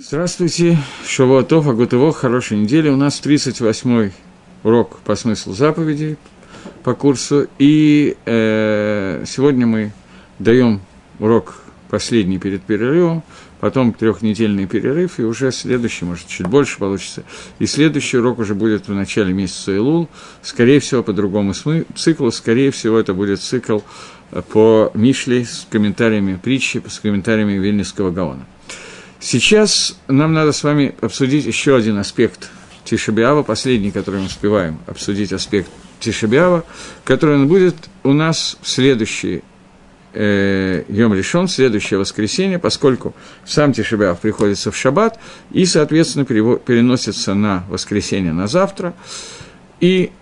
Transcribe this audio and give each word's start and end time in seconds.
Здравствуйте, 0.00 0.78
Шавуатов, 1.04 1.66
Агутово, 1.66 2.12
хорошей 2.12 2.56
недели. 2.56 2.88
У 2.88 2.94
нас 2.94 3.20
38-й 3.20 4.12
урок 4.62 5.00
по 5.00 5.16
смыслу 5.16 5.54
заповедей 5.54 6.16
по 6.84 6.94
курсу. 6.94 7.48
И 7.58 8.16
э, 8.24 9.24
сегодня 9.26 9.66
мы 9.66 9.90
даем 10.38 10.82
урок 11.18 11.56
последний 11.90 12.38
перед 12.38 12.62
перерывом, 12.62 13.24
потом 13.58 13.92
трехнедельный 13.92 14.66
перерыв, 14.66 15.18
и 15.18 15.24
уже 15.24 15.50
следующий, 15.50 16.04
может, 16.04 16.28
чуть 16.28 16.46
больше 16.46 16.78
получится. 16.78 17.24
И 17.58 17.66
следующий 17.66 18.18
урок 18.18 18.38
уже 18.38 18.54
будет 18.54 18.86
в 18.86 18.94
начале 18.94 19.32
месяца 19.32 19.74
Илул, 19.74 20.08
скорее 20.42 20.78
всего, 20.78 21.02
по 21.02 21.12
другому 21.12 21.54
циклу, 21.96 22.30
скорее 22.30 22.70
всего, 22.70 23.00
это 23.00 23.14
будет 23.14 23.40
цикл 23.40 23.80
по 24.52 24.92
Мишле 24.94 25.44
с 25.44 25.66
комментариями 25.68 26.38
притчи, 26.40 26.80
с 26.86 27.00
комментариями 27.00 27.54
Вильнинского 27.54 28.12
Гаона. 28.12 28.46
Сейчас 29.20 29.98
нам 30.06 30.32
надо 30.32 30.52
с 30.52 30.62
вами 30.62 30.94
обсудить 31.00 31.44
еще 31.44 31.76
один 31.76 31.98
аспект 31.98 32.50
Тишебиава, 32.84 33.42
последний, 33.42 33.90
который 33.90 34.20
мы 34.20 34.26
успеваем 34.26 34.78
обсудить 34.86 35.32
аспект 35.32 35.70
Тишебиава, 35.98 36.64
который 37.04 37.44
будет 37.44 37.74
у 38.04 38.12
нас 38.12 38.56
в 38.62 38.68
следующий 38.68 39.42
э, 40.14 40.84
Йом 40.88 41.14
решен, 41.14 41.48
следующее 41.48 41.98
воскресенье, 41.98 42.60
поскольку 42.60 43.12
сам 43.44 43.72
Тишебиав 43.72 44.20
приходится 44.20 44.70
в 44.70 44.76
шаббат 44.76 45.18
и, 45.50 45.64
соответственно, 45.64 46.24
переносится 46.24 47.34
на 47.34 47.64
воскресенье 47.68 48.32
на 48.32 48.46
завтра. 48.46 48.94
И 49.80 50.12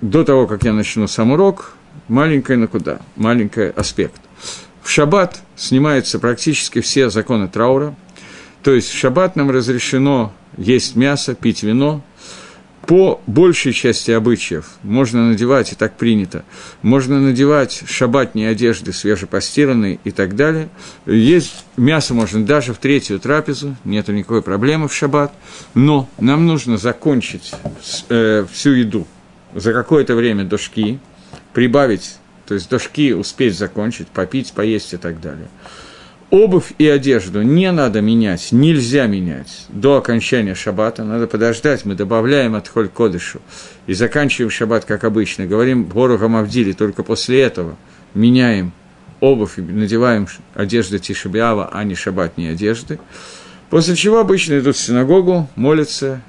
до 0.00 0.24
того, 0.24 0.48
как 0.48 0.64
я 0.64 0.72
начну 0.72 1.06
сам 1.06 1.30
урок, 1.30 1.74
маленькая 2.08 2.56
на 2.56 2.66
куда, 2.66 3.00
маленький 3.14 3.70
аспект. 3.70 4.20
В 4.88 4.90
шаббат 4.90 5.42
снимаются 5.54 6.18
практически 6.18 6.80
все 6.80 7.10
законы 7.10 7.46
траура, 7.46 7.94
то 8.62 8.72
есть 8.72 8.88
в 8.88 8.96
шаббат 8.96 9.36
нам 9.36 9.50
разрешено 9.50 10.32
есть 10.56 10.96
мясо, 10.96 11.34
пить 11.34 11.62
вино. 11.62 12.02
По 12.86 13.20
большей 13.26 13.74
части 13.74 14.12
обычаев 14.12 14.64
можно 14.82 15.28
надевать, 15.28 15.72
и 15.72 15.74
так 15.74 15.98
принято, 15.98 16.42
можно 16.80 17.20
надевать 17.20 17.82
шаббатные 17.86 18.48
одежды, 18.48 18.94
свежепостиранные 18.94 20.00
и 20.04 20.10
так 20.10 20.34
далее. 20.36 20.70
Есть 21.04 21.66
мясо 21.76 22.14
можно 22.14 22.46
даже 22.46 22.72
в 22.72 22.78
третью 22.78 23.20
трапезу, 23.20 23.76
нет 23.84 24.08
никакой 24.08 24.40
проблемы 24.40 24.88
в 24.88 24.94
шаббат, 24.94 25.34
но 25.74 26.08
нам 26.18 26.46
нужно 26.46 26.78
закончить 26.78 27.52
э, 28.08 28.46
всю 28.50 28.70
еду 28.70 29.06
за 29.54 29.74
какое-то 29.74 30.14
время 30.14 30.44
до 30.44 30.56
шки, 30.56 30.98
прибавить 31.52 32.16
то 32.48 32.54
есть 32.54 32.70
дошки 32.70 33.12
успеть 33.12 33.58
закончить, 33.58 34.08
попить, 34.08 34.52
поесть 34.54 34.94
и 34.94 34.96
так 34.96 35.20
далее. 35.20 35.48
Обувь 36.30 36.72
и 36.78 36.88
одежду 36.88 37.42
не 37.42 37.70
надо 37.72 38.00
менять, 38.00 38.52
нельзя 38.52 39.06
менять 39.06 39.66
до 39.68 39.98
окончания 39.98 40.54
шаббата, 40.54 41.04
надо 41.04 41.26
подождать, 41.26 41.84
мы 41.84 41.94
добавляем 41.94 42.54
от 42.54 42.66
холь 42.66 42.88
кодышу 42.88 43.40
и 43.86 43.92
заканчиваем 43.92 44.50
шаббат, 44.50 44.86
как 44.86 45.04
обычно, 45.04 45.46
говорим 45.46 45.84
Бору 45.84 46.18
Авдили, 46.18 46.72
только 46.72 47.02
после 47.02 47.42
этого 47.42 47.76
меняем 48.14 48.72
обувь 49.20 49.58
и 49.58 49.62
надеваем 49.62 50.26
одежду 50.54 50.98
Тишебиава, 50.98 51.68
а 51.70 51.84
не 51.84 51.94
шаббатные 51.94 52.52
одежды. 52.52 52.98
После 53.68 53.94
чего 53.94 54.20
обычно 54.20 54.58
идут 54.58 54.76
в 54.76 54.80
синагогу, 54.80 55.48
молятся, 55.54 56.22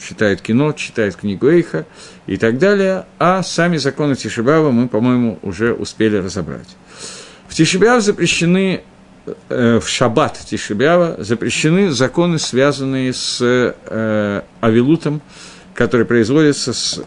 читает 0.00 0.40
кино, 0.40 0.72
читает 0.72 1.16
книгу 1.16 1.48
Эйха 1.48 1.86
и 2.26 2.36
так 2.36 2.58
далее, 2.58 3.06
а 3.18 3.42
сами 3.42 3.76
законы 3.76 4.16
Тишибава 4.16 4.70
мы, 4.70 4.88
по-моему, 4.88 5.38
уже 5.42 5.72
успели 5.72 6.16
разобрать. 6.16 6.76
В 7.48 7.54
Тишибяв 7.54 8.02
запрещены, 8.02 8.82
э, 9.48 9.80
в 9.80 9.88
шаббат 9.88 10.38
Тишибява 10.38 11.16
запрещены 11.18 11.90
законы, 11.90 12.38
связанные 12.38 13.12
с 13.12 13.38
э, 13.40 14.42
авилутом, 14.60 15.20
который 15.74 16.06
производится 16.06 16.72
с 16.72 17.02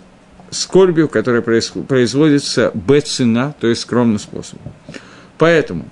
скорбью, 0.53 1.09
которая 1.09 1.41
производится 1.41 2.71
бецина, 2.73 3.55
то 3.59 3.67
есть 3.67 3.81
скромным 3.81 4.19
способом. 4.19 4.71
Поэтому, 5.37 5.85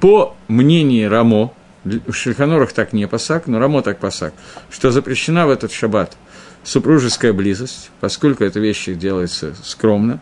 по 0.00 0.36
мнению 0.48 1.10
Рамо, 1.10 1.52
в 2.06 2.12
Шельханорах 2.12 2.72
так 2.72 2.92
не 2.92 3.06
пасак, 3.06 3.46
но 3.46 3.58
Рамо 3.58 3.82
так 3.82 3.98
пасак, 3.98 4.34
что 4.70 4.90
запрещена 4.90 5.46
в 5.46 5.50
этот 5.50 5.72
шаббат 5.72 6.16
супружеская 6.64 7.32
близость, 7.32 7.90
поскольку 8.00 8.44
эта 8.44 8.58
вещь 8.60 8.86
делается 8.86 9.54
скромно. 9.62 10.20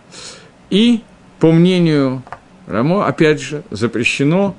И, 0.71 1.03
по 1.41 1.53
мнению 1.53 2.23
Рамо, 2.67 3.07
опять 3.07 3.41
же, 3.41 3.63
запрещено 3.71 4.57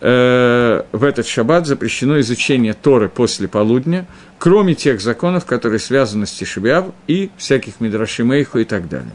э, 0.00 0.82
в 0.92 1.04
этот 1.04 1.26
шаббат 1.26 1.66
запрещено 1.66 2.20
изучение 2.20 2.74
Торы 2.74 3.08
после 3.08 3.48
полудня, 3.48 4.06
кроме 4.38 4.74
тех 4.74 5.00
законов, 5.00 5.46
которые 5.46 5.78
связаны 5.78 6.26
с 6.26 6.32
Тишебиав 6.32 6.86
и 7.06 7.30
всяких 7.36 7.80
Мидрашимейху 7.80 8.58
и 8.58 8.64
так 8.64 8.88
далее. 8.88 9.14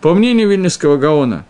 По 0.00 0.14
мнению 0.14 0.48
Вильнюсского 0.48 0.96
Гаона, 0.96 1.44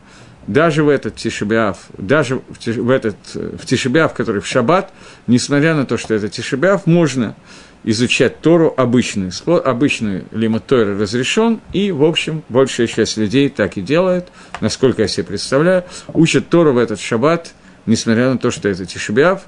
даже 0.52 0.82
в 0.82 0.88
этот 0.88 1.16
Тишебиав, 1.16 1.78
даже 1.96 2.36
в, 2.48 2.58
тиш, 2.58 2.76
в 2.76 2.90
этот 2.90 3.16
в 3.34 3.64
Тишебиав, 3.64 4.12
который 4.14 4.40
в 4.40 4.46
Шаббат, 4.46 4.92
несмотря 5.26 5.74
на 5.74 5.86
то, 5.86 5.96
что 5.96 6.14
это 6.14 6.28
Тишебиав, 6.28 6.86
можно 6.86 7.36
изучать 7.84 8.40
Тору 8.40 8.74
обычный, 8.76 9.30
обычный 9.46 10.24
лимат 10.32 10.66
Торы 10.66 10.98
разрешен, 10.98 11.60
и, 11.72 11.92
в 11.92 12.04
общем, 12.04 12.42
большая 12.48 12.88
часть 12.88 13.16
людей 13.16 13.48
так 13.48 13.76
и 13.76 13.80
делает, 13.80 14.28
насколько 14.60 15.02
я 15.02 15.08
себе 15.08 15.24
представляю, 15.24 15.84
учат 16.12 16.48
Тору 16.48 16.72
в 16.72 16.78
этот 16.78 17.00
шаббат, 17.00 17.54
несмотря 17.86 18.30
на 18.30 18.38
то, 18.38 18.50
что 18.50 18.68
это 18.68 18.84
Тишебиав, 18.84 19.42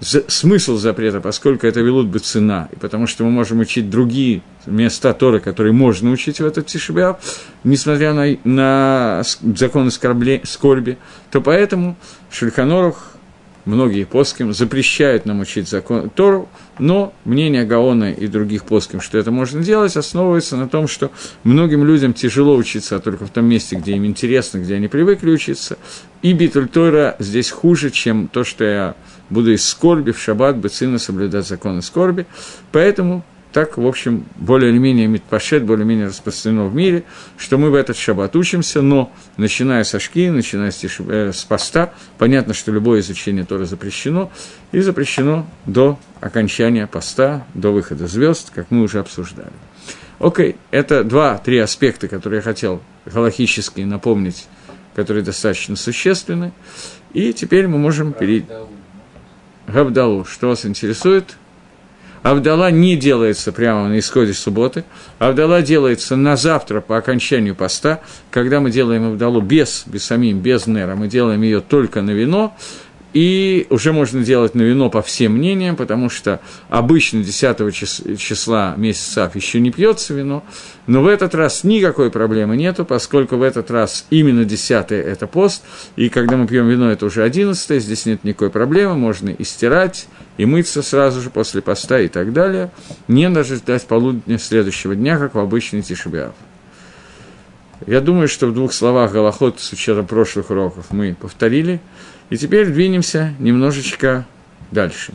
смысл 0.00 0.76
запрета, 0.76 1.20
поскольку 1.20 1.66
это 1.66 1.80
велут 1.80 2.08
бы 2.08 2.18
цена, 2.18 2.68
и 2.72 2.76
потому 2.76 3.06
что 3.06 3.24
мы 3.24 3.30
можем 3.30 3.60
учить 3.60 3.88
другие 3.88 4.42
места 4.66 5.12
Торы, 5.14 5.40
которые 5.40 5.72
можно 5.72 6.10
учить 6.10 6.40
в 6.40 6.46
этот 6.46 6.66
Тишебиав, 6.66 7.18
несмотря 7.64 8.12
на, 8.12 8.36
на 8.44 9.22
законы 9.56 9.90
скорби, 9.90 10.98
то 11.30 11.40
поэтому 11.40 11.96
Шульханорух 12.30 13.14
многие 13.64 14.04
поским 14.04 14.52
запрещают 14.52 15.26
нам 15.26 15.40
учить 15.40 15.68
закон 15.68 16.10
Тору, 16.10 16.48
но 16.78 17.14
мнение 17.24 17.64
Гаона 17.64 18.12
и 18.12 18.26
других 18.26 18.64
поским, 18.64 19.00
что 19.00 19.18
это 19.18 19.30
можно 19.30 19.62
делать, 19.62 19.96
основывается 19.96 20.56
на 20.56 20.68
том, 20.68 20.88
что 20.88 21.10
многим 21.44 21.84
людям 21.84 22.12
тяжело 22.12 22.56
учиться, 22.56 22.96
а 22.96 23.00
только 23.00 23.26
в 23.26 23.30
том 23.30 23.46
месте, 23.46 23.76
где 23.76 23.92
им 23.92 24.04
интересно, 24.06 24.58
где 24.58 24.74
они 24.74 24.88
привыкли 24.88 25.30
учиться, 25.30 25.78
и 26.22 26.32
Битуль 26.32 26.68
Тора 26.68 27.16
здесь 27.18 27.50
хуже, 27.50 27.90
чем 27.90 28.28
то, 28.28 28.44
что 28.44 28.64
я 28.64 28.94
буду 29.30 29.52
из 29.52 29.66
скорби 29.66 30.12
в 30.12 30.20
шаббат, 30.20 30.56
быцина 30.56 30.98
соблюдать 30.98 31.46
законы 31.46 31.82
скорби, 31.82 32.26
поэтому 32.72 33.24
так, 33.54 33.78
в 33.78 33.86
общем, 33.86 34.26
более 34.34 34.72
или 34.72 34.78
менее 34.78 35.06
митпашет, 35.06 35.62
более 35.62 35.84
или 35.84 35.88
менее 35.88 36.06
распространено 36.08 36.66
в 36.66 36.74
мире, 36.74 37.04
что 37.38 37.56
мы 37.56 37.70
в 37.70 37.74
этот 37.76 37.96
шаббат 37.96 38.34
учимся, 38.34 38.82
но 38.82 39.12
начиная 39.36 39.84
со 39.84 40.00
шки, 40.00 40.28
начиная 40.28 40.72
с, 40.72 40.78
тиш... 40.78 40.98
э, 40.98 41.30
с 41.32 41.44
поста, 41.44 41.94
понятно, 42.18 42.52
что 42.52 42.72
любое 42.72 42.98
изучение 42.98 43.44
тоже 43.44 43.66
запрещено, 43.66 44.32
и 44.72 44.80
запрещено 44.80 45.46
до 45.66 46.00
окончания 46.20 46.88
поста, 46.88 47.46
до 47.54 47.70
выхода 47.70 48.08
звезд, 48.08 48.50
как 48.52 48.72
мы 48.72 48.82
уже 48.82 48.98
обсуждали. 48.98 49.52
Окей, 50.18 50.56
это 50.72 51.04
два-три 51.04 51.58
аспекта, 51.58 52.08
которые 52.08 52.38
я 52.38 52.42
хотел 52.42 52.82
галахически 53.06 53.82
напомнить, 53.82 54.48
которые 54.96 55.22
достаточно 55.22 55.76
существенны. 55.76 56.52
И 57.12 57.32
теперь 57.32 57.68
мы 57.68 57.78
можем 57.78 58.14
перейти... 58.14 58.48
Габдалу, 59.68 60.24
что 60.24 60.48
вас 60.48 60.66
интересует– 60.66 61.36
Авдала 62.24 62.70
не 62.70 62.96
делается 62.96 63.52
прямо 63.52 63.86
на 63.86 63.98
исходе 63.98 64.32
субботы. 64.32 64.84
Авдала 65.18 65.60
делается 65.60 66.16
на 66.16 66.36
завтра 66.36 66.80
по 66.80 66.96
окончанию 66.96 67.54
поста, 67.54 68.00
когда 68.30 68.60
мы 68.60 68.70
делаем 68.70 69.04
Авдалу 69.10 69.42
без, 69.42 69.82
без 69.84 70.04
самим, 70.06 70.40
без 70.40 70.66
нера, 70.66 70.94
мы 70.94 71.08
делаем 71.08 71.42
ее 71.42 71.60
только 71.60 72.00
на 72.00 72.12
вино, 72.12 72.56
и 73.14 73.68
уже 73.70 73.92
можно 73.92 74.22
делать 74.24 74.56
на 74.56 74.62
вино 74.62 74.90
по 74.90 75.00
всем 75.00 75.34
мнениям, 75.34 75.76
потому 75.76 76.10
что 76.10 76.40
обычно 76.68 77.22
10 77.22 78.18
числа 78.18 78.74
месяца 78.76 79.30
еще 79.32 79.60
не 79.60 79.70
пьется 79.70 80.14
вино, 80.14 80.42
но 80.88 81.00
в 81.00 81.06
этот 81.06 81.32
раз 81.34 81.62
никакой 81.62 82.10
проблемы 82.10 82.56
нету, 82.56 82.84
поскольку 82.84 83.36
в 83.36 83.42
этот 83.42 83.70
раз 83.70 84.06
именно 84.10 84.44
10 84.44 84.90
это 84.90 85.28
пост, 85.28 85.62
и 85.94 86.08
когда 86.08 86.36
мы 86.36 86.48
пьем 86.48 86.68
вино, 86.68 86.90
это 86.90 87.06
уже 87.06 87.22
11 87.22 87.80
здесь 87.80 88.04
нет 88.04 88.24
никакой 88.24 88.50
проблемы, 88.50 88.96
можно 88.96 89.28
и 89.30 89.44
стирать, 89.44 90.08
и 90.36 90.44
мыться 90.44 90.82
сразу 90.82 91.20
же 91.20 91.30
после 91.30 91.62
поста 91.62 92.00
и 92.00 92.08
так 92.08 92.32
далее, 92.32 92.72
не 93.06 93.30
даже 93.30 93.56
ждать 93.56 93.86
полудня 93.86 94.40
следующего 94.40 94.96
дня, 94.96 95.18
как 95.18 95.34
в 95.34 95.38
обычный 95.38 95.82
тишебиав. 95.82 96.34
Я 97.86 98.00
думаю, 98.00 98.28
что 98.28 98.46
в 98.48 98.54
двух 98.54 98.72
словах 98.72 99.12
Голоход 99.12 99.60
с 99.60 99.72
учетом 99.72 100.06
прошлых 100.06 100.50
уроков 100.50 100.86
мы 100.90 101.14
повторили– 101.14 101.80
и 102.30 102.36
теперь 102.36 102.66
двинемся 102.66 103.34
немножечко 103.38 104.26
дальше. 104.70 105.12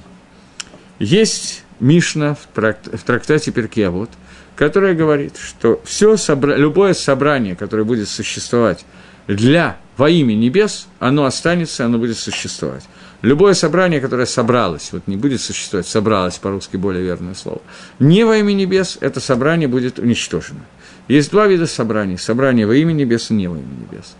Есть 0.99 1.63
Мишна 1.79 2.35
в, 2.35 2.47
тракт, 2.53 2.87
в 2.87 3.03
трактате 3.03 3.51
Перкиавод, 3.51 4.09
которая 4.55 4.93
говорит, 4.93 5.37
что 5.37 5.81
все 5.85 6.17
собра... 6.17 6.55
любое 6.55 6.93
собрание, 6.93 7.55
которое 7.55 7.83
будет 7.83 8.09
существовать 8.09 8.85
для 9.27 9.77
во 9.95 10.09
имя 10.09 10.33
небес, 10.33 10.87
оно 10.99 11.25
останется, 11.25 11.85
оно 11.85 11.97
будет 11.97 12.17
существовать. 12.17 12.83
Любое 13.21 13.53
собрание, 13.53 13.99
которое 13.99 14.25
собралось, 14.25 14.89
вот 14.91 15.07
не 15.07 15.17
будет 15.17 15.41
существовать, 15.41 15.87
собралось 15.87 16.37
по-русски 16.37 16.77
более 16.77 17.03
верное 17.03 17.33
слово, 17.33 17.61
не 17.99 18.23
во 18.23 18.37
имя 18.37 18.53
небес, 18.53 18.97
это 19.01 19.19
собрание 19.19 19.67
будет 19.67 19.99
уничтожено. 19.99 20.61
Есть 21.09 21.31
два 21.31 21.47
вида 21.47 21.65
собраний. 21.65 22.17
Собрание 22.17 22.67
во 22.67 22.75
имя 22.75 22.93
небес 22.93 23.31
и 23.31 23.33
не 23.33 23.47
во 23.47 23.57
имя 23.57 23.65
небес. 23.65 24.15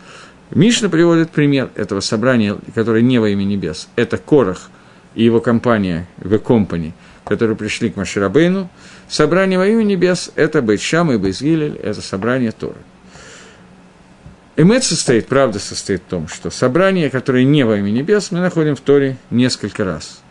Мишна 0.51 0.89
приводит 0.89 1.29
пример 1.29 1.69
этого 1.75 1.99
собрания, 1.99 2.57
которое 2.73 3.01
не 3.03 3.19
во 3.19 3.29
имя 3.29 3.43
небес. 3.43 3.87
Это 3.95 4.17
Корах 4.17 4.71
и 5.13 5.23
его 5.23 5.41
компания, 5.41 6.07
The 6.19 6.41
Company, 6.41 6.93
которые 7.23 7.55
пришли 7.55 7.91
к 7.91 7.95
Маширабейну. 7.95 8.69
Собрание 9.07 9.59
во 9.59 9.67
имя 9.67 9.83
небес– 9.83 10.31
это 10.35 10.61
Бейтшам 10.61 11.11
и 11.11 11.17
Бейзгилель, 11.17 11.75
это 11.75 12.01
собрание 12.01 12.51
Торы. 12.51 12.79
Эмет 14.57 14.83
состоит, 14.83 15.27
правда 15.27 15.59
состоит 15.59 16.01
в 16.01 16.09
том, 16.09 16.27
что 16.27 16.49
собрание, 16.49 17.09
которое 17.09 17.45
не 17.45 17.63
во 17.63 17.77
имя 17.77 17.91
небес, 17.91 18.31
мы 18.31 18.39
находим 18.39 18.75
в 18.75 18.81
Торе 18.81 19.17
несколько 19.29 19.85
раз. 19.85 20.21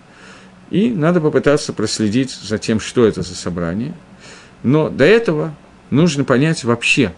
И 0.70 0.90
надо 0.90 1.20
попытаться 1.20 1.72
проследить 1.72 2.32
за 2.32 2.58
тем, 2.58 2.78
что 2.78 3.06
это 3.06 3.22
за 3.22 3.34
собрание. 3.34 3.94
Но 4.62 4.90
до 4.90 5.04
этого 5.04 5.54
нужно 5.88 6.24
понять 6.24 6.64
вообще 6.64 7.14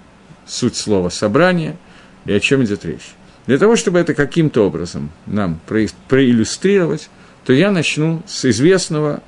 суть 0.47 0.77
слова 0.77 1.09
«собрание» 1.09 1.77
и 2.25 2.33
о 2.33 2.41
чем 2.41 2.65
идет 2.65 2.85
речь. 2.85 3.15
Для 3.47 3.59
того, 3.59 3.77
чтобы 3.77 3.99
это 3.99 4.15
каким-то 4.15 4.67
образом 4.67 5.11
нам 5.27 5.61
проиллюстрировать, 6.09 7.09
то 7.45 7.53
я 7.53 7.71
начну 7.71 8.23
с 8.27 8.45
известного 8.45 9.23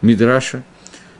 Мидраша– 0.00 0.62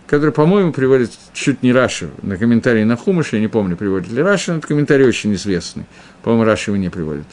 который, 0.08 0.30
по-моему, 0.30 0.72
приводит 0.72 1.10
чуть 1.34 1.62
не 1.62 1.72
Раши 1.72 2.08
на 2.22 2.38
комментарии 2.38 2.82
на 2.82 2.96
Хумыш, 2.96 3.34
я 3.34 3.40
не 3.40 3.48
помню, 3.48 3.76
приводит 3.76 4.10
ли 4.10 4.22
Раши, 4.22 4.52
но 4.52 4.58
это 4.58 4.66
комментарий 4.66 5.06
очень 5.06 5.34
известный. 5.34 5.84
По-моему, 6.22 6.44
Раши 6.44 6.70
его 6.70 6.78
не 6.78 6.88
приводит. 6.88 7.24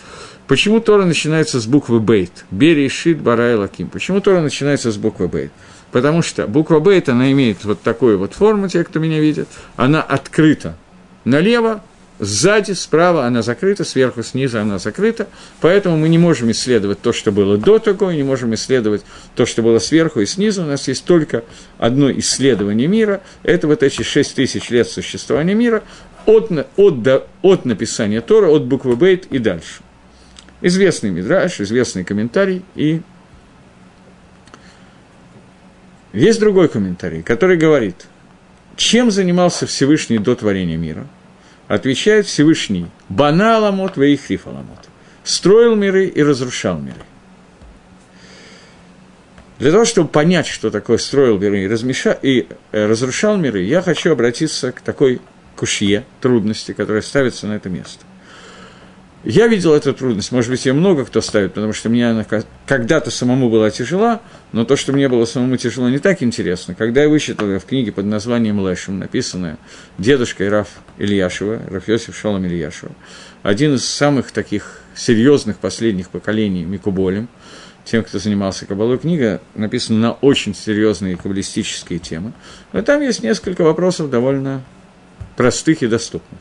Почему 0.47 0.81
Тора 0.81 1.05
начинается 1.05 1.59
с 1.61 1.65
буквы 1.65 2.01
Бейт? 2.01 2.45
Бери, 2.51 2.87
Шит, 2.89 3.21
Бара 3.21 3.53
и 3.53 3.55
Лаким. 3.55 3.87
Почему 3.87 4.19
Тора 4.19 4.41
начинается 4.41 4.91
с 4.91 4.97
буквы 4.97 5.29
Бейт? 5.29 5.51
Потому 5.91 6.21
что 6.21 6.47
буква 6.47 6.79
Бейт, 6.81 7.07
она 7.07 7.31
имеет 7.31 7.63
вот 7.63 7.81
такую 7.81 8.19
вот 8.19 8.33
форму, 8.33 8.67
те, 8.67 8.83
кто 8.83 8.99
меня 8.99 9.21
видит, 9.21 9.47
она 9.77 10.01
открыта 10.01 10.75
налево, 11.23 11.81
Сзади, 12.17 12.71
справа 12.71 13.25
она 13.25 13.41
закрыта, 13.41 13.83
сверху, 13.83 14.23
снизу 14.23 14.59
она 14.59 14.79
закрыта, 14.79 15.27
поэтому 15.59 15.97
мы 15.97 16.07
не 16.07 16.17
можем 16.17 16.49
исследовать 16.51 17.01
то, 17.01 17.11
что 17.11 17.31
было 17.33 17.57
до 17.57 17.77
того, 17.77 18.11
не 18.11 18.23
можем 18.23 18.53
исследовать 18.53 19.03
то, 19.35 19.45
что 19.45 19.61
было 19.61 19.79
сверху 19.79 20.21
и 20.21 20.25
снизу. 20.25 20.63
У 20.63 20.65
нас 20.65 20.87
есть 20.87 21.03
только 21.03 21.43
одно 21.77 22.09
исследование 22.11 22.87
мира, 22.87 23.21
это 23.43 23.67
вот 23.67 23.83
эти 23.83 24.01
шесть 24.01 24.35
тысяч 24.35 24.69
лет 24.69 24.87
существования 24.87 25.55
мира 25.55 25.83
от, 26.25 26.51
от, 26.77 27.03
до, 27.03 27.27
от 27.41 27.65
написания 27.65 28.21
Тора, 28.21 28.49
от 28.49 28.63
буквы 28.63 28.95
Бейт 28.95 29.25
и 29.25 29.37
дальше. 29.37 29.81
Известный 30.61 31.09
мидраж, 31.09 31.59
известный 31.59 32.05
комментарий, 32.05 32.63
и 32.75 33.01
есть 36.13 36.39
другой 36.39 36.69
комментарий, 36.69 37.23
который 37.23 37.57
говорит, 37.57 38.07
чем 38.77 39.11
занимался 39.11 39.67
Всевышний 39.67 40.17
до 40.17 40.33
творения 40.33 40.77
мира– 40.77 41.05
отвечает 41.67 42.25
Всевышний 42.25 42.87
«Бана 43.09 43.57
аламот 43.57 43.97
вейхриф 43.97 44.47
аламот»– 44.47 44.89
строил 45.23 45.75
миры 45.75 46.07
и 46.07 46.23
разрушал 46.23 46.79
миры. 46.79 47.01
Для 49.57 49.71
того, 49.71 49.85
чтобы 49.85 50.09
понять, 50.09 50.47
что 50.47 50.69
такое 50.69 50.97
строил 50.97 51.39
миры 51.39 51.63
и, 51.63 51.67
размеша... 51.67 52.11
и 52.21 52.47
э, 52.71 52.85
разрушал 52.87 53.37
миры, 53.37 53.61
я 53.61 53.81
хочу 53.81 54.11
обратиться 54.11 54.71
к 54.71 54.81
такой 54.81 55.21
кушье, 55.55 56.03
трудности, 56.19 56.73
которая 56.73 57.01
ставится 57.01 57.47
на 57.47 57.53
это 57.53 57.69
место. 57.69 58.05
Я 59.25 59.47
видел 59.47 59.73
эту 59.73 59.91
трудность, 59.91 60.31
может 60.31 60.51
быть, 60.51 60.63
ее 60.67 60.73
много 60.73 61.03
кто 61.03 61.19
ставит, 61.19 61.55
потому 61.55 61.73
что 61.73 61.89
мне 61.89 62.11
она 62.11 62.23
когда-то 62.67 63.09
самому 63.09 63.49
была 63.49 63.71
тяжела, 63.71 64.21
но 64.51 64.65
то, 64.65 64.75
что 64.75 64.93
мне 64.93 65.09
было 65.09 65.25
самому 65.25 65.57
тяжело, 65.57 65.89
не 65.89 65.97
так 65.97 66.21
интересно. 66.21 66.75
Когда 66.75 67.01
я 67.01 67.09
вычитал 67.09 67.47
ее 67.47 67.59
в 67.59 67.65
книге 67.65 67.91
под 67.91 68.05
названием 68.05 68.59
«Лэшем», 68.59 68.99
написанная 68.99 69.57
дедушкой 69.97 70.49
Раф 70.49 70.67
Ильяшева, 70.99 71.59
Раф 71.71 71.87
Йосиф 71.87 72.15
Шолом 72.15 72.45
Ильяшева, 72.45 72.91
один 73.41 73.73
из 73.73 73.85
самых 73.85 74.31
таких 74.31 74.81
серьезных 74.95 75.57
последних 75.57 76.09
поколений 76.09 76.63
Микуболем, 76.63 77.27
тем, 77.83 78.03
кто 78.03 78.19
занимался 78.19 78.67
кабалой, 78.67 78.99
книга 78.99 79.41
написана 79.55 79.99
на 79.99 80.11
очень 80.11 80.53
серьезные 80.53 81.17
каббалистические 81.17 81.97
темы. 81.97 82.33
Но 82.73 82.83
там 82.83 83.01
есть 83.01 83.23
несколько 83.23 83.63
вопросов 83.63 84.11
довольно 84.11 84.61
простых 85.35 85.83
и 85.83 85.87
доступных. 85.87 86.39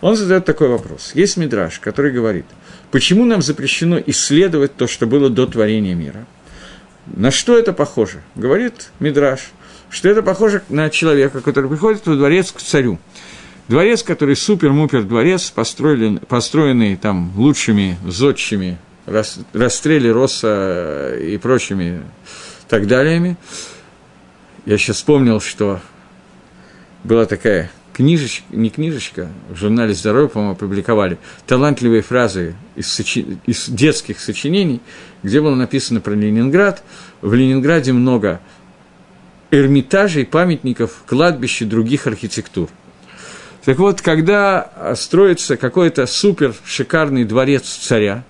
Он 0.00 0.16
задает 0.16 0.44
такой 0.44 0.68
вопрос. 0.68 1.12
Есть 1.14 1.36
мидраж, 1.36 1.78
который 1.80 2.12
говорит, 2.12 2.46
почему 2.90 3.24
нам 3.24 3.42
запрещено 3.42 3.98
исследовать 4.06 4.76
то, 4.76 4.86
что 4.86 5.06
было 5.06 5.30
до 5.30 5.46
творения 5.46 5.94
мира? 5.94 6.26
На 7.06 7.30
что 7.30 7.58
это 7.58 7.72
похоже? 7.72 8.22
Говорит 8.34 8.90
мидраж, 9.00 9.50
что 9.90 10.08
это 10.08 10.22
похоже 10.22 10.62
на 10.68 10.90
человека, 10.90 11.40
который 11.40 11.70
приходит 11.70 12.06
во 12.06 12.16
дворец 12.16 12.52
к 12.52 12.60
царю. 12.60 12.98
Дворец, 13.68 14.02
который 14.02 14.36
супер-мупер 14.36 15.02
дворец, 15.02 15.50
построенный, 15.50 16.20
построенный 16.20 16.96
там 16.96 17.32
лучшими 17.36 17.96
зодчими, 18.06 18.78
расстрели 19.06 20.08
Росса 20.08 21.14
и 21.20 21.36
прочими 21.38 22.02
так 22.68 22.86
далее. 22.86 23.36
Я 24.66 24.78
сейчас 24.78 24.96
вспомнил, 24.96 25.40
что 25.40 25.80
была 27.04 27.26
такая 27.26 27.70
книжечка, 27.96 28.44
не 28.50 28.68
книжечка, 28.68 29.30
в 29.48 29.56
журнале 29.56 29.94
«Здоровье», 29.94 30.28
по-моему, 30.28 30.52
опубликовали 30.52 31.16
талантливые 31.46 32.02
фразы 32.02 32.54
из, 32.74 32.92
сочи... 32.92 33.38
из 33.46 33.70
детских 33.70 34.20
сочинений, 34.20 34.82
где 35.22 35.40
было 35.40 35.54
написано 35.54 36.02
про 36.02 36.12
Ленинград. 36.12 36.82
В 37.22 37.32
Ленинграде 37.32 37.94
много 37.94 38.40
эрмитажей, 39.50 40.26
памятников, 40.26 41.04
кладбищ 41.06 41.62
и 41.62 41.64
других 41.64 42.06
архитектур. 42.06 42.68
Так 43.64 43.78
вот, 43.78 44.02
когда 44.02 44.94
строится 44.94 45.56
какой-то 45.56 46.06
супер 46.06 46.54
шикарный 46.66 47.24
дворец 47.24 47.64
царя, 47.64 48.24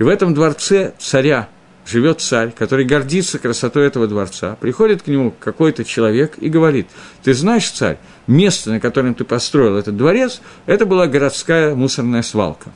и 0.00 0.02
в 0.02 0.08
этом 0.08 0.34
дворце 0.34 0.94
царя 0.98 1.48
живет 1.86 2.20
царь, 2.20 2.52
который 2.52 2.84
гордится 2.84 3.38
красотой 3.38 3.86
этого 3.86 4.06
дворца, 4.06 4.56
приходит 4.60 5.02
к 5.02 5.06
нему 5.08 5.34
какой-то 5.38 5.84
человек 5.84 6.34
и 6.38 6.48
говорит, 6.48 6.88
ты 7.22 7.34
знаешь, 7.34 7.70
царь, 7.70 7.98
место, 8.26 8.70
на 8.70 8.80
котором 8.80 9.14
ты 9.14 9.24
построил 9.24 9.76
этот 9.76 9.96
дворец, 9.96 10.40
это 10.66 10.86
была 10.86 11.06
городская 11.06 11.74
мусорная 11.74 12.22
свалка. 12.22 12.70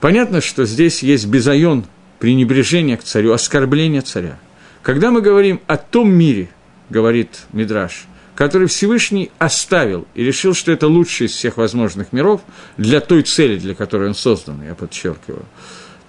Понятно, 0.00 0.40
что 0.40 0.66
здесь 0.66 1.02
есть 1.02 1.26
безайон 1.26 1.86
пренебрежение 2.18 2.96
к 2.96 3.04
царю, 3.04 3.32
оскорбление 3.32 4.02
царя. 4.02 4.38
Когда 4.82 5.10
мы 5.10 5.22
говорим 5.22 5.60
о 5.66 5.76
том 5.76 6.12
мире, 6.12 6.50
говорит 6.90 7.40
Мидраш, 7.52 8.06
который 8.34 8.68
Всевышний 8.68 9.30
оставил 9.38 10.06
и 10.14 10.24
решил, 10.24 10.54
что 10.54 10.72
это 10.72 10.88
лучший 10.88 11.26
из 11.26 11.32
всех 11.32 11.56
возможных 11.56 12.12
миров 12.12 12.42
для 12.76 13.00
той 13.00 13.22
цели, 13.22 13.58
для 13.58 13.74
которой 13.74 14.08
он 14.08 14.14
создан, 14.14 14.62
я 14.62 14.74
подчеркиваю, 14.74 15.44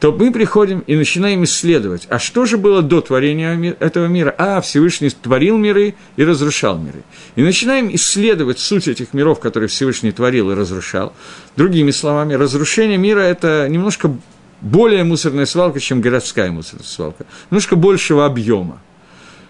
то 0.06 0.12
мы 0.12 0.32
приходим 0.32 0.82
и 0.82 0.96
начинаем 0.96 1.44
исследовать, 1.46 2.06
а 2.12 2.20
что 2.20 2.46
же 2.46 2.60
было 2.60 2.84
до 2.84 3.02
творения 3.02 3.76
этого 3.80 4.06
мира? 4.06 4.36
А, 4.38 4.62
Всевышний 4.62 5.10
творил 5.10 5.58
миры 5.58 5.96
и 6.16 6.24
разрушал 6.24 6.78
миры. 6.78 7.02
И 7.36 7.42
начинаем 7.42 7.90
исследовать 7.96 8.60
суть 8.60 8.88
этих 8.88 9.16
миров, 9.16 9.40
которые 9.40 9.68
Всевышний 9.68 10.12
творил 10.12 10.52
и 10.52 10.54
разрушал. 10.54 11.14
Другими 11.56 11.90
словами, 11.90 12.36
разрушение 12.36 13.00
мира– 13.00 13.20
это 13.22 13.68
немножко 13.68 14.16
более 14.62 15.04
мусорная 15.04 15.48
свалка, 15.48 15.80
чем 15.80 16.02
городская 16.02 16.52
мусорная 16.52 16.86
свалка, 16.86 17.26
немножко 17.50 17.76
большего 17.76 18.28
объема. 18.28 18.84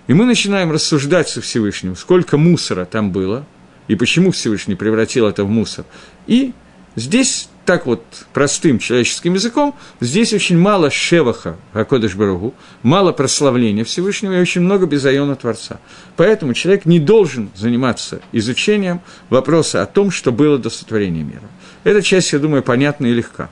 И 0.08 0.14
мы 0.14 0.24
начинаем 0.24 0.72
рассуждать 0.72 1.28
со 1.28 1.42
Всевышним, 1.42 1.98
сколько 1.98 2.38
мусора 2.38 2.86
там 2.86 3.12
было, 3.12 3.46
и 3.90 3.96
почему 3.96 4.32
Всевышний 4.32 4.76
превратил 4.76 5.28
это 5.28 5.44
в 5.44 5.50
мусор. 5.50 5.84
И 6.28 6.54
здесь 6.96 7.50
так 7.66 7.86
вот 7.88 8.04
простым 8.32 8.78
человеческим 8.80 9.34
языком, 9.34 9.76
здесь 10.00 10.34
очень 10.34 10.58
мало 10.58 10.92
шеваха 10.92 11.56
Акодыш 11.74 12.16
Барагу, 12.16 12.54
мало 12.84 13.12
прославления 13.12 13.84
Всевышнего 13.84 14.34
и 14.34 14.40
очень 14.40 14.62
много 14.62 14.86
безайона 14.86 15.36
Творца. 15.36 15.80
Поэтому 16.16 16.54
человек 16.54 16.86
не 16.86 17.00
должен 17.00 17.50
заниматься 17.56 18.22
изучением 18.32 19.02
вопроса 19.30 19.82
о 19.82 19.88
том, 19.88 20.12
что 20.12 20.32
было 20.32 20.60
до 20.60 20.70
сотворения 20.70 21.24
мира. 21.24 21.50
Эта 21.84 22.02
часть, 22.02 22.34
я 22.34 22.40
думаю, 22.40 22.62
понятна 22.64 23.08
и 23.08 23.14
легка. 23.14 23.50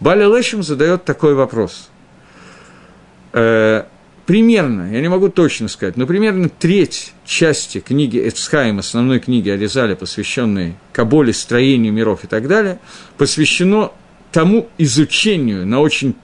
Баля 0.00 0.26
Лешем 0.26 0.62
задает 0.62 1.04
такой 1.04 1.34
вопрос. 1.34 1.88
Примерно, 4.26 4.90
я 4.90 5.02
не 5.02 5.08
могу 5.08 5.28
точно 5.28 5.68
сказать, 5.68 5.98
но 5.98 6.06
примерно 6.06 6.48
треть 6.48 7.12
части 7.26 7.80
книги 7.80 8.26
Эцхайм, 8.26 8.78
основной 8.78 9.20
книги 9.20 9.50
Аризаля, 9.50 9.96
посвященной 9.96 10.76
Каболе, 10.92 11.34
строению 11.34 11.92
миров 11.92 12.24
и 12.24 12.26
так 12.26 12.48
далее, 12.48 12.78
посвящено 13.18 13.92
тому 14.32 14.68
изучению 14.78 15.66
на 15.66 15.80
очень 15.80 16.14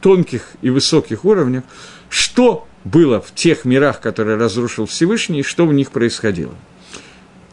тонких 0.00 0.52
и 0.62 0.70
высоких 0.70 1.26
уровнях, 1.26 1.64
что 2.08 2.66
было 2.84 3.20
в 3.20 3.34
тех 3.34 3.66
мирах, 3.66 4.00
которые 4.00 4.38
разрушил 4.38 4.86
Всевышний, 4.86 5.40
и 5.40 5.42
что 5.42 5.66
в 5.66 5.74
них 5.74 5.90
происходило. 5.90 6.54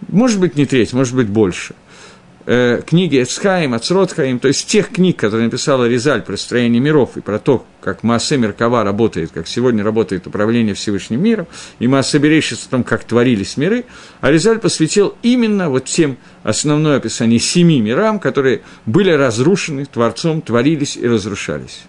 Может 0.08 0.40
быть, 0.40 0.56
не 0.56 0.66
треть, 0.66 0.94
может 0.94 1.16
быть, 1.16 1.28
больше. 1.28 1.76
Э, 2.48 2.82
книги 2.86 3.22
Эцхаим, 3.22 3.74
Ацротхаим, 3.74 4.40
то 4.40 4.48
есть 4.48 4.68
тех 4.68 4.90
книг, 4.90 5.18
которые 5.18 5.46
написала 5.46 5.88
Резаль 5.88 6.24
про 6.24 6.38
строение 6.38 6.80
миров 6.80 7.18
и 7.18 7.22
про 7.22 7.38
то, 7.38 7.66
как 7.82 8.04
Маасе 8.04 8.38
Меркава 8.38 8.84
работает, 8.84 9.32
как 9.32 9.48
сегодня 9.48 9.84
работает 9.84 10.26
управление 10.26 10.74
Всевышним 10.74 11.22
миром, 11.22 11.48
и 11.80 11.88
Маасе 11.88 12.18
Берешит 12.18 12.60
о 12.66 12.70
том, 12.70 12.84
как 12.84 13.04
творились 13.04 13.58
миры, 13.58 13.86
а 14.22 14.32
Резаль 14.32 14.60
посвятил 14.60 15.16
именно 15.22 15.70
вот 15.70 15.86
тем 15.86 16.18
основное 16.44 16.98
описание 16.98 17.40
семи 17.40 17.82
мирам, 17.82 18.20
которые 18.20 18.62
были 18.86 19.12
разрушены 19.12 19.86
Творцом, 19.86 20.42
творились 20.42 20.98
и 20.98 21.08
разрушались. 21.08 21.84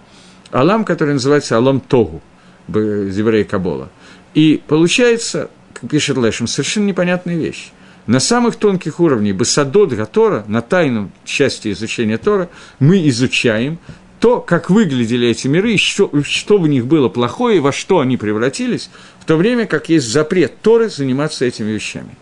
Алам, 0.50 0.84
который 0.84 1.14
называется 1.14 1.56
Алам 1.56 1.80
Тогу, 1.80 2.20
еврея 2.68 3.44
Кабола. 3.44 3.90
И 4.34 4.60
получается, 4.66 5.50
как 5.72 5.88
пишет 5.88 6.16
Лешем, 6.16 6.46
совершенно 6.46 6.86
непонятная 6.86 7.36
вещь 7.36 7.70
на 8.08 8.20
самых 8.20 8.56
тонких 8.56 9.00
уровнях 9.00 9.36
Басадот 9.36 9.92
Гатора, 9.92 10.42
на 10.48 10.62
тайном 10.62 11.12
части 11.24 11.70
изучения 11.72 12.16
Тора, 12.16 12.48
мы 12.80 13.06
изучаем 13.10 13.78
то, 14.18 14.40
как 14.40 14.70
выглядели 14.70 15.28
эти 15.28 15.46
миры, 15.46 15.76
что, 15.76 16.10
что 16.24 16.56
в 16.56 16.66
них 16.66 16.86
было 16.86 17.10
плохое, 17.10 17.58
и 17.58 17.60
во 17.60 17.70
что 17.70 18.00
они 18.00 18.16
превратились, 18.16 18.88
в 19.20 19.26
то 19.26 19.36
время 19.36 19.66
как 19.66 19.90
есть 19.90 20.08
запрет 20.08 20.60
Торы 20.62 20.88
заниматься 20.88 21.44
этими 21.44 21.70
вещами. 21.70 22.16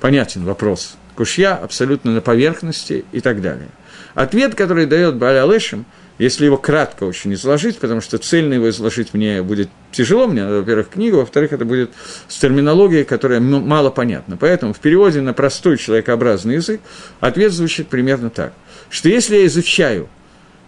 Понятен 0.00 0.44
вопрос. 0.44 0.96
Кушья 1.14 1.54
абсолютно 1.54 2.12
на 2.12 2.20
поверхности 2.20 3.04
и 3.12 3.20
так 3.20 3.40
далее. 3.40 3.68
Ответ, 4.14 4.56
который 4.56 4.86
дает 4.86 5.14
Баля 5.14 5.46
Лешем– 5.46 5.86
если 6.18 6.44
его 6.46 6.56
кратко 6.56 7.04
очень 7.04 7.34
изложить, 7.34 7.78
потому 7.78 8.00
что 8.00 8.18
цельно 8.18 8.54
его 8.54 8.68
изложить 8.70 9.14
мне 9.14 9.42
будет 9.42 9.68
тяжело, 9.90 10.26
мне 10.26 10.46
во-первых, 10.46 10.90
книгу, 10.90 11.18
во-вторых, 11.18 11.52
это 11.52 11.64
будет 11.64 11.90
с 12.28 12.38
терминологией, 12.38 13.04
которая 13.04 13.40
мало 13.40 13.90
понятна. 13.90 14.36
Поэтому 14.36 14.72
в 14.72 14.80
переводе 14.80 15.20
на 15.20 15.32
простой 15.32 15.76
человекообразный 15.76 16.56
язык 16.56 16.80
ответ 17.20 17.52
звучит 17.52 17.88
примерно 17.88 18.30
так, 18.30 18.52
что 18.90 19.08
если 19.08 19.36
я 19.36 19.46
изучаю 19.46 20.08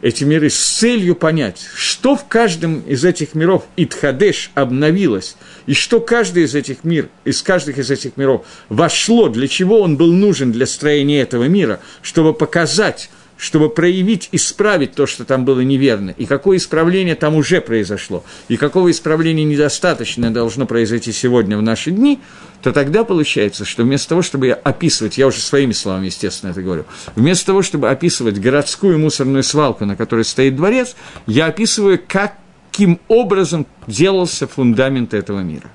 эти 0.03 0.25
миры 0.25 0.51
с 0.51 0.79
целью 0.79 1.15
понять, 1.15 1.67
что 1.75 2.17
в 2.17 2.27
каждом 2.27 2.81
из 2.81 3.05
этих 3.05 3.35
миров 3.35 3.65
Итхадеш 3.77 4.51
обновилось, 4.55 5.37
и 5.67 5.75
что 5.75 6.01
каждый 6.01 6.45
из 6.45 6.55
этих 6.55 6.85
мир, 6.85 7.09
из 7.25 7.43
каждых 7.43 7.79
из 7.79 7.91
этих 7.91 8.17
миров 8.17 8.45
вошло, 8.69 9.29
для 9.29 9.49
чего 9.49 9.81
он 9.81 9.97
был 9.97 10.13
нужен 10.13 10.53
для 10.53 10.67
строения 10.67 11.23
этого 11.23 11.45
мира, 11.45 11.81
чтобы 12.03 12.35
показать, 12.35 13.11
чтобы 13.37 13.69
проявить, 13.69 14.29
исправить 14.33 14.95
то, 14.95 15.07
что 15.07 15.25
там 15.25 15.45
было 15.45 15.61
неверно, 15.61 16.11
и 16.11 16.27
какое 16.27 16.57
исправление 16.57 17.15
там 17.15 17.35
уже 17.35 17.61
произошло, 17.61 18.25
и 18.49 18.57
какого 18.57 18.91
исправления 18.91 19.45
недостаточно 19.45 20.33
должно 20.33 20.67
произойти 20.67 21.13
сегодня 21.13 21.59
в 21.59 21.63
наши 21.63 21.91
дни, 21.91 22.21
то 22.63 22.73
тогда 22.73 23.05
получается, 23.05 23.65
что 23.65 23.83
вместо 23.83 24.11
того, 24.11 24.23
чтобы 24.23 24.51
описывать, 24.51 25.19
я 25.19 25.27
уже 25.27 25.41
своими 25.41 25.73
словами, 25.73 26.07
естественно, 26.07 26.51
это 26.51 26.63
говорю, 26.63 26.85
вместо 27.15 27.47
того, 27.47 27.63
чтобы 27.63 27.91
описывать 27.91 28.41
городскую 28.41 28.99
мусорную 28.99 29.43
свалку, 29.43 29.85
на 29.85 29.97
которой 29.97 30.25
стоит 30.25 30.57
дворец, 30.57 30.97
я 31.27 31.47
описываю, 31.47 32.01
каким 32.07 32.99
образом 33.09 33.67
делался 33.87 34.47
фундамент 34.47 35.15
этого 35.15 35.41
мира. 35.41 35.71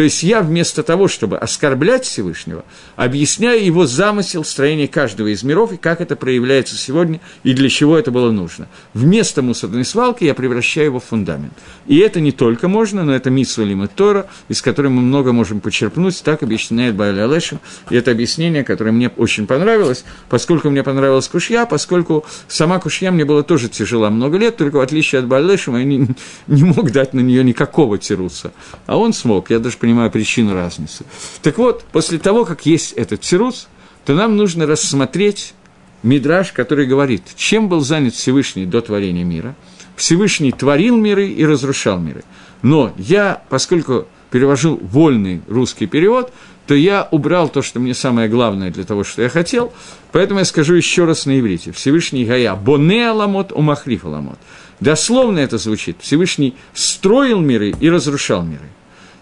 То 0.00 0.04
есть 0.04 0.22
я 0.22 0.40
вместо 0.40 0.82
того, 0.82 1.08
чтобы 1.08 1.36
оскорблять 1.36 2.06
Всевышнего, 2.06 2.64
объясняю 2.96 3.62
его 3.62 3.84
замысел 3.84 4.44
строения 4.44 4.88
каждого 4.88 5.26
из 5.26 5.42
миров 5.42 5.74
и 5.74 5.76
как 5.76 6.00
это 6.00 6.16
проявляется 6.16 6.74
сегодня 6.74 7.20
и 7.42 7.52
для 7.52 7.68
чего 7.68 7.98
это 7.98 8.10
было 8.10 8.30
нужно. 8.30 8.66
Вместо 8.94 9.42
мусорной 9.42 9.84
свалки 9.84 10.24
я 10.24 10.32
превращаю 10.32 10.86
его 10.86 11.00
в 11.00 11.04
фундамент. 11.04 11.52
И 11.86 11.98
это 11.98 12.18
не 12.18 12.32
только 12.32 12.66
можно, 12.66 13.04
но 13.04 13.14
это 13.14 13.28
Митсу 13.28 13.62
Лима 13.62 13.88
Тора, 13.88 14.26
из 14.48 14.62
которой 14.62 14.88
мы 14.88 15.02
много 15.02 15.34
можем 15.34 15.60
почерпнуть, 15.60 16.22
так 16.22 16.42
объясняет 16.42 16.94
Байля 16.94 17.24
Алешем. 17.24 17.60
И 17.90 17.94
это 17.94 18.10
объяснение, 18.10 18.64
которое 18.64 18.92
мне 18.92 19.10
очень 19.18 19.46
понравилось, 19.46 20.06
поскольку 20.30 20.70
мне 20.70 20.82
понравилась 20.82 21.28
Кушья, 21.28 21.66
поскольку 21.66 22.24
сама 22.48 22.78
Кушья 22.78 23.10
мне 23.10 23.26
было 23.26 23.42
тоже 23.42 23.68
тяжела 23.68 24.08
много 24.08 24.38
лет, 24.38 24.56
только 24.56 24.76
в 24.76 24.80
отличие 24.80 25.18
от 25.18 25.26
Байля 25.26 25.50
Алешема 25.50 25.80
я 25.80 25.84
не, 25.84 26.08
не 26.46 26.64
мог 26.64 26.90
дать 26.90 27.12
на 27.12 27.20
нее 27.20 27.44
никакого 27.44 27.98
тируса. 27.98 28.52
А 28.86 28.96
он 28.96 29.12
смог, 29.12 29.50
я 29.50 29.58
даже 29.58 29.76
понимаю 29.76 29.89
причину 30.10 30.54
разницы. 30.54 31.04
Так 31.42 31.58
вот, 31.58 31.84
после 31.92 32.18
того, 32.18 32.44
как 32.44 32.66
есть 32.66 32.92
этот 32.92 33.20
тирус, 33.20 33.68
то 34.04 34.14
нам 34.14 34.36
нужно 34.36 34.66
рассмотреть 34.66 35.54
Мидраж, 36.02 36.52
который 36.52 36.86
говорит, 36.86 37.22
чем 37.36 37.68
был 37.68 37.80
занят 37.80 38.14
Всевышний 38.14 38.64
до 38.64 38.80
творения 38.80 39.24
мира. 39.24 39.54
Всевышний 39.96 40.50
творил 40.50 40.96
миры 40.96 41.28
и 41.28 41.44
разрушал 41.44 41.98
миры. 41.98 42.24
Но 42.62 42.92
я, 42.96 43.42
поскольку 43.50 44.06
перевожу 44.30 44.78
вольный 44.82 45.42
русский 45.46 45.86
перевод, 45.86 46.32
то 46.66 46.74
я 46.74 47.06
убрал 47.10 47.48
то, 47.48 47.62
что 47.62 47.80
мне 47.80 47.94
самое 47.94 48.28
главное 48.28 48.70
для 48.70 48.84
того, 48.84 49.04
что 49.04 49.22
я 49.22 49.28
хотел, 49.28 49.72
поэтому 50.12 50.38
я 50.38 50.44
скажу 50.44 50.74
еще 50.74 51.04
раз 51.04 51.26
на 51.26 51.38
иврите. 51.38 51.72
Всевышний 51.72 52.24
Гая, 52.24 52.54
боне 52.54 53.10
аламот, 53.10 53.52
умахриф 53.52 54.04
аламот. 54.04 54.38
Дословно 54.78 55.40
это 55.40 55.58
звучит. 55.58 55.96
Всевышний 56.00 56.54
строил 56.72 57.40
миры 57.40 57.74
и 57.78 57.90
разрушал 57.90 58.42
миры. 58.42 58.68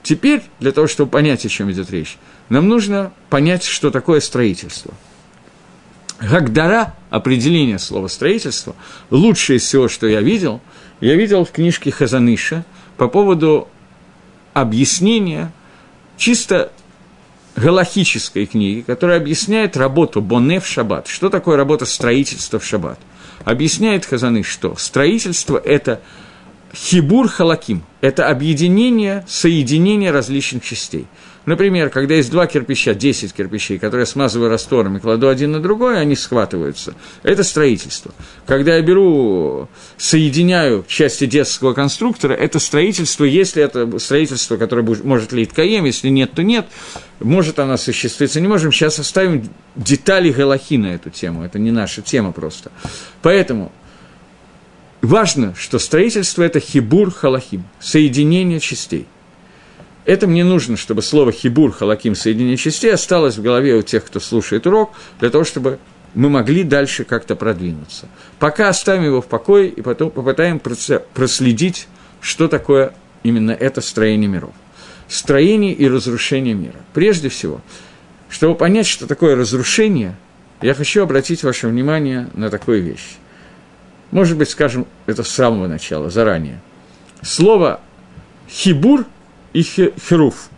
Теперь, 0.02 0.43
для 0.61 0.73
того, 0.73 0.87
чтобы 0.87 1.11
понять, 1.11 1.45
о 1.45 1.49
чем 1.49 1.71
идет 1.71 1.90
речь, 1.90 2.19
нам 2.49 2.69
нужно 2.69 3.12
понять, 3.31 3.64
что 3.64 3.90
такое 3.90 4.21
строительство. 4.21 4.95
Гагдара, 6.21 6.95
определение 7.11 7.78
слова 7.78 8.09
строительство, 8.09 8.75
лучшее 9.11 9.59
из 9.59 9.62
всего, 9.62 9.88
что 9.88 10.07
я 10.07 10.21
видел, 10.21 10.61
я 11.00 11.14
видел 11.14 11.45
в 11.45 11.52
книжке 11.52 11.90
Хазаныша 11.90 12.64
по 12.97 13.09
поводу 13.09 13.69
объяснения 14.52 15.52
чисто 16.17 16.73
галахической 17.55 18.47
книги, 18.47 18.81
которая 18.81 19.19
объясняет 19.19 19.76
работу 19.76 20.21
Боне 20.21 20.59
в 20.59 20.67
шаббат. 20.67 21.07
Что 21.07 21.28
такое 21.28 21.57
работа 21.57 21.85
строительства 21.87 22.59
в 22.59 22.64
шаббат? 22.64 22.99
Объясняет 23.45 24.05
Хазаныш, 24.05 24.47
что 24.47 24.75
строительство– 24.76 25.57
это– 25.64 26.00
Хибур 26.75 27.28
халаким– 27.28 27.82
это 28.00 28.28
объединение, 28.28 29.25
соединение 29.26 30.10
различных 30.10 30.64
частей. 30.64 31.06
Например, 31.48 31.88
когда 31.88 32.14
есть 32.14 32.30
два 32.30 32.46
кирпича, 32.46 32.92
10 32.92 33.32
кирпичей, 33.32 33.78
которые 33.78 34.02
я 34.02 34.06
смазываю 34.06 34.50
раствором 34.50 34.98
и 34.98 35.00
кладу 35.00 35.30
один 35.30 35.52
на 35.52 35.60
другой, 35.60 35.98
они 35.98 36.14
схватываются. 36.14 36.94
Это 37.22 37.42
строительство. 37.42 38.12
Когда 38.44 38.76
я 38.76 38.82
беру, 38.82 39.66
соединяю 39.96 40.84
части 40.87 41.25
детского 41.25 41.72
конструктора, 41.72 42.34
это 42.34 42.58
строительство, 42.58 43.25
если 43.25 43.62
это 43.62 43.98
строительство, 43.98 44.58
которое 44.58 44.82
может 44.82 45.32
лить 45.32 45.54
каем, 45.54 45.87
если 45.87 46.10
нет, 46.10 46.32
то 46.32 46.42
нет. 46.42 46.66
Может 47.18 47.58
она 47.60 47.75
осуществиться, 47.75 48.42
не 48.42 48.48
можем. 48.48 48.70
Сейчас 48.70 48.98
оставим 48.98 49.48
детали 49.75 50.30
Галахи 50.30 50.76
на 50.76 50.88
эту 50.88 51.08
тему. 51.08 51.44
Это 51.44 51.58
не 51.58 51.70
наша 51.70 52.02
тема 52.02 52.32
просто. 52.32 52.70
Поэтому 53.22 53.72
важно, 55.02 55.55
что 55.57 55.78
строительство– 55.78 56.43
это 56.45 56.61
хибур 56.61 57.11
халахим, 57.11 57.64
соединение 57.81 58.61
частей. 58.61 59.07
Это 60.05 60.26
мне 60.26 60.45
нужно, 60.45 60.76
чтобы 60.76 61.02
слово 61.02 61.33
хибур 61.33 61.73
халаким, 61.73 62.14
соединение 62.14 62.57
частей, 62.57 62.93
осталось 62.93 63.37
в 63.37 63.43
голове 63.43 63.75
у 63.75 63.83
тех, 63.83 64.05
кто 64.05 64.21
слушает 64.21 64.67
урок, 64.67 64.93
для 65.21 65.28
того, 65.31 65.45
чтобы 65.45 65.78
мы 66.14 66.31
могли 66.31 66.62
дальше 66.62 67.05
как-то 67.05 67.37
продвинуться. 67.37 68.09
Пока 68.38 68.69
оставим 68.69 69.05
его 69.05 69.21
в 69.21 69.26
покое 69.26 69.69
и 69.69 69.83
потом 69.83 70.11
попытаем 70.11 70.61
проследить, 70.61 71.88
что 72.21 72.49
такое 72.49 72.95
именно 73.23 73.50
это 73.50 73.81
строение 73.81 74.28
миров. 74.28 74.55
Строение 75.09 75.73
и 75.75 75.88
разрушение 75.88 76.55
мира. 76.55 76.81
Прежде 76.95 77.28
всего, 77.28 77.61
чтобы 78.28 78.55
понять, 78.55 78.87
что 78.87 79.07
такое 79.07 79.37
разрушение, 79.37 80.17
я 80.61 80.75
хочу 80.75 81.02
обратить 81.02 81.43
ваше 81.45 81.69
внимание 81.69 82.28
на 82.35 82.50
такую 82.50 82.83
вещь. 82.83 83.17
Может 84.10 84.38
быть, 84.38 84.48
скажем 84.48 84.86
это 85.06 85.22
с 85.22 85.28
самого 85.28 85.66
начала, 85.66 86.10
заранее. 86.10 86.60
Слово 87.22 87.80
«хибур» 88.48 89.04
и 89.52 89.62
«херуф». 89.62 90.48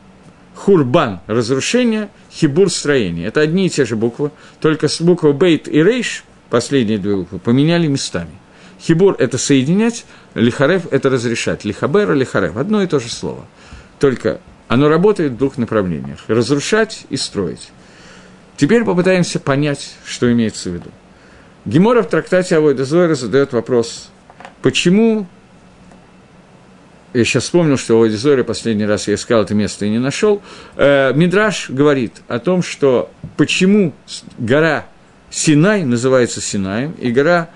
Хурбан– 0.54 1.20
разрушение, 1.26 2.10
хибур– 2.30 2.70
строение. 2.70 3.26
Это 3.26 3.40
одни 3.40 3.66
и 3.66 3.70
те 3.70 3.84
же 3.84 3.96
буквы, 3.96 4.30
только 4.60 4.88
с 4.88 5.00
буквы 5.00 5.32
бейт 5.32 5.68
и 5.68 5.82
рейш, 5.82 6.22
последние 6.50 6.98
две 6.98 7.16
буквы, 7.16 7.38
поменяли 7.38 7.86
местами. 7.86 8.30
Хибур– 8.80 9.16
это 9.18 9.38
соединять, 9.38 10.04
лихарев– 10.34 10.86
это 10.90 11.10
разрешать. 11.10 11.64
Лихабер– 11.64 12.12
лихарев– 12.14 12.56
одно 12.58 12.82
и 12.82 12.86
то 12.86 13.00
же 13.00 13.08
слово. 13.08 13.46
Только 13.98 14.40
оно 14.68 14.88
работает 14.88 15.32
в 15.32 15.36
двух 15.38 15.56
направлениях– 15.56 16.18
разрушать 16.28 17.06
и 17.08 17.16
строить. 17.16 17.70
Теперь 18.56 18.84
попытаемся 18.84 19.40
понять, 19.40 19.94
что 20.04 20.30
имеется 20.30 20.68
в 20.68 20.74
виду. 20.74 20.90
Гемора 21.64 22.02
в 22.02 22.08
трактате 22.08 22.56
Авойда 22.56 22.84
Зойра 22.84 23.14
задает 23.14 23.52
вопрос, 23.52 24.10
почему 24.62 25.26
я 27.12 27.24
сейчас 27.24 27.44
вспомнил, 27.44 27.76
что 27.76 27.94
Авойда 27.94 28.44
последний 28.44 28.86
раз 28.86 29.08
я 29.08 29.14
искал 29.14 29.42
это 29.42 29.54
место 29.54 29.84
и 29.84 29.90
не 29.90 29.98
нашел, 29.98 30.42
э, 30.76 31.12
Мидраш 31.14 31.68
говорит 31.68 32.22
о 32.28 32.38
том, 32.38 32.62
что 32.62 33.10
почему 33.36 33.92
гора 34.38 34.86
Синай 35.28 35.84
называется 35.84 36.40
Синаем, 36.40 36.92
и 36.92 37.10
гора 37.10 37.50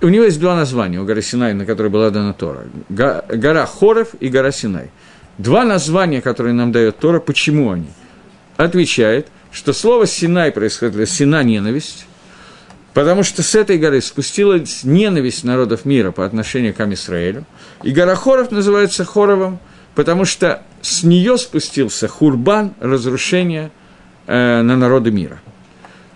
у 0.00 0.08
него 0.08 0.24
есть 0.24 0.40
два 0.40 0.56
названия 0.56 1.00
у 1.00 1.04
горы 1.04 1.22
Синай, 1.22 1.54
на 1.54 1.64
которой 1.66 1.88
была 1.88 2.10
дана 2.10 2.32
Тора. 2.34 2.64
Гора 2.88 3.66
Хоров 3.66 4.14
и 4.20 4.28
гора 4.28 4.52
Синай. 4.52 4.90
Два 5.38 5.64
названия, 5.64 6.20
которые 6.20 6.52
нам 6.52 6.72
дает 6.72 6.98
Тора, 6.98 7.20
почему 7.20 7.72
они? 7.72 7.88
Отвечает, 8.56 9.28
что 9.50 9.72
слово 9.72 10.06
Синай 10.06 10.52
происходит, 10.52 11.08
Сина– 11.08 11.42
ненависть, 11.44 12.06
Потому 12.94 13.24
что 13.24 13.42
с 13.42 13.56
этой 13.56 13.76
горы 13.76 14.00
спустилась 14.00 14.84
ненависть 14.84 15.42
народов 15.42 15.84
мира 15.84 16.12
по 16.12 16.24
отношению 16.24 16.72
к 16.72 16.80
Амисраэлю. 16.80 17.44
И 17.82 17.90
гора 17.90 18.14
Хоров 18.14 18.52
называется 18.52 19.04
Хоровом, 19.04 19.58
потому 19.96 20.24
что 20.24 20.62
с 20.80 21.02
нее 21.02 21.36
спустился 21.36 22.06
хурбан, 22.06 22.72
разрушение 22.80 23.72
э, 24.26 24.62
на 24.62 24.76
народы 24.76 25.10
мира. 25.10 25.40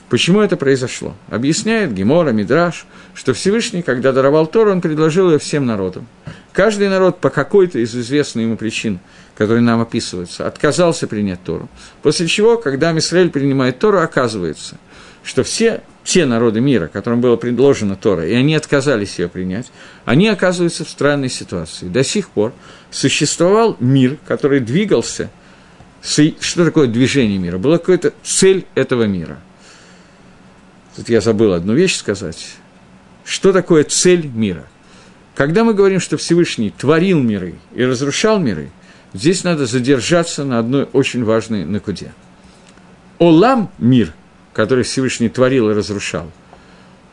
Почему 0.09 0.41
это 0.41 0.57
произошло? 0.57 1.15
Объясняет 1.29 1.93
Гемора, 1.93 2.31
Мидраш, 2.31 2.87
что 3.13 3.35
Всевышний, 3.35 3.83
когда 3.83 4.13
даровал 4.13 4.47
Тору, 4.47 4.71
он 4.71 4.81
предложил 4.81 5.31
ее 5.31 5.39
всем 5.39 5.67
народам. 5.67 6.07
Каждый 6.53 6.89
народ 6.89 7.21
по 7.21 7.29
какой-то 7.29 7.79
из 7.79 7.95
известных 7.95 8.45
ему 8.45 8.57
причин, 8.57 9.01
которые 9.37 9.61
нам 9.61 9.81
описываются, 9.81 10.47
отказался 10.47 11.07
принять 11.07 11.43
Тору. 11.45 11.69
После 12.03 12.27
чего, 12.27 12.57
когда 12.57 12.93
Мисраэль 12.93 13.31
принимает 13.31 13.79
Тору, 13.81 13.99
оказывается, 13.99 14.79
что 15.29 15.43
все 15.43 15.83
те 16.05 16.25
народы 16.25 16.63
мира, 16.63 16.89
которым 16.89 17.21
было 17.21 17.37
предложено 17.37 17.97
Тора, 17.97 18.27
и 18.27 18.33
они 18.33 18.55
отказались 18.55 19.19
ее 19.19 19.29
принять, 19.29 19.71
они 20.07 20.27
оказываются 20.27 20.87
в 20.87 20.89
странной 20.89 21.29
ситуации. 21.29 21.87
До 21.87 22.03
сих 22.03 22.31
пор 22.31 22.55
существовал 22.91 23.77
мир, 23.79 24.17
который 24.27 24.61
двигался. 24.61 25.29
Что 26.01 26.65
такое 26.65 26.87
движение 26.87 27.37
мира? 27.37 27.59
Была 27.59 27.77
какая-то 27.77 28.15
цель 28.23 28.65
этого 28.75 29.03
мира. 29.03 29.39
Тут 30.97 31.11
я 31.11 31.21
забыл 31.21 31.53
одну 31.53 31.75
вещь 31.75 31.97
сказать. 31.97 32.55
Что 33.27 33.53
такое 33.53 33.85
цель 33.85 34.29
мира? 34.29 34.67
Когда 35.35 35.63
мы 35.63 35.75
говорим, 35.75 36.01
что 36.01 36.17
Всевышний 36.17 36.71
творил 36.71 37.21
миры 37.21 37.57
и 37.75 37.85
разрушал 37.85 38.39
миры, 38.39 38.71
здесь 39.13 39.45
надо 39.45 39.67
задержаться 39.67 40.45
на 40.45 40.59
одной 40.59 40.89
очень 40.95 41.23
важной 41.23 41.67
накуде. 41.67 42.15
Олам– 43.19 43.71
мир– 43.79 44.15
который 44.59 44.83
Всевышний 44.83 45.29
творил 45.29 45.71
и 45.71 45.73
разрушал, 45.73 46.29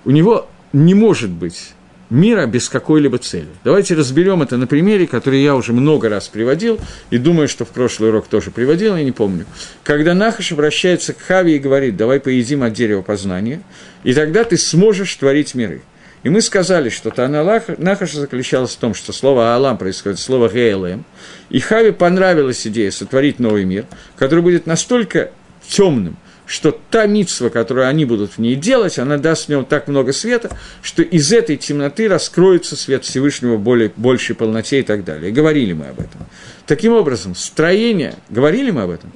у 0.04 0.10
него 0.10 0.50
не 0.74 0.96
может 0.96 1.30
быть 1.30 1.74
мира 2.10 2.48
без 2.48 2.70
какой-либо 2.70 3.20
цели. 3.20 3.50
Давайте 3.64 3.94
разберем 3.94 4.42
это 4.42 4.58
на 4.58 4.66
примере, 4.66 5.06
который 5.06 5.44
я 5.44 5.56
уже 5.56 5.72
много 5.72 6.10
раз 6.10 6.28
приводил, 6.28 6.80
и 7.12 7.20
думаю, 7.20 7.48
что 7.48 7.64
в 7.64 7.70
прошлый 7.70 8.10
урок 8.10 8.26
тоже 8.26 8.50
приводил, 8.50 8.96
я 8.96 9.04
не 9.04 9.12
помню. 9.12 9.46
Когда 9.84 10.16
Нахаш 10.16 10.54
обращается 10.54 11.14
к 11.14 11.20
Хаве 11.20 11.58
и 11.58 11.60
говорит, 11.60 11.96
давай 11.96 12.20
поедим 12.20 12.64
от 12.64 12.74
дерева 12.74 13.04
познания, 13.04 13.62
и 14.04 14.16
тогда 14.16 14.44
ты 14.44 14.58
сможешь 14.58 15.14
творить 15.14 15.54
миры. 15.54 15.84
И 16.24 16.30
мы 16.30 16.42
сказали, 16.42 16.90
что 16.90 17.12
Тана 17.12 17.44
Нахаша 17.78 18.22
заключалась 18.22 18.74
в 18.74 18.80
том, 18.80 18.96
что 18.96 19.14
слово 19.14 19.54
«Алам» 19.54 19.78
происходит 19.78 20.18
слово 20.18 20.50
«Гейлэм», 20.50 21.06
и 21.52 21.60
Хаве 21.60 21.94
понравилась 21.94 22.66
идея 22.66 22.90
сотворить 22.90 23.38
новый 23.38 23.66
мир, 23.66 23.86
который 24.18 24.42
будет 24.42 24.66
настолько 24.66 25.30
темным, 25.68 26.18
что 26.46 26.72
та 26.72 27.08
митсва, 27.08 27.50
которую 27.50 27.88
они 27.88 28.06
будут 28.06 28.34
в 28.34 28.38
ней 28.38 28.56
делать, 28.56 29.00
она 29.00 29.18
даст 29.18 29.46
в 29.46 29.50
нем 29.50 29.66
так 29.66 29.88
много 29.88 30.14
света, 30.14 30.56
что 30.82 31.02
из 31.02 31.32
этой 31.34 31.58
темноты 31.58 32.08
раскроется 32.08 32.76
свет 32.76 33.04
Всевышнего 33.04 33.58
более, 33.58 33.92
большей 33.96 34.36
полноте 34.36 34.80
и 34.80 34.84
так 34.84 35.04
далее. 35.04 35.32
Говорили 35.32 35.74
мы 35.74 35.88
об 35.88 36.00
этом. 36.00 36.26
Таким 36.68 36.94
образом, 36.94 37.36
строение, 37.36 38.16
говорили 38.30 38.72
мы 38.72 38.84
об 38.84 38.92
этом? 38.92 39.12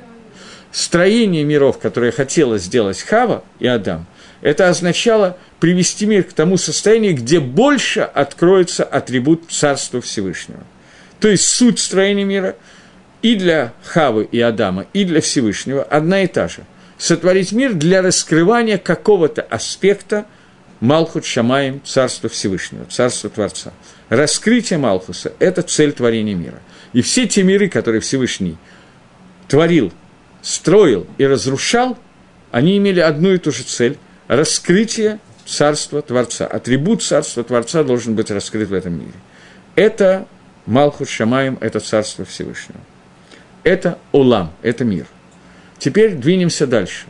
Строение 0.72 1.44
миров, 1.44 1.80
которое 1.80 2.12
хотела 2.12 2.58
сделать 2.58 3.02
Хава 3.02 3.44
и 3.60 3.68
Адам, 3.68 4.06
это 4.42 4.70
означало 4.70 5.38
привести 5.60 6.06
мир 6.06 6.24
к 6.24 6.34
тому 6.34 6.58
состоянию, 6.58 7.16
где 7.16 7.40
больше 7.40 8.02
откроется 8.02 8.84
атрибут 8.84 9.46
Царства 9.50 10.02
Всевышнего. 10.02 10.64
То 11.20 11.28
есть 11.28 11.44
суть 11.44 11.80
строения 11.80 12.24
мира 12.24 12.56
и 13.22 13.36
для 13.36 13.74
Хавы 13.84 14.28
и 14.32 14.40
Адама, 14.40 14.86
и 14.94 15.04
для 15.04 15.22
Всевышнего 15.22 15.84
одна 15.84 16.24
и 16.24 16.28
та 16.28 16.48
же– 16.48 16.66
сотворить 17.00 17.53
мир 17.53 17.74
для 17.74 18.03
раскрывания 18.03 18.77
какого-то 18.77 19.41
аспекта 19.41 20.27
Малхут 20.82 21.25
Шамаем, 21.25 21.82
Царства 21.84 22.29
Всевышнего, 22.29 22.86
Царства 22.86 23.29
Творца. 23.29 23.74
Раскрытие 24.10 24.77
Малхуса– 24.77 25.34
это 25.39 25.62
цель 25.62 25.94
творения 25.94 26.36
мира. 26.36 26.60
И 26.94 27.01
все 27.01 27.27
те 27.27 27.41
миры, 27.44 27.70
которые 27.70 28.01
Всевышний 28.01 28.58
творил, 29.48 29.91
строил 30.41 31.08
и 31.17 31.26
разрушал, 31.26 31.97
они 32.52 32.78
имели 32.78 33.00
одну 33.00 33.34
и 33.34 33.38
ту 33.38 33.52
же 33.52 33.63
цель– 33.63 33.97
раскрытие 34.28 35.19
Царства 35.45 36.02
Творца. 36.02 36.47
Атрибут 36.47 37.02
Царства 37.02 37.43
Творца 37.43 37.84
должен 37.84 38.15
быть 38.15 38.30
раскрыт 38.30 38.69
в 38.69 38.74
этом 38.74 39.00
мире. 39.00 39.13
Это 39.76 40.28
Малхут 40.65 41.10
Шамаем, 41.10 41.58
это 41.62 41.80
Царство 41.80 42.26
Всевышнего. 42.26 42.80
Это 43.63 43.97
Улам, 44.12 44.54
это 44.62 44.84
мир– 44.84 45.06
Теперь 45.80 46.13
двинемся 46.13 46.68
дальше. 46.68 47.06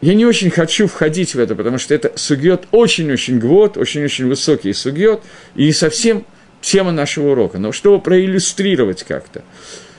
Я 0.00 0.14
не 0.14 0.24
очень 0.24 0.50
хочу 0.50 0.86
входить 0.86 1.34
в 1.34 1.40
это, 1.40 1.54
потому 1.54 1.78
что 1.78 1.94
это 1.94 2.12
сугьет 2.16 2.68
очень-очень 2.70 3.38
гвот, 3.38 3.76
очень-очень 3.76 4.26
высокий 4.28 4.72
сугьет, 4.72 5.22
и 5.54 5.64
не 5.64 5.72
совсем 5.72 6.24
тема 6.60 6.92
нашего 6.92 7.32
урока. 7.32 7.58
Но 7.58 7.72
чтобы 7.72 8.00
проиллюстрировать 8.00 9.02
как-то, 9.02 9.42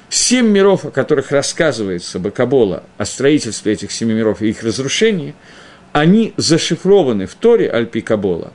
семь 0.09 0.47
миров, 0.47 0.85
о 0.85 0.91
которых 0.91 1.31
рассказывается 1.31 2.19
Бакабола, 2.19 2.83
о 2.97 3.05
строительстве 3.05 3.73
этих 3.73 3.91
семи 3.91 4.13
миров 4.13 4.41
и 4.41 4.49
их 4.49 4.63
разрушении, 4.63 5.33
они 5.91 6.33
зашифрованы 6.37 7.25
в 7.25 7.35
Торе 7.35 7.69
Альпи 7.69 8.01
Кабола, 8.01 8.53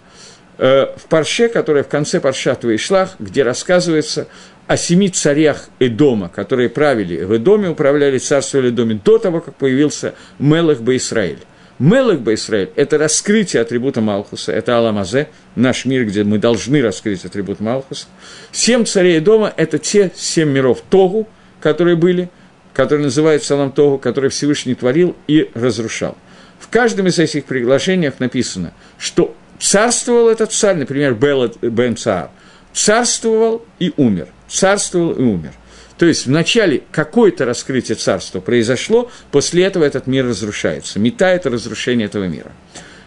э, 0.59 0.87
в 0.97 1.07
Парше, 1.09 1.49
которая 1.49 1.83
в 1.83 1.89
конце 1.89 2.21
Паршат 2.21 2.65
Шлах, 2.79 3.17
где 3.19 3.43
рассказывается 3.43 4.29
о 4.67 4.77
семи 4.77 5.09
царях 5.09 5.69
Эдома, 5.79 6.29
которые 6.29 6.69
правили 6.69 7.25
в 7.25 7.37
Эдоме, 7.37 7.69
управляли 7.71 8.19
царством 8.19 8.69
Эдоме 8.69 9.01
до 9.03 9.19
того, 9.19 9.41
как 9.41 9.57
появился 9.57 10.15
Мелах 10.39 10.81
Баисраэль. 10.81 11.41
Мелах 11.79 12.21
Баисраэль– 12.21 12.71
это 12.77 12.97
раскрытие 12.97 13.63
атрибута 13.63 14.01
Малхуса, 14.01 14.53
это 14.53 14.79
Аламазе, 14.79 15.29
наш 15.57 15.85
мир, 15.85 16.05
где 16.05 16.23
мы 16.23 16.39
должны 16.39 16.81
раскрыть 16.81 17.25
атрибут 17.25 17.61
Малхуса. 17.61 18.07
Семь 18.53 18.85
царей 18.85 19.21
Дома– 19.21 19.53
это 19.57 19.79
те 19.79 20.13
семь 20.15 20.51
миров 20.51 20.83
Тогу, 20.91 21.27
которые 21.61 21.97
были, 21.97 22.31
которые 22.73 23.05
называются 23.07 23.49
Салам 23.49 23.73
Тогу, 23.73 23.99
которые 23.99 24.31
Всевышний 24.31 24.75
творил 24.75 25.17
и 25.27 25.51
разрушал. 25.55 26.17
В 26.61 26.69
каждом 26.69 27.09
из 27.09 27.19
этих 27.19 27.47
приглашениях 27.47 28.21
написано, 28.21 28.73
что 28.97 29.35
царствовал 29.59 30.29
этот 30.29 30.53
царь, 30.53 30.77
например, 30.77 31.15
Бен 31.15 31.97
Цаар, 31.97 32.31
царствовал 32.73 33.67
и 33.81 33.93
умер– 33.97 34.29
царствовал 34.53 35.13
и 35.13 35.23
умер. 35.23 35.53
То 35.99 36.07
есть 36.07 36.27
вначале 36.27 36.83
какое-то 36.91 37.45
раскрытие 37.45 37.97
царства 37.97 38.41
произошло, 38.41 39.11
после 39.31 39.65
этого 39.65 39.85
этот 39.85 40.07
мир 40.07 40.27
разрушается. 40.27 40.99
Мета– 40.99 41.29
это 41.29 41.51
разрушение 41.51 42.07
этого 42.07 42.25
мира. 42.25 42.53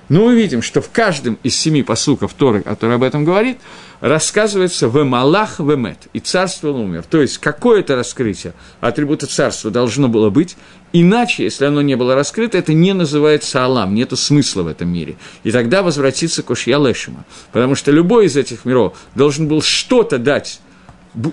Но 0.08 0.26
мы 0.26 0.36
видим, 0.36 0.62
что 0.62 0.82
в 0.82 0.92
каждом 0.92 1.40
из 1.42 1.60
семи 1.60 1.82
посуков 1.82 2.34
Торы, 2.34 2.62
который 2.62 2.96
об 2.96 3.04
этом 3.04 3.26
говорит, 3.26 3.58
рассказывается 4.02 4.88
«в 4.88 5.04
Малах 5.04 5.60
в 5.60 5.74
Эмет» 5.74 5.98
и 6.14 6.20
царство 6.20 6.70
умер. 6.70 7.06
То 7.10 7.22
есть 7.22 7.40
какое-то 7.40 7.96
раскрытие 7.96 8.54
атрибута 8.82 9.26
царства 9.26 9.72
должно 9.72 10.08
было 10.08 10.30
быть, 10.30 10.58
иначе, 10.94 11.44
если 11.44 11.66
оно 11.66 11.82
не 11.82 11.96
было 11.96 12.14
раскрыто, 12.14 12.58
это 12.58 12.74
не 12.74 12.94
называется 12.94 13.66
Алам, 13.66 13.96
нет 13.96 14.18
смысла 14.18 14.62
в 14.62 14.68
этом 14.68 14.90
мире. 14.90 15.16
И 15.44 15.52
тогда 15.52 15.82
возвратится 15.82 16.44
к 16.44 16.52
Ошьялешима, 16.52 17.26
потому 17.52 17.74
что 17.74 17.92
любой 17.92 18.28
из 18.28 18.38
этих 18.38 18.64
миров 18.64 18.96
должен 19.16 19.48
был 19.48 19.64
что-то 19.64 20.20
дать 20.20 20.60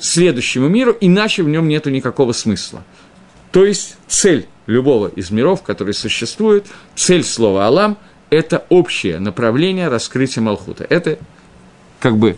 следующему 0.00 0.68
миру, 0.68 0.96
иначе 1.00 1.42
в 1.42 1.48
нем 1.48 1.68
нет 1.68 1.86
никакого 1.86 2.32
смысла. 2.32 2.84
То 3.50 3.64
есть 3.64 3.96
цель 4.08 4.46
любого 4.66 5.08
из 5.08 5.30
миров, 5.30 5.62
который 5.62 5.94
существует, 5.94 6.66
цель 6.94 7.24
слова 7.24 7.66
«Алам»– 7.66 7.98
это 8.30 8.64
общее 8.70 9.18
направление 9.18 9.88
раскрытия 9.88 10.42
Малхута. 10.42 10.86
Это 10.88 11.18
как 12.00 12.16
бы 12.16 12.36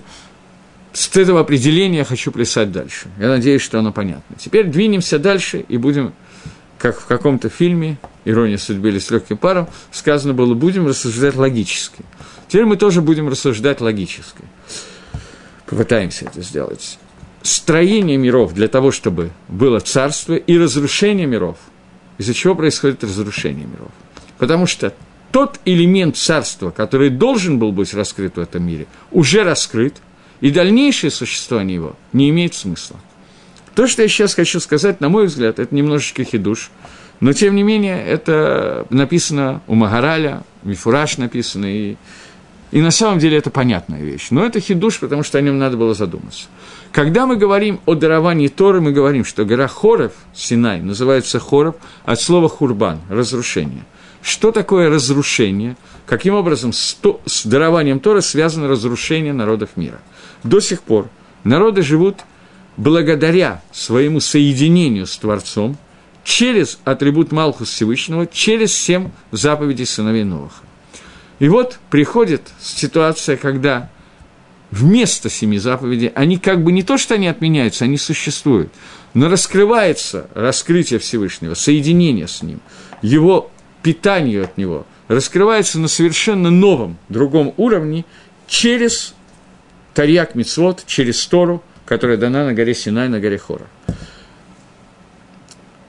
с 0.93 1.09
этого 1.17 1.41
определения 1.41 1.99
я 1.99 2.05
хочу 2.05 2.33
плясать 2.33 2.73
дальше. 2.73 3.09
Я 3.19 3.29
надеюсь, 3.29 3.63
что 3.63 3.79
оно 3.79 3.93
понятно. 3.93 4.37
Теперь 4.39 4.67
двинемся 4.67 5.19
дальше 5.19 5.65
и 5.69 5.77
будем, 5.77 6.15
как 6.79 7.01
в 7.01 7.07
каком-то 7.07 7.49
фильме 7.49 7.99
«Ирония 8.25 8.59
судьбы» 8.59 8.89
или 8.89 8.99
«С 8.99 9.11
легким 9.11 9.37
паром», 9.37 9.69
сказано 9.93 10.35
было, 10.35 10.55
будем 10.55 10.87
рассуждать 10.87 11.37
логически. 11.37 12.05
Теперь 12.49 12.65
мы 12.65 12.77
тоже 12.77 13.01
будем 13.03 13.29
рассуждать 13.29 13.81
логически. 13.81 14.45
Попытаемся 15.67 16.27
это 16.27 16.43
сделать 16.43 16.99
строение 17.45 18.17
миров 18.17 18.55
для 18.55 18.69
того, 18.69 18.91
чтобы 18.91 19.31
было 19.49 19.79
царство, 19.79 20.35
и 20.35 20.59
разрушение 20.59 21.27
миров. 21.27 21.59
Из-за 22.19 22.35
чего 22.35 22.55
происходит 22.55 23.05
разрушение 23.05 23.67
миров? 23.67 23.91
Потому 24.39 24.67
что 24.67 24.95
тот 25.31 25.61
элемент 25.65 26.17
царства, 26.17 26.71
который 26.71 27.11
должен 27.11 27.59
был 27.59 27.71
быть 27.71 27.93
раскрыт 27.93 28.37
в 28.37 28.41
этом 28.41 28.67
мире, 28.67 28.87
уже 29.13 29.45
раскрыт, 29.45 29.97
и 30.41 30.51
дальнейшее 30.51 31.11
существование 31.11 31.77
его 31.77 31.97
не 32.13 32.31
имеет 32.31 32.55
смысла. 32.55 32.97
То, 33.75 33.87
что 33.87 34.03
я 34.03 34.09
сейчас 34.09 34.35
хочу 34.35 34.59
сказать, 34.59 35.01
на 35.01 35.09
мой 35.09 35.27
взгляд, 35.27 35.59
это 35.59 35.75
немножечко 35.75 36.25
хидуш, 36.25 36.71
но, 37.21 37.33
тем 37.33 37.57
не 37.57 37.63
менее, 37.63 38.03
это 38.03 38.87
написано 38.91 39.61
у 39.67 39.75
Магараля, 39.75 40.45
Мифураж 40.63 41.19
написано, 41.19 41.67
и, 41.67 41.97
и 42.71 42.81
на 42.81 42.91
самом 42.91 43.19
деле 43.19 43.37
это 43.37 43.51
понятная 43.51 44.01
вещь. 44.01 44.29
Но 44.31 44.45
это 44.47 44.61
хидуш, 44.61 44.99
потому 44.99 45.23
что 45.23 45.39
о 45.39 45.41
нем 45.41 45.59
надо 45.59 45.77
было 45.77 45.95
задуматься. 45.95 46.47
Когда 46.95 47.27
мы 47.27 47.35
говорим 47.35 47.81
о 47.87 47.97
даровании 47.97 48.47
Торы, 48.47 48.81
мы 48.81 48.93
говорим, 48.93 49.25
что 49.25 49.45
гора 49.45 49.67
Хоров, 49.67 50.13
Синай, 50.33 50.81
называется 50.81 51.41
Хоров 51.41 51.75
от 52.05 52.21
слова 52.21 52.49
хурбан, 52.49 53.01
разрушение. 53.11 53.83
что 54.23 54.53
такое 54.53 54.89
разрушение, 54.89 55.77
каким 56.07 56.35
образом 56.35 56.73
с, 56.73 56.95
то, 56.95 57.21
с 57.27 57.45
дарованием 57.45 57.99
Тора 57.99 58.21
связано 58.21 58.69
разрушение 58.69 59.33
народов 59.33 59.71
мира. 59.75 60.01
До 60.45 60.61
сих 60.61 60.83
пор 60.83 61.09
народы 61.43 61.83
живут 61.83 62.21
благодаря 62.77 63.61
своему 63.73 64.21
соединению 64.21 65.09
с 65.09 65.17
Творцом 65.19 65.77
через 66.23 66.79
атрибут 66.85 67.33
Малхус 67.33 67.71
Всевышнего, 67.71 68.25
через 68.29 68.73
семь 68.73 69.11
заповедей 69.33 69.85
сыновей 69.85 70.23
Новых. 70.23 70.63
И 71.41 71.49
вот 71.49 71.81
приходит 71.91 72.43
ситуация, 72.61 73.37
когда 73.37 73.91
вместо 74.75 75.31
семи 75.31 75.59
заповедей, 75.59 76.09
они 76.09 76.37
как 76.37 76.63
бы 76.65 76.73
не 76.73 76.83
то, 76.83 76.99
что 76.99 77.15
они 77.15 77.29
отменяются, 77.29 77.85
они 77.85 77.97
существуют, 77.97 78.73
но 79.15 79.29
раскрывается 79.29 80.27
раскрытие 80.35 80.99
Всевышнего, 80.99 81.55
соединение 81.55 82.27
с 82.27 82.43
Ним, 82.43 82.61
его 83.01 83.51
питанию 83.83 84.43
от 84.43 84.59
Него, 84.59 84.85
раскрывается 85.07 85.79
на 85.79 85.87
совершенно 85.87 86.51
новом, 86.51 86.99
другом 87.09 87.55
уровне 87.57 88.05
через 88.49 89.15
Тарьяк 89.95 90.35
Мицвод, 90.35 90.83
через 90.87 91.25
Тору, 91.27 91.63
которая 91.87 92.17
дана 92.17 92.45
на 92.45 92.53
горе 92.53 92.75
Синай, 92.75 93.09
на 93.09 93.21
горе 93.21 93.39
Хора 93.39 93.67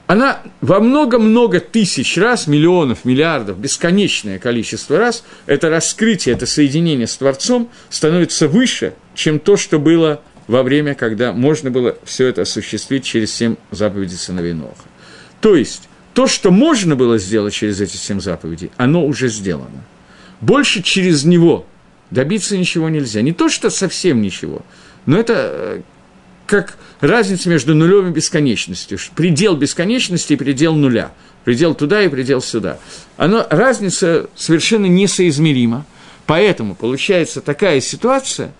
она 0.07 0.41
во 0.61 0.79
много-много 0.79 1.59
тысяч 1.59 2.17
раз, 2.17 2.47
миллионов, 2.47 3.05
миллиардов, 3.05 3.57
бесконечное 3.57 4.37
количество 4.37 4.99
раз, 4.99 5.23
это 5.47 5.69
раскрытие, 5.69 6.35
это 6.35 6.45
соединение 6.45 7.07
с 7.07 7.17
Творцом 7.17 7.69
становится 7.89 8.47
выше, 8.47 8.93
чем 9.15 9.39
то, 9.39 9.57
что 9.57 9.79
было 9.79 10.21
во 10.47 10.61
время, 10.61 10.93
когда 10.93 11.33
можно 11.33 11.71
было 11.71 11.97
все 12.03 12.27
это 12.27 12.43
осуществить 12.43 13.03
через 13.03 13.33
семь 13.33 13.55
заповедей 13.71 14.17
сыновей 14.17 14.53
Ноха. 14.53 14.75
То 15.41 15.55
есть, 15.55 15.89
то, 16.13 16.27
что 16.27 16.51
можно 16.51 16.95
было 16.95 17.17
сделать 17.17 17.53
через 17.53 17.81
эти 17.81 17.97
семь 17.97 18.21
заповедей, 18.21 18.71
оно 18.77 19.05
уже 19.05 19.27
сделано. 19.27 19.83
Больше 20.39 20.83
через 20.83 21.25
него 21.25 21.65
добиться 22.11 22.57
ничего 22.57 22.89
нельзя. 22.89 23.21
Не 23.21 23.33
то, 23.33 23.49
что 23.49 23.71
совсем 23.71 24.21
ничего, 24.21 24.61
но 25.07 25.17
это 25.17 25.33
э, 25.35 25.81
как 26.45 26.77
разница 26.99 27.49
между 27.49 27.75
нулем 27.75 28.09
и 28.09 28.11
бесконечностью. 28.11 28.97
Предел 29.15 29.55
бесконечности 29.55 30.33
и 30.33 30.35
предел 30.35 30.75
нуля. 30.75 31.11
Предел 31.43 31.75
туда 31.75 32.03
и 32.03 32.07
предел 32.07 32.41
сюда. 32.41 32.79
Оно, 33.17 33.45
разница 33.49 34.29
совершенно 34.35 34.87
несоизмерима. 34.87 35.85
Поэтому 36.25 36.73
получается 36.73 37.41
такая 37.41 37.81
ситуация, 37.81 38.51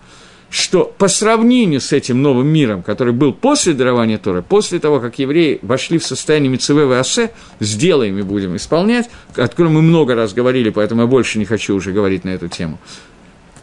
что 0.50 0.84
по 0.84 1.08
сравнению 1.08 1.80
с 1.80 1.92
этим 1.92 2.22
новым 2.22 2.46
миром, 2.46 2.82
который 2.82 3.12
был 3.12 3.32
после 3.32 3.74
дарования 3.74 4.18
Торы, 4.18 4.42
после 4.42 4.78
того, 4.78 5.00
как 5.00 5.18
евреи 5.18 5.58
вошли 5.62 5.98
в 5.98 6.06
состояние 6.06 6.50
Мицеве 6.50 6.88
и 6.88 6.92
Асе, 6.94 7.32
сделаем 7.58 8.18
и 8.18 8.22
будем 8.22 8.54
исполнять, 8.54 9.10
о 9.34 9.48
котором 9.48 9.74
мы 9.74 9.82
много 9.82 10.14
раз 10.14 10.32
говорили, 10.32 10.70
поэтому 10.70 11.02
я 11.02 11.06
больше 11.08 11.40
не 11.40 11.44
хочу 11.44 11.74
уже 11.74 11.90
говорить 11.90 12.24
на 12.24 12.30
эту 12.30 12.46
тему. 12.46 12.78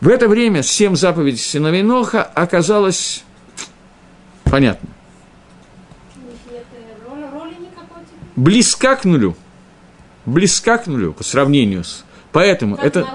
В 0.01 0.09
это 0.09 0.27
время 0.27 0.63
семь 0.63 0.97
заповедей 0.97 1.39
сыновей 1.39 1.83
оказалось 2.35 3.23
Понятно. 4.53 4.87
Близка 8.35 8.95
к 8.95 9.03
нулю. 9.03 9.35
Близка 10.27 10.77
к 10.77 10.85
нулю 10.85 11.11
по 11.11 11.23
сравнению 11.23 11.83
с... 11.83 12.05
Поэтому 12.31 12.75
как 12.75 12.85
это 12.85 13.07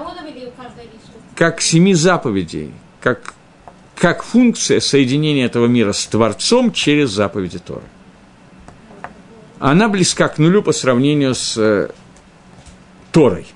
как 1.35 1.61
семи 1.61 1.93
заповедей, 1.93 2.73
как, 2.99 3.35
как 3.95 4.23
функция 4.23 4.81
соединения 4.81 5.45
этого 5.45 5.67
мира 5.67 5.93
с 5.93 6.05
Творцом 6.07 6.73
через 6.73 7.11
заповеди 7.11 7.59
Торы. 7.59 7.85
Она 9.59 9.87
близка 9.87 10.27
к 10.27 10.39
нулю 10.39 10.61
по 10.61 10.73
сравнению 10.73 11.35
с 11.35 11.55
э, 11.55 11.87
Торой, 13.13 13.47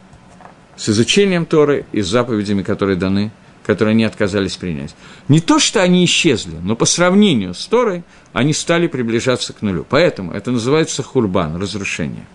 с 0.78 0.88
изучением 0.88 1.46
Торы 1.46 1.86
и 1.92 2.02
с 2.02 2.08
заповедями, 2.08 2.64
которые 2.64 2.96
даны 2.96 3.34
которые 3.66 3.94
они 3.94 4.04
отказались 4.04 4.58
принять. 4.58 4.96
Не 5.28 5.40
то, 5.40 5.60
что 5.60 5.82
они 5.82 6.04
исчезли, 6.06 6.56
но 6.62 6.76
по 6.76 6.86
сравнению 6.86 7.54
с 7.54 7.66
Торой 7.66 8.04
они 8.34 8.54
стали 8.54 8.88
приближаться 8.88 9.54
к 9.54 9.62
нулю. 9.62 9.86
Поэтому 9.90 10.32
это 10.34 10.52
называется 10.52 11.04
хурбан, 11.04 11.56
разрушение. 11.62 12.26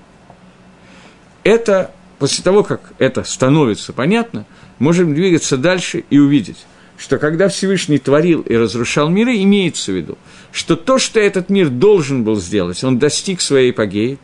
Это, 1.44 1.90
после 2.18 2.42
того, 2.42 2.62
как 2.62 2.80
это 2.98 3.24
становится 3.24 3.92
понятно, 3.92 4.46
можем 4.78 5.14
двигаться 5.14 5.56
дальше 5.56 6.04
и 6.10 6.18
увидеть, 6.18 6.66
что 6.96 7.18
когда 7.18 7.48
Всевышний 7.48 7.98
творил 7.98 8.40
и 8.42 8.56
разрушал 8.56 9.08
миры, 9.08 9.36
имеется 9.42 9.92
в 9.92 9.96
виду, 9.96 10.18
что 10.50 10.76
то, 10.76 10.98
что 10.98 11.20
этот 11.20 11.48
мир 11.48 11.68
должен 11.68 12.24
был 12.24 12.36
сделать, 12.36 12.82
он 12.82 12.98
достиг 12.98 13.40
своей 13.40 13.70
эпогеи, 13.70 14.18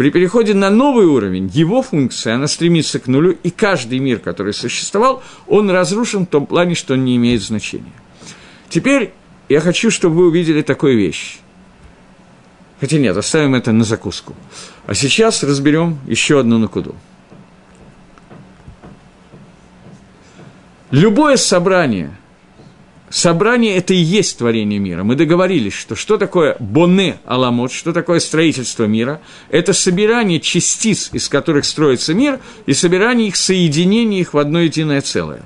при 0.00 0.08
переходе 0.08 0.54
на 0.54 0.70
новый 0.70 1.04
уровень, 1.04 1.50
его 1.52 1.82
функция, 1.82 2.36
она 2.36 2.46
стремится 2.46 2.98
к 3.00 3.06
нулю, 3.06 3.36
и 3.42 3.50
каждый 3.50 3.98
мир, 3.98 4.18
который 4.18 4.54
существовал, 4.54 5.22
он 5.46 5.68
разрушен 5.68 6.24
в 6.24 6.30
том 6.30 6.46
плане, 6.46 6.74
что 6.74 6.94
он 6.94 7.04
не 7.04 7.16
имеет 7.16 7.42
значения. 7.42 7.92
Теперь 8.70 9.12
я 9.50 9.60
хочу, 9.60 9.90
чтобы 9.90 10.16
вы 10.16 10.28
увидели 10.28 10.62
такую 10.62 10.96
вещь. 10.96 11.40
Хотя 12.80 12.96
нет, 12.96 13.14
оставим 13.14 13.54
это 13.54 13.72
на 13.72 13.84
закуску. 13.84 14.34
А 14.86 14.94
сейчас 14.94 15.42
разберем 15.42 15.98
еще 16.06 16.40
одну 16.40 16.56
накуду. 16.56 16.94
Любое 20.90 21.36
собрание– 21.36 22.16
собрание– 23.10 23.76
это 23.76 23.92
и 23.92 23.98
есть 23.98 24.38
творение 24.38 24.78
мира. 24.78 25.02
Мы 25.02 25.16
договорились, 25.16 25.74
что 25.74 25.96
что 25.96 26.16
такое 26.16 26.56
боне 26.58 27.18
аламот, 27.26 27.72
что 27.72 27.92
такое 27.92 28.20
строительство 28.20 28.84
мира– 28.84 29.20
это 29.50 29.72
собирание 29.72 30.40
частиц, 30.40 31.10
из 31.12 31.28
которых 31.28 31.66
строится 31.66 32.14
мир, 32.14 32.40
и 32.66 32.72
собирание 32.72 33.28
их, 33.28 33.36
соединение 33.36 34.20
их 34.20 34.32
в 34.32 34.38
одно 34.38 34.60
единое 34.60 35.00
целое. 35.02 35.42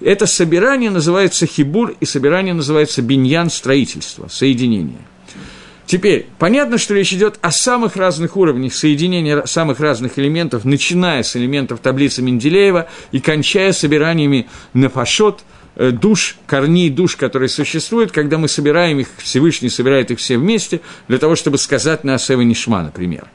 Это 0.00 0.26
собирание 0.26 0.90
называется 0.90 1.46
хибур, 1.46 1.94
и 2.00 2.04
собирание 2.04 2.52
называется 2.52 3.00
биньян– 3.00 3.48
строительство, 3.50 4.28
соединение. 4.28 4.98
Теперь, 5.86 6.26
понятно, 6.38 6.78
что 6.78 6.94
речь 6.94 7.12
идет 7.12 7.38
о 7.42 7.52
самых 7.52 7.96
разных 7.96 8.38
уровнях 8.38 8.74
соединения 8.74 9.44
самых 9.44 9.80
разных 9.80 10.18
элементов, 10.18 10.64
начиная 10.64 11.22
с 11.22 11.36
элементов 11.36 11.80
таблицы 11.80 12.22
Менделеева 12.22 12.88
и 13.12 13.20
кончая 13.20 13.72
собираниями 13.72 14.48
нафашот– 14.72 15.40
Э, 15.53 15.53
душ, 15.76 16.36
корней 16.46 16.90
душ, 16.90 17.16
которые 17.16 17.48
существуют, 17.48 18.12
когда 18.12 18.38
мы 18.38 18.48
собираем 18.48 19.00
их, 19.00 19.08
Всевышний 19.18 19.68
собирает 19.68 20.10
их 20.10 20.18
все 20.18 20.38
вместе, 20.38 20.80
для 21.08 21.18
того, 21.18 21.36
чтобы 21.36 21.58
сказать 21.58 22.04
на 22.04 22.14
Асева 22.14 22.42
Нишма, 22.42 22.82
например. 22.82 23.28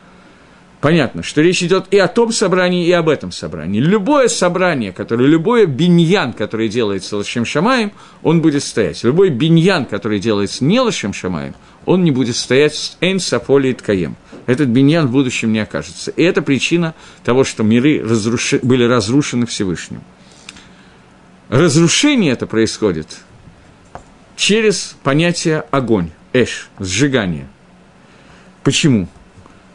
Понятно, 0.82 1.24
что 1.24 1.42
речь 1.42 1.62
идет 1.62 1.88
и 1.92 1.98
о 1.98 2.08
том 2.08 2.32
собрании, 2.32 2.88
и 2.88 2.92
об 2.94 3.10
этом 3.10 3.34
собрании. 3.34 3.82
Любое 3.82 4.30
собрание, 4.30 4.94
которое, 4.94 5.28
любое 5.28 5.66
биньян, 5.66 6.32
который 6.32 6.70
делается 6.70 7.18
Лошем 7.18 7.44
Шамаем, 7.44 7.92
он 8.24 8.42
будет 8.42 8.64
стоять. 8.64 9.04
Любой 9.04 9.30
биньян, 9.30 9.84
который 9.84 10.20
делается 10.20 10.64
не 10.64 10.80
Лошем 10.80 11.14
Шамаем, 11.14 11.54
он 11.86 12.06
не 12.06 12.12
будет 12.12 12.38
стоять 12.38 12.76
с 12.76 12.98
Эйн 13.02 13.20
Сафоли 13.20 13.70
и 13.70 13.74
Ткаем. 13.74 14.16
Этот 14.46 14.70
биньян 14.70 15.08
в 15.08 15.12
будущем 15.12 15.52
не 15.52 15.60
окажется. 15.60 16.12
И 16.12 16.24
это 16.24 16.42
причина 16.42 16.96
того, 17.26 17.44
что 17.44 17.64
миры 17.64 18.02
разруши, 18.02 18.60
были 18.64 18.86
разрушены 18.86 19.46
Всевышним 19.48 20.02
разрушение 21.50 22.34
это 22.34 22.48
происходит 22.48 23.18
через 24.38 24.96
понятие 25.04 25.66
огонь, 25.72 26.12
эш, 26.32 26.70
сжигание. 26.80 27.48
Почему? 28.64 29.10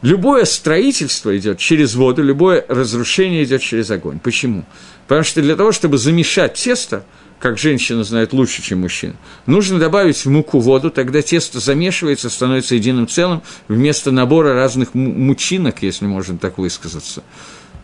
Любое 0.00 0.44
строительство 0.44 1.37
идет 1.37 1.58
через 1.58 1.94
воду, 1.94 2.22
любое 2.22 2.64
разрушение 2.68 3.44
идет 3.44 3.62
через 3.62 3.90
огонь. 3.90 4.18
Почему? 4.20 4.64
Потому 5.06 5.24
что 5.24 5.42
для 5.42 5.56
того, 5.56 5.72
чтобы 5.72 5.98
замешать 5.98 6.54
тесто, 6.54 7.04
как 7.38 7.58
женщина 7.58 8.04
знает 8.04 8.32
лучше, 8.32 8.62
чем 8.62 8.80
мужчина, 8.80 9.16
нужно 9.46 9.78
добавить 9.78 10.24
в 10.24 10.30
муку 10.30 10.60
воду, 10.60 10.90
тогда 10.90 11.22
тесто 11.22 11.58
замешивается, 11.58 12.30
становится 12.30 12.74
единым 12.74 13.08
целым, 13.08 13.42
вместо 13.68 14.10
набора 14.10 14.54
разных 14.54 14.94
мучинок, 14.94 15.82
если 15.82 16.06
можно 16.06 16.38
так 16.38 16.58
высказаться. 16.58 17.22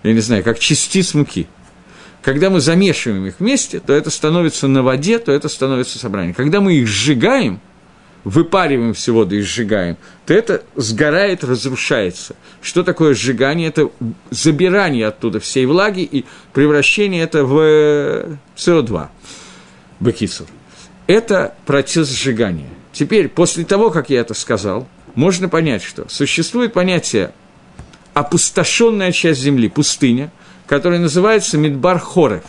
Я 0.03 0.13
не 0.13 0.21
знаю, 0.21 0.45
как 0.45 0.59
частиц 0.59 1.15
муки– 1.15 1.47
когда 2.23 2.51
мы 2.51 2.61
замешиваем 2.61 3.27
их 3.27 3.41
вместе, 3.41 3.81
то 3.81 3.93
это 3.93 4.11
становится 4.11 4.69
на 4.69 4.83
воде, 4.83 5.19
то 5.19 5.33
это 5.33 5.49
становится 5.49 5.99
собранием. 5.99 6.35
Когда 6.35 6.61
мы 6.61 6.75
их 6.75 6.87
сжигаем, 6.87 7.61
выпариваем 8.25 8.93
всю 8.93 9.15
воду 9.15 9.37
и 9.37 9.41
сжигаем, 9.41 9.97
то 10.27 10.35
это 10.35 10.63
сгорает, 10.77 11.43
разрушается. 11.43 12.37
Что 12.61 12.83
такое 12.83 13.15
сжигание? 13.15 13.69
Это 13.69 13.91
забирание 14.31 15.07
оттуда 15.07 15.41
всей 15.41 15.65
влаги 15.65 16.03
и 16.03 16.27
превращение 16.53 17.23
это 17.23 17.45
в 17.45 18.39
СО2, 18.57 19.09
бакицур. 20.01 20.47
Это 21.07 21.55
процесс 21.65 22.11
сжигания. 22.11 22.69
Теперь, 22.93 23.29
после 23.29 23.65
того, 23.65 23.91
как 23.91 24.11
я 24.11 24.21
это 24.21 24.35
сказал, 24.35 24.87
можно 25.15 25.49
понять, 25.49 25.83
что 25.83 26.07
существует 26.09 26.75
понятие 26.75 27.33
опустошенная 28.13 29.13
часть 29.13 29.41
земли, 29.41 29.71
пустыня– 29.71 30.31
который 30.71 31.01
называется 31.01 31.59
Мидбар 31.59 31.99
Хорев. 31.99 32.45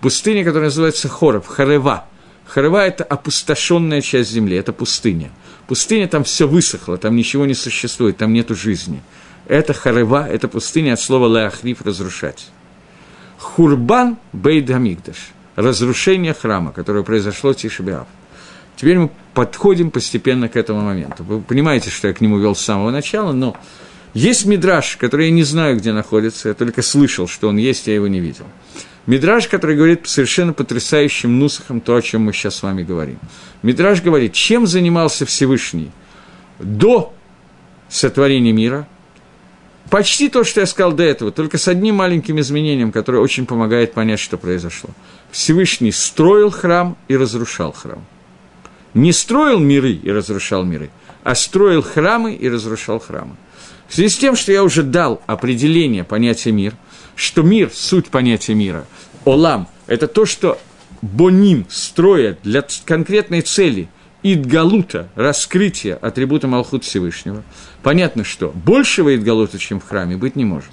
Пустыня, 0.00 0.44
которая 0.44 0.68
называется 0.68 1.08
Хорев, 1.08 1.44
Харева. 1.48 2.04
Харева– 2.46 2.86
это 2.86 3.02
опустошенная 3.02 4.00
часть 4.00 4.30
земли, 4.30 4.56
это 4.56 4.72
пустыня. 4.72 5.32
Пустыня, 5.66 6.06
там 6.06 6.22
все 6.22 6.46
высохло, 6.46 6.98
там 6.98 7.16
ничего 7.16 7.44
не 7.44 7.54
существует, 7.54 8.16
там 8.16 8.32
нету 8.32 8.54
жизни. 8.54 9.02
Это 9.48 9.72
харева, 9.72 10.28
это 10.28 10.46
пустыня 10.46 10.92
от 10.92 11.00
слова 11.00 11.26
леахриф– 11.26 11.82
разрушать. 11.84 12.46
Хурбан 13.38 14.18
бейд 14.32 14.70
Амигдаш– 14.70 15.32
разрушение 15.56 16.34
храма, 16.34 16.70
которое 16.70 17.02
произошло 17.02 17.52
в 17.52 17.56
Тишебиав. 17.56 18.06
Теперь 18.76 18.98
мы 18.98 19.10
подходим 19.34 19.90
постепенно 19.90 20.48
к 20.48 20.54
этому 20.54 20.82
моменту. 20.82 21.24
Вы 21.24 21.40
понимаете, 21.40 21.90
что 21.90 22.06
я 22.06 22.14
к 22.14 22.20
нему 22.20 22.38
вел 22.38 22.54
с 22.54 22.60
самого 22.60 22.92
начала, 22.92 23.32
но 23.32 23.56
есть 24.14 24.44
мидраж, 24.44 24.96
который 24.98 25.26
я 25.26 25.32
не 25.32 25.42
знаю, 25.42 25.78
где 25.78 25.92
находится, 25.92 26.48
я 26.48 26.54
только 26.54 26.82
слышал, 26.82 27.26
что 27.26 27.48
он 27.48 27.56
есть, 27.56 27.86
я 27.86 27.94
его 27.94 28.08
не 28.08 28.20
видел. 28.20 28.46
Мидраж, 29.06 29.48
который 29.48 29.76
говорит 29.76 30.06
совершенно 30.06 30.52
потрясающим 30.52 31.38
нусахом 31.38 31.80
то, 31.80 31.96
о 31.96 32.02
чем 32.02 32.22
мы 32.22 32.32
сейчас 32.32 32.56
с 32.56 32.62
вами 32.62 32.84
говорим. 32.84 33.18
Мидраж 33.62 34.00
говорит, 34.00 34.32
чем 34.32 34.66
занимался 34.66 35.26
Всевышний 35.26 35.90
до 36.60 37.12
сотворения 37.88 38.52
мира, 38.52 38.86
почти 39.90 40.28
то, 40.28 40.44
что 40.44 40.60
я 40.60 40.66
сказал 40.66 40.92
до 40.92 41.02
этого, 41.02 41.32
только 41.32 41.58
с 41.58 41.66
одним 41.66 41.96
маленьким 41.96 42.38
изменением, 42.38 42.92
которое 42.92 43.18
очень 43.18 43.46
помогает 43.46 43.92
понять, 43.92 44.20
что 44.20 44.38
произошло. 44.38 44.90
Всевышний 45.32 45.90
строил 45.90 46.50
храм 46.50 46.96
и 47.08 47.16
разрушал 47.16 47.72
храм. 47.72 48.04
Не 48.94 49.12
строил 49.12 49.58
миры 49.58 49.92
и 49.92 50.10
разрушал 50.10 50.64
миры, 50.64 50.90
а 51.24 51.34
строил 51.34 51.82
храмы 51.82 52.34
и 52.34 52.48
разрушал 52.48 53.00
храмы. 53.00 53.36
В 53.92 53.94
связи 53.94 54.08
с 54.08 54.16
тем, 54.16 54.36
что 54.36 54.52
я 54.52 54.64
уже 54.64 54.84
дал 54.84 55.20
определение 55.26 56.02
понятия 56.02 56.50
мир, 56.50 56.72
что 57.14 57.42
мир– 57.42 57.70
суть 57.74 58.08
понятия 58.08 58.54
мира, 58.54 58.86
олам– 59.26 59.68
это 59.86 60.08
то, 60.08 60.24
что 60.24 60.58
боним 61.02 61.66
строят 61.68 62.38
для 62.42 62.64
конкретной 62.86 63.42
цели– 63.42 63.90
Идгалута, 64.22 65.10
раскрытие 65.14 65.96
атрибута 65.96 66.48
Малхут 66.48 66.84
Всевышнего, 66.84 67.42
понятно, 67.82 68.24
что 68.24 68.48
большего 68.54 69.14
Идгалута, 69.14 69.58
чем 69.58 69.78
в 69.78 69.86
храме, 69.86 70.16
быть 70.16 70.36
не 70.36 70.46
может. 70.46 70.70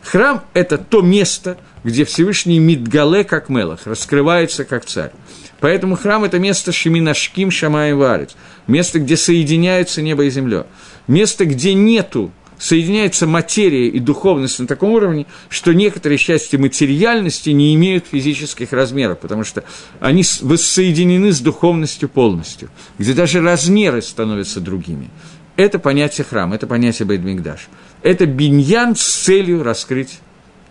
Храм– 0.00 0.42
это 0.54 0.78
то 0.78 1.02
место, 1.02 1.58
где 1.82 2.06
Всевышний 2.06 2.60
Мидгале, 2.60 3.24
как 3.24 3.50
Мелах, 3.50 3.80
раскрывается 3.86 4.64
как 4.64 4.86
царь. 4.86 5.12
Поэтому 5.60 5.96
храм– 5.96 6.24
это 6.24 6.38
место 6.38 6.72
Шеминашким 6.72 7.50
Шамаем 7.50 7.98
Варец, 7.98 8.34
место, 8.66 9.00
где 9.00 9.18
соединяются 9.18 10.00
небо 10.00 10.24
и 10.24 10.30
земля, 10.30 10.64
место, 11.06 11.44
где 11.44 11.74
нету 11.74 12.32
соединяется 12.64 13.26
материя 13.26 13.88
и 13.88 14.00
духовность 14.00 14.58
на 14.58 14.66
таком 14.66 14.92
уровне, 14.92 15.26
что 15.50 15.74
некоторые 15.74 16.16
части 16.16 16.56
материальности 16.56 17.50
не 17.50 17.74
имеют 17.74 18.06
физических 18.10 18.72
размеров, 18.72 19.18
потому 19.18 19.44
что 19.44 19.64
они 20.00 20.24
воссоединены 20.40 21.30
с 21.32 21.40
духовностью 21.40 22.08
полностью, 22.08 22.70
где 22.98 23.12
даже 23.12 23.42
размеры 23.42 24.00
становятся 24.00 24.62
другими. 24.62 25.10
Это 25.56 25.78
понятие 25.78 26.24
храма, 26.24 26.54
это 26.54 26.66
понятие 26.66 27.04
Бейдмигдаш. 27.04 27.68
Это 28.00 28.24
биньян 28.24 28.96
с 28.96 29.04
целью 29.04 29.62
раскрыть 29.62 30.20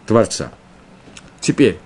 Творца. 0.07 0.51
Теперь, 1.41 1.77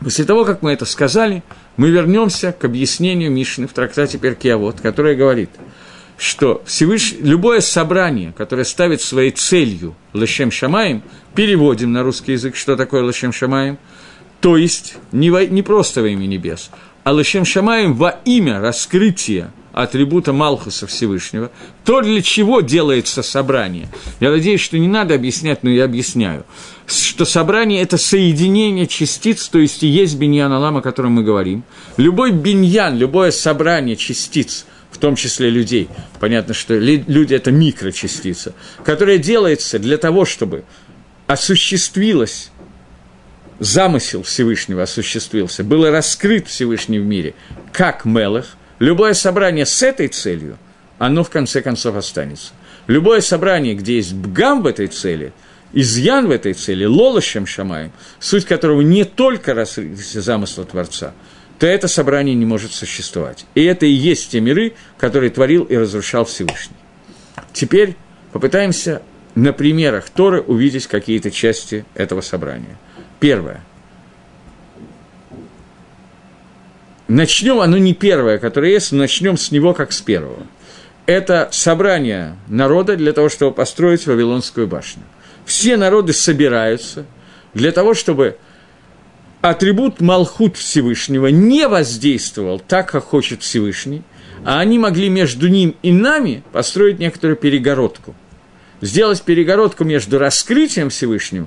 после 0.00 0.24
того, 0.24 0.44
как 0.44 0.62
мы 0.62 0.72
это 0.72 0.84
сказали, 0.84 1.44
мы 1.76 1.90
вернемся 1.90 2.50
к 2.50 2.64
объяснению 2.64 3.30
Мишны 3.30 3.68
в 3.68 3.72
трактате 3.72 4.18
Перкиавод, 4.18 4.80
которая 4.80 5.14
говорит– 5.14 5.50
что 6.20 6.62
Всевыш... 6.66 7.14
любое 7.18 7.60
собрание, 7.60 8.34
которое 8.36 8.64
ставит 8.64 9.00
своей 9.00 9.30
целью 9.30 9.96
Лашем 10.12 10.50
Шамаем, 10.50 11.02
переводим 11.34 11.92
на 11.92 12.02
русский 12.02 12.32
язык, 12.32 12.56
что 12.56 12.76
такое 12.76 13.02
Лашем 13.02 13.32
Шамаем, 13.32 13.78
то 14.40 14.58
есть 14.58 14.96
не, 15.12 15.30
во... 15.30 15.46
не 15.46 15.62
просто 15.62 16.02
во 16.02 16.08
имя 16.08 16.26
небес, 16.26 16.70
а 17.04 17.12
Лашем 17.12 17.46
Шамаем 17.46 17.94
во 17.94 18.20
имя 18.26 18.60
раскрытия 18.60 19.50
атрибута 19.72 20.34
Малхуса 20.34 20.86
Всевышнего, 20.86 21.50
то, 21.84 22.02
для 22.02 22.20
чего 22.20 22.60
делается 22.60 23.22
собрание. 23.22 23.88
Я 24.18 24.30
надеюсь, 24.30 24.60
что 24.60 24.78
не 24.78 24.88
надо 24.88 25.14
объяснять, 25.14 25.62
но 25.62 25.70
я 25.70 25.84
объясняю. 25.84 26.44
Что 26.86 27.24
собрание– 27.24 27.80
это 27.82 27.96
соединение 27.96 28.86
частиц, 28.88 29.48
то 29.48 29.58
есть 29.58 29.82
и 29.84 29.86
есть 29.86 30.18
биньян 30.18 30.52
Алам, 30.52 30.76
о 30.76 30.82
котором 30.82 31.12
мы 31.12 31.22
говорим. 31.22 31.62
Любой 31.96 32.32
биньян, 32.32 32.98
любое 32.98 33.30
собрание 33.30 33.96
частиц– 33.96 34.66
том 35.00 35.16
числе 35.16 35.50
людей. 35.50 35.88
Понятно, 36.20 36.54
что 36.54 36.76
люди– 36.76 37.34
это 37.34 37.50
микрочастица, 37.50 38.54
которая 38.84 39.18
делается 39.18 39.78
для 39.78 39.98
того, 39.98 40.24
чтобы 40.24 40.64
осуществилась 41.26 42.50
замысел 43.58 44.22
Всевышнего 44.22 44.82
осуществился, 44.82 45.64
было 45.64 45.90
раскрыт 45.90 46.48
Всевышний 46.48 46.98
в 46.98 47.04
мире, 47.04 47.34
как 47.72 48.04
Мелах, 48.04 48.56
любое 48.78 49.14
собрание 49.14 49.66
с 49.66 49.82
этой 49.82 50.08
целью, 50.08 50.58
оно 50.98 51.24
в 51.24 51.30
конце 51.30 51.60
концов 51.60 51.96
останется. 51.96 52.52
Любое 52.86 53.20
собрание, 53.20 53.74
где 53.74 53.96
есть 53.96 54.14
бгам 54.14 54.62
в 54.62 54.66
этой 54.66 54.86
цели, 54.86 55.32
изъян 55.72 56.26
в 56.26 56.30
этой 56.30 56.54
цели, 56.54 56.84
лолощем 56.84 57.46
шамаем, 57.46 57.92
суть 58.18 58.46
которого 58.46 58.80
не 58.80 59.04
только 59.04 59.54
раскрытие 59.54 60.22
замысла 60.22 60.64
Творца– 60.64 61.14
то 61.60 61.66
это 61.66 61.88
собрание 61.88 62.34
не 62.34 62.46
может 62.46 62.72
существовать. 62.72 63.44
И 63.54 63.62
это 63.62 63.84
и 63.84 63.90
есть 63.90 64.30
те 64.30 64.40
миры, 64.40 64.72
которые 64.96 65.28
творил 65.28 65.64
и 65.64 65.76
разрушал 65.76 66.24
Всевышний. 66.24 66.76
Теперь 67.52 67.96
попытаемся 68.32 69.02
на 69.34 69.52
примерах 69.52 70.08
Торы 70.08 70.40
увидеть 70.40 70.86
какие-то 70.86 71.30
части 71.30 71.84
этого 71.94 72.22
собрания. 72.22 72.78
Первое. 73.20 73.60
Начнем, 77.08 77.60
оно 77.60 77.76
не 77.76 77.92
первое, 77.92 78.38
которое 78.38 78.72
есть, 78.72 78.92
начнем 78.92 79.36
с 79.36 79.50
него 79.50 79.74
как 79.74 79.92
с 79.92 80.00
первого. 80.00 80.46
Это 81.04 81.50
собрание 81.52 82.36
народа 82.48 82.96
для 82.96 83.12
того, 83.12 83.28
чтобы 83.28 83.52
построить 83.52 84.06
Вавилонскую 84.06 84.66
башню. 84.66 85.02
Все 85.44 85.76
народы 85.76 86.14
собираются 86.14 87.04
для 87.52 87.70
того, 87.70 87.92
чтобы 87.92 88.38
атрибут 89.40 90.00
Малхут 90.00 90.56
Всевышнего 90.56 91.28
не 91.28 91.66
воздействовал 91.66 92.60
так, 92.60 92.90
как 92.90 93.04
хочет 93.04 93.42
Всевышний, 93.42 94.02
а 94.44 94.60
они 94.60 94.78
могли 94.78 95.08
между 95.08 95.48
ним 95.48 95.74
и 95.82 95.92
нами 95.92 96.42
построить 96.52 96.98
некоторую 96.98 97.36
перегородку. 97.36 98.14
Сделать 98.80 99.22
перегородку 99.22 99.84
между 99.84 100.18
раскрытием 100.18 100.90
Всевышнего 100.90 101.46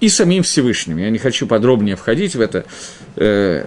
и 0.00 0.08
самим 0.08 0.42
Всевышним. 0.42 0.98
Я 0.98 1.10
не 1.10 1.18
хочу 1.18 1.46
подробнее 1.46 1.96
входить 1.96 2.34
в 2.34 2.40
это. 2.40 2.66
Э, 3.16 3.64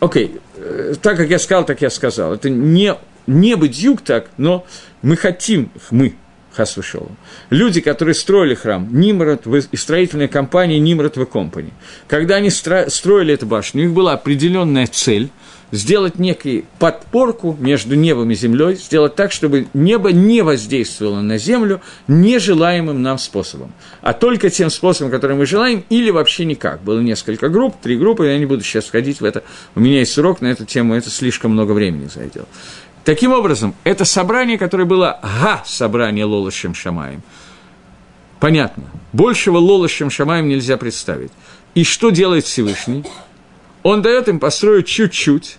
окей, 0.00 0.40
э, 0.56 0.94
так 1.00 1.18
как 1.18 1.28
я 1.28 1.38
сказал, 1.38 1.64
так 1.66 1.82
я 1.82 1.90
сказал. 1.90 2.32
Это 2.32 2.48
не, 2.48 2.94
не 3.26 3.54
быть 3.56 3.78
юг 3.78 4.00
так, 4.00 4.30
но 4.38 4.64
мы 5.02 5.16
хотим, 5.16 5.70
мы, 5.90 6.14
хас 6.52 6.76
вышел. 6.76 7.08
Люди, 7.50 7.80
которые 7.80 8.14
строили 8.14 8.54
храм, 8.54 8.88
Нимрод 8.90 9.46
и 9.46 9.76
строительная 9.76 10.28
компания 10.28 10.78
Нимрод 10.78 11.16
в 11.16 11.24
Компани. 11.26 11.72
Когда 12.08 12.36
они 12.36 12.50
строили 12.50 13.34
эту 13.34 13.46
башню, 13.46 13.82
у 13.82 13.84
них 13.86 13.94
была 13.94 14.14
определенная 14.14 14.86
цель 14.86 15.30
сделать 15.72 16.18
некую 16.18 16.64
подпорку 16.78 17.56
между 17.58 17.94
небом 17.94 18.30
и 18.30 18.34
землей, 18.34 18.74
сделать 18.74 19.14
так, 19.14 19.32
чтобы 19.32 19.66
небо 19.74 20.12
не 20.12 20.42
воздействовало 20.42 21.20
на 21.20 21.38
землю 21.38 21.80
нежелаемым 22.08 23.02
нам 23.02 23.18
способом, 23.18 23.72
а 24.00 24.12
только 24.12 24.50
тем 24.50 24.70
способом, 24.70 25.10
который 25.10 25.36
мы 25.36 25.46
желаем, 25.46 25.84
или 25.88 26.10
вообще 26.10 26.44
никак. 26.44 26.82
Было 26.82 27.00
несколько 27.00 27.48
групп, 27.48 27.76
три 27.80 27.96
группы, 27.96 28.26
я 28.26 28.38
не 28.38 28.46
буду 28.46 28.62
сейчас 28.62 28.86
входить 28.86 29.20
в 29.20 29.24
это, 29.24 29.42
у 29.74 29.80
меня 29.80 30.00
есть 30.00 30.16
урок 30.18 30.40
на 30.40 30.48
эту 30.48 30.64
тему, 30.64 30.94
это 30.94 31.10
слишком 31.10 31.52
много 31.52 31.72
времени 31.72 32.08
зайдет. 32.12 32.48
Таким 33.04 33.32
образом, 33.32 33.74
это 33.84 34.04
собрание, 34.04 34.58
которое 34.58 34.84
было 34.84 35.18
га-собрание 35.22 36.24
Лолошем 36.24 36.74
Шамаем. 36.74 37.22
Понятно. 38.38 38.84
Большего 39.12 39.58
Лолошем 39.58 40.10
Шамаем 40.10 40.48
нельзя 40.48 40.76
представить. 40.76 41.32
И 41.74 41.84
что 41.84 42.10
делает 42.10 42.44
Всевышний? 42.44 43.04
Он 43.82 44.02
дает 44.02 44.28
им 44.28 44.38
построить 44.38 44.86
чуть-чуть. 44.86 45.58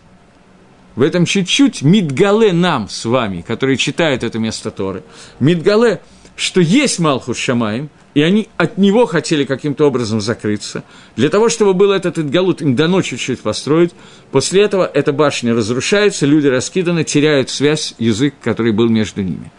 В 0.96 1.02
этом 1.02 1.26
чуть-чуть 1.26 1.82
Мидгале 1.82 2.54
нам 2.54 2.90
с 2.90 3.06
вами, 3.06 3.42
которые 3.42 3.78
читают 3.78 4.24
это 4.24 4.40
место 4.40 4.72
Торы. 4.72 5.04
Мидгале, 5.40 6.02
что 6.36 6.62
есть 6.62 7.00
Малхус 7.00 7.38
Шамаем– 7.38 7.90
и 8.14 8.22
они 8.22 8.50
от 8.58 8.78
него 8.78 9.06
хотели 9.06 9.46
каким-то 9.46 9.86
образом 9.86 10.22
закрыться. 10.22 10.84
Для 11.16 11.30
того, 11.30 11.50
чтобы 11.50 11.74
был 11.74 11.92
этот 11.92 12.18
Идгалут, 12.18 12.62
им 12.62 12.76
дано 12.76 13.02
чуть-чуть 13.02 13.40
построить. 13.40 13.92
После 14.32 14.64
этого 14.64 14.90
эта 14.92 15.14
башня 15.14 15.54
разрушается, 15.54 16.26
люди 16.26 16.48
раскиданы, 16.48 17.04
теряют 17.04 17.50
связь, 17.50 17.96
язык, 18.00 18.36
который 18.42 18.74
был 18.74 18.90
между 18.90 19.22
ними. 19.22 19.52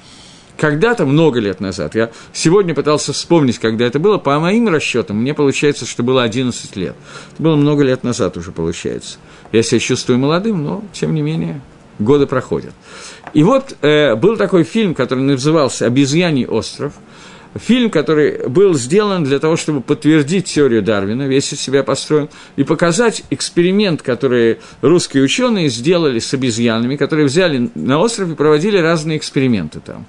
Когда-то, 0.59 1.07
много 1.07 1.41
лет 1.41 1.61
назад, 1.61 1.95
я 1.95 2.11
сегодня 2.33 2.75
пытался 2.75 3.13
вспомнить, 3.13 3.59
когда 3.59 3.87
это 3.87 3.99
было, 3.99 4.19
по 4.19 4.39
моим 4.39 4.69
расчетам, 4.69 5.17
мне 5.17 5.35
получается, 5.35 5.87
что 5.87 6.03
было 6.03 6.23
11 6.23 6.77
лет. 6.77 6.95
Это 7.33 7.43
было 7.43 7.57
много 7.57 7.83
лет 7.83 8.05
назад 8.05 8.37
уже, 8.37 8.53
получается. 8.53 9.19
Я 9.51 9.63
себя 9.63 9.81
чувствую 9.81 10.19
молодым, 10.19 10.63
но, 10.63 10.85
тем 10.93 11.15
не 11.15 11.23
менее, 11.23 11.61
годы 11.99 12.27
проходят. 12.27 12.75
И 13.33 13.43
вот 13.43 13.77
э, 13.81 14.15
был 14.15 14.37
такой 14.37 14.65
фильм, 14.65 14.95
который 14.95 15.25
назывался 15.25 15.87
«Обезьяний 15.87 16.47
остров», 16.47 16.93
фильм, 17.55 17.91
который 17.91 18.49
был 18.49 18.75
сделан 18.75 19.25
для 19.25 19.39
того, 19.39 19.57
чтобы 19.57 19.81
подтвердить 19.81 20.47
теорию 20.47 20.83
Дарвина, 20.83 21.23
весь 21.23 21.53
из 21.53 21.61
себя 21.61 21.83
построен, 21.83 22.29
и 22.57 22.65
показать 22.65 23.25
эксперимент, 23.31 24.03
который 24.03 24.59
русские 24.81 25.23
ученые 25.23 25.69
сделали 25.69 26.19
с 26.19 26.33
обезьянами, 26.35 26.97
которые 26.97 27.27
взяли 27.27 27.71
на 27.75 27.99
остров 27.99 28.31
и 28.31 28.35
проводили 28.35 28.79
разные 28.79 29.19
эксперименты 29.19 29.81
там. 29.81 30.07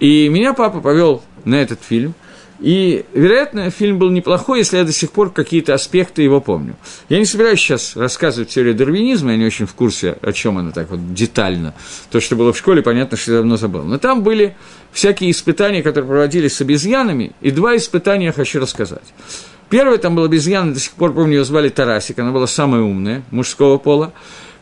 И 0.00 0.28
меня 0.28 0.54
папа 0.54 0.80
повел 0.80 1.22
на 1.44 1.56
этот 1.56 1.80
фильм– 1.82 2.14
и, 2.60 3.04
вероятно, 3.14 3.70
фильм 3.70 3.98
был 3.98 4.10
неплохой, 4.10 4.58
если 4.58 4.78
я 4.78 4.84
до 4.84 4.92
сих 4.92 5.12
пор 5.12 5.30
какие-то 5.30 5.74
аспекты 5.74 6.22
его 6.22 6.40
помню. 6.40 6.76
Я 7.08 7.18
не 7.18 7.24
собираюсь 7.24 7.60
сейчас 7.60 7.96
рассказывать 7.96 8.48
теорию 8.48 8.74
дарвинизма, 8.74 9.32
я 9.32 9.36
не 9.36 9.46
очень 9.46 9.66
в 9.66 9.74
курсе, 9.74 10.18
о 10.22 10.32
чем 10.32 10.58
она 10.58 10.72
так 10.72 10.90
вот 10.90 11.14
детально. 11.14 11.74
То, 12.10 12.20
что 12.20 12.34
было 12.34 12.52
в 12.52 12.58
школе, 12.58 12.82
понятно, 12.82 13.16
что 13.16 13.32
я 13.32 13.38
давно 13.38 13.56
забыл. 13.56 13.84
Но 13.84 13.98
там 13.98 14.22
были 14.22 14.56
всякие 14.90 15.30
испытания, 15.30 15.82
которые 15.82 16.08
проводились 16.08 16.56
с 16.56 16.60
обезьянами, 16.60 17.32
и 17.40 17.52
два 17.52 17.76
испытания 17.76 18.26
я 18.26 18.32
хочу 18.32 18.60
рассказать. 18.60 19.14
Первое 19.70 19.98
там 19.98 20.16
был 20.16 20.24
обезьяна, 20.24 20.74
до 20.74 20.80
сих 20.80 20.92
пор 20.92 21.12
помню, 21.12 21.38
ее 21.38 21.44
звали 21.44 21.68
Тарасик, 21.68 22.18
она 22.18 22.32
была 22.32 22.46
самая 22.46 22.80
умная, 22.80 23.22
мужского 23.30 23.78
пола 23.78 24.12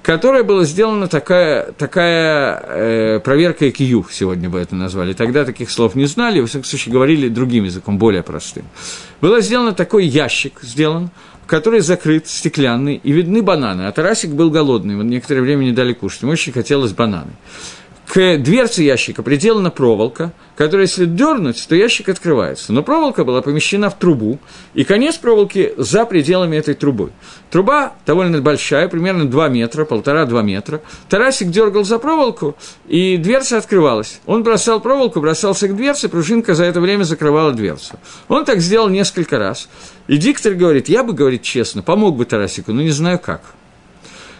которой 0.06 0.44
была 0.44 0.62
сделана 0.62 1.08
такая, 1.08 1.72
такая 1.72 2.62
э, 2.64 3.20
проверка 3.24 3.66
IQ, 3.66 4.04
сегодня 4.12 4.48
бы 4.48 4.60
это 4.60 4.76
назвали. 4.76 5.14
Тогда 5.14 5.44
таких 5.44 5.68
слов 5.68 5.96
не 5.96 6.06
знали, 6.06 6.38
во 6.38 6.46
всяком 6.46 6.62
случае, 6.62 6.92
говорили 6.92 7.28
другим 7.28 7.64
языком, 7.64 7.98
более 7.98 8.22
простым. 8.22 8.66
Был 9.20 9.40
сделан 9.40 9.74
такой 9.74 10.06
ящик, 10.06 10.60
сделан, 10.62 11.10
который 11.48 11.80
закрыт, 11.80 12.28
стеклянный, 12.28 13.00
и 13.02 13.10
видны 13.10 13.42
бананы. 13.42 13.88
А 13.88 13.90
Тарасик 13.90 14.30
был 14.30 14.48
голодный, 14.48 14.94
вот 14.94 15.06
некоторое 15.06 15.40
время 15.40 15.64
не 15.64 15.72
дали 15.72 15.92
кушать, 15.92 16.22
ему 16.22 16.30
очень 16.30 16.52
хотелось 16.52 16.92
бананы. 16.92 17.32
К 18.06 18.38
дверце 18.38 18.84
ящика 18.84 19.22
приделана 19.22 19.70
проволока, 19.70 20.32
которая, 20.56 20.86
если 20.86 21.06
дернуть, 21.06 21.66
то 21.68 21.74
ящик 21.74 22.08
открывается. 22.08 22.72
Но 22.72 22.84
проволока 22.84 23.24
была 23.24 23.42
помещена 23.42 23.90
в 23.90 23.98
трубу, 23.98 24.38
и 24.74 24.84
конец 24.84 25.16
проволоки 25.16 25.74
за 25.76 26.06
пределами 26.06 26.56
этой 26.56 26.74
трубы. 26.74 27.10
Труба 27.50 27.94
довольно 28.06 28.40
большая, 28.40 28.88
примерно 28.88 29.28
2 29.28 29.48
метра, 29.48 29.84
полтора-два 29.84 30.42
метра. 30.42 30.80
Тарасик 31.08 31.48
дергал 31.48 31.84
за 31.84 31.98
проволоку, 31.98 32.56
и 32.86 33.16
дверца 33.16 33.58
открывалась. 33.58 34.20
Он 34.24 34.44
бросал 34.44 34.80
проволоку, 34.80 35.20
бросался 35.20 35.66
к 35.66 35.76
дверце, 35.76 36.08
пружинка 36.08 36.54
за 36.54 36.64
это 36.64 36.80
время 36.80 37.02
закрывала 37.02 37.52
дверцу. 37.52 37.98
Он 38.28 38.44
так 38.44 38.60
сделал 38.60 38.88
несколько 38.88 39.38
раз. 39.38 39.68
И 40.06 40.16
диктор 40.16 40.54
говорит, 40.54 40.88
я 40.88 41.02
бы, 41.02 41.12
говорит 41.12 41.42
честно, 41.42 41.82
помог 41.82 42.16
бы 42.16 42.24
Тарасику, 42.24 42.72
но 42.72 42.82
не 42.82 42.90
знаю 42.90 43.18
как. 43.18 43.55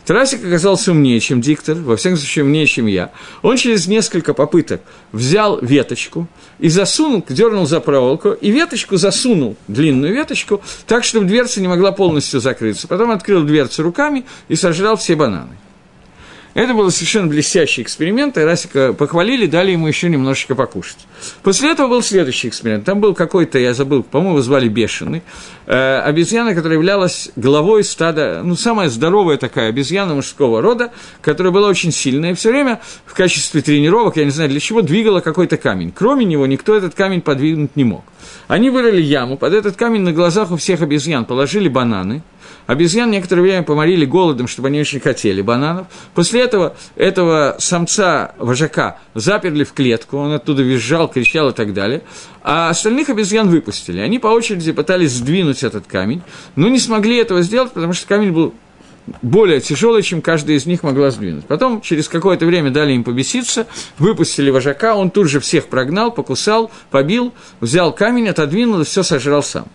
Тарасик 0.07 0.45
оказался 0.45 0.93
умнее, 0.93 1.19
чем 1.19 1.41
диктор, 1.41 1.75
во 1.75 1.97
всяком 1.97 2.17
случае 2.17 2.45
умнее, 2.45 2.67
чем 2.67 2.87
я. 2.87 3.11
Он 3.43 3.57
через 3.57 3.89
несколько 3.89 4.35
попыток 4.35 4.81
взял 5.11 5.59
веточку 5.61 6.29
и 6.61 6.69
засунул, 6.69 7.25
дернул 7.29 7.67
за 7.67 7.81
проволоку, 7.81 8.31
и 8.31 8.53
веточку 8.53 8.97
засунул, 8.97 9.57
длинную 9.67 10.15
веточку, 10.15 10.63
так, 10.87 11.03
чтобы 11.03 11.27
дверца 11.27 11.61
не 11.61 11.67
могла 11.67 11.91
полностью 11.91 12.39
закрыться. 12.39 12.87
Потом 12.87 13.11
открыл 13.11 13.43
дверцу 13.43 13.83
руками 13.83 14.25
и 14.49 14.55
сожрал 14.55 14.97
все 14.97 15.17
бананы. 15.17 15.57
Это 16.57 16.73
был 16.73 16.91
совершенно 16.91 17.27
блестящий 17.27 17.83
эксперимент, 17.83 18.39
и 18.39 18.41
Расика 18.41 18.95
похвалили, 18.95 19.45
дали 19.45 19.73
ему 19.73 19.89
еще 19.89 20.09
немножечко 20.09 20.55
покушать. 20.55 20.97
После 21.43 21.73
этого 21.73 21.87
был 21.87 22.03
следующий 22.03 22.49
эксперимент. 22.49 22.87
Там 22.87 22.99
был 22.99 23.13
какой-то, 23.13 23.59
я 23.59 23.75
забыл, 23.75 24.03
по-моему, 24.03 24.41
звали 24.41 24.67
Бешеный, 24.67 25.23
э, 25.67 25.99
обезьяна, 25.99 26.55
которая 26.55 26.79
являлась 26.79 27.31
главой 27.37 27.85
стада, 27.85 28.41
ну, 28.43 28.57
самая 28.57 28.89
здоровая 28.89 29.37
такая 29.37 29.69
обезьяна 29.69 30.15
мужского 30.15 30.63
рода, 30.63 30.93
которая 31.21 31.53
была 31.53 31.69
очень 31.69 31.93
сильная, 31.93 32.31
и 32.31 32.35
все 32.35 32.51
время 32.51 32.81
в 33.05 33.13
качестве 33.13 33.61
тренировок, 33.61 34.17
я 34.17 34.25
не 34.25 34.31
знаю 34.31 34.49
для 34.49 34.61
чего, 34.61 34.81
двигала 34.81 35.21
какой-то 35.21 35.59
камень. 35.59 35.93
Кроме 35.95 36.25
него 36.25 36.47
никто 36.47 36.75
этот 36.75 36.95
камень 36.95 37.21
подвинуть 37.21 37.77
не 37.77 37.85
мог. 37.85 38.03
Они 38.49 38.71
вырыли 38.71 39.03
яму, 39.03 39.37
под 39.37 39.53
этот 39.53 39.77
камень 39.77 40.01
на 40.01 40.13
глазах 40.15 40.51
у 40.51 40.57
всех 40.57 40.81
обезьян 40.81 41.27
положили 41.27 41.69
бананы– 41.69 42.23
Обезьян 42.67 43.11
некоторое 43.11 43.43
время 43.43 43.63
поморили 43.63 44.05
голодом, 44.05 44.49
чтобы 44.49 44.69
они 44.69 44.81
очень 44.81 45.01
хотели 45.01 45.41
бананов. 45.41 45.87
После 46.15 46.43
этого 46.43 46.77
этого 46.97 47.57
самца, 47.59 48.35
вожака, 48.39 48.99
заперли 49.15 49.65
в 49.65 49.73
клетку, 49.73 50.17
он 50.17 50.33
оттуда 50.33 50.63
визжал, 50.63 51.09
кричал 51.09 51.51
и 51.51 51.53
так 51.53 51.73
далее. 51.73 52.03
А 52.43 52.69
остальных 52.69 53.09
обезьян 53.09 53.49
выпустили. 53.49 54.01
Они 54.01 54.19
по 54.19 54.29
очереди 54.29 54.73
пытались 54.73 55.13
сдвинуть 55.13 55.63
этот 55.63 55.87
камень, 55.87 56.23
но 56.57 56.69
не 56.69 56.79
смогли 56.79 57.17
этого 57.17 57.43
сделать, 57.43 57.73
потому 57.73 57.93
что 57.93 58.07
камень 58.07 58.33
был 58.33 58.55
более 59.23 59.61
тяжелый, 59.61 60.03
чем 60.03 60.21
каждая 60.21 60.57
из 60.57 60.67
них 60.67 60.83
могла 60.83 61.11
сдвинуть. 61.11 61.47
Потом, 61.47 61.81
через 61.81 62.09
какое-то 62.09 62.47
время 62.47 62.71
дали 62.71 62.93
им 62.93 63.05
побеситься, 63.05 63.67
выпустили 63.99 64.51
вожака, 64.51 64.95
он 64.95 65.11
тут 65.11 65.29
же 65.29 65.41
всех 65.41 65.67
прогнал, 65.67 66.11
покусал, 66.11 66.71
побил, 66.91 67.33
взял 67.61 67.93
камень, 67.93 68.29
отодвинул 68.29 68.81
и 68.81 68.85
все 68.85 69.03
сожрал 69.03 69.43
сам. 69.43 69.67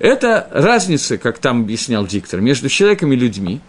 Это 0.00 0.48
разница, 0.50 1.18
как 1.18 1.38
там 1.38 1.60
объяснял 1.60 2.06
диктор, 2.06 2.40
между 2.40 2.70
человеком 2.70 3.12
и 3.12 3.16
людьми. 3.16 3.60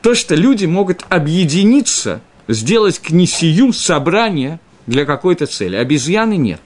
То, 0.00 0.14
что 0.14 0.34
люди 0.34 0.64
могут 0.64 1.04
объединиться, 1.10 2.22
сделать 2.48 3.00
книсию, 3.00 3.72
собрание 3.74 4.60
для 4.86 5.04
какой-то 5.04 5.46
цели. 5.46 5.76
Обезьяны 5.76 6.36
нет. 6.36 6.60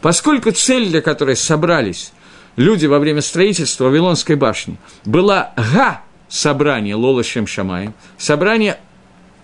Поскольку 0.00 0.50
цель, 0.50 0.88
для 0.88 1.00
которой 1.00 1.36
собрались 1.36 2.12
люди 2.56 2.86
во 2.86 2.98
время 2.98 3.22
строительства 3.22 3.84
Вавилонской 3.84 4.34
башни, 4.34 4.76
была 5.04 5.52
га 5.56 6.02
собрание 6.28 6.96
Лола 6.96 7.22
Шем 7.22 7.46
Шамаем, 7.46 7.94
собрание 8.16 8.78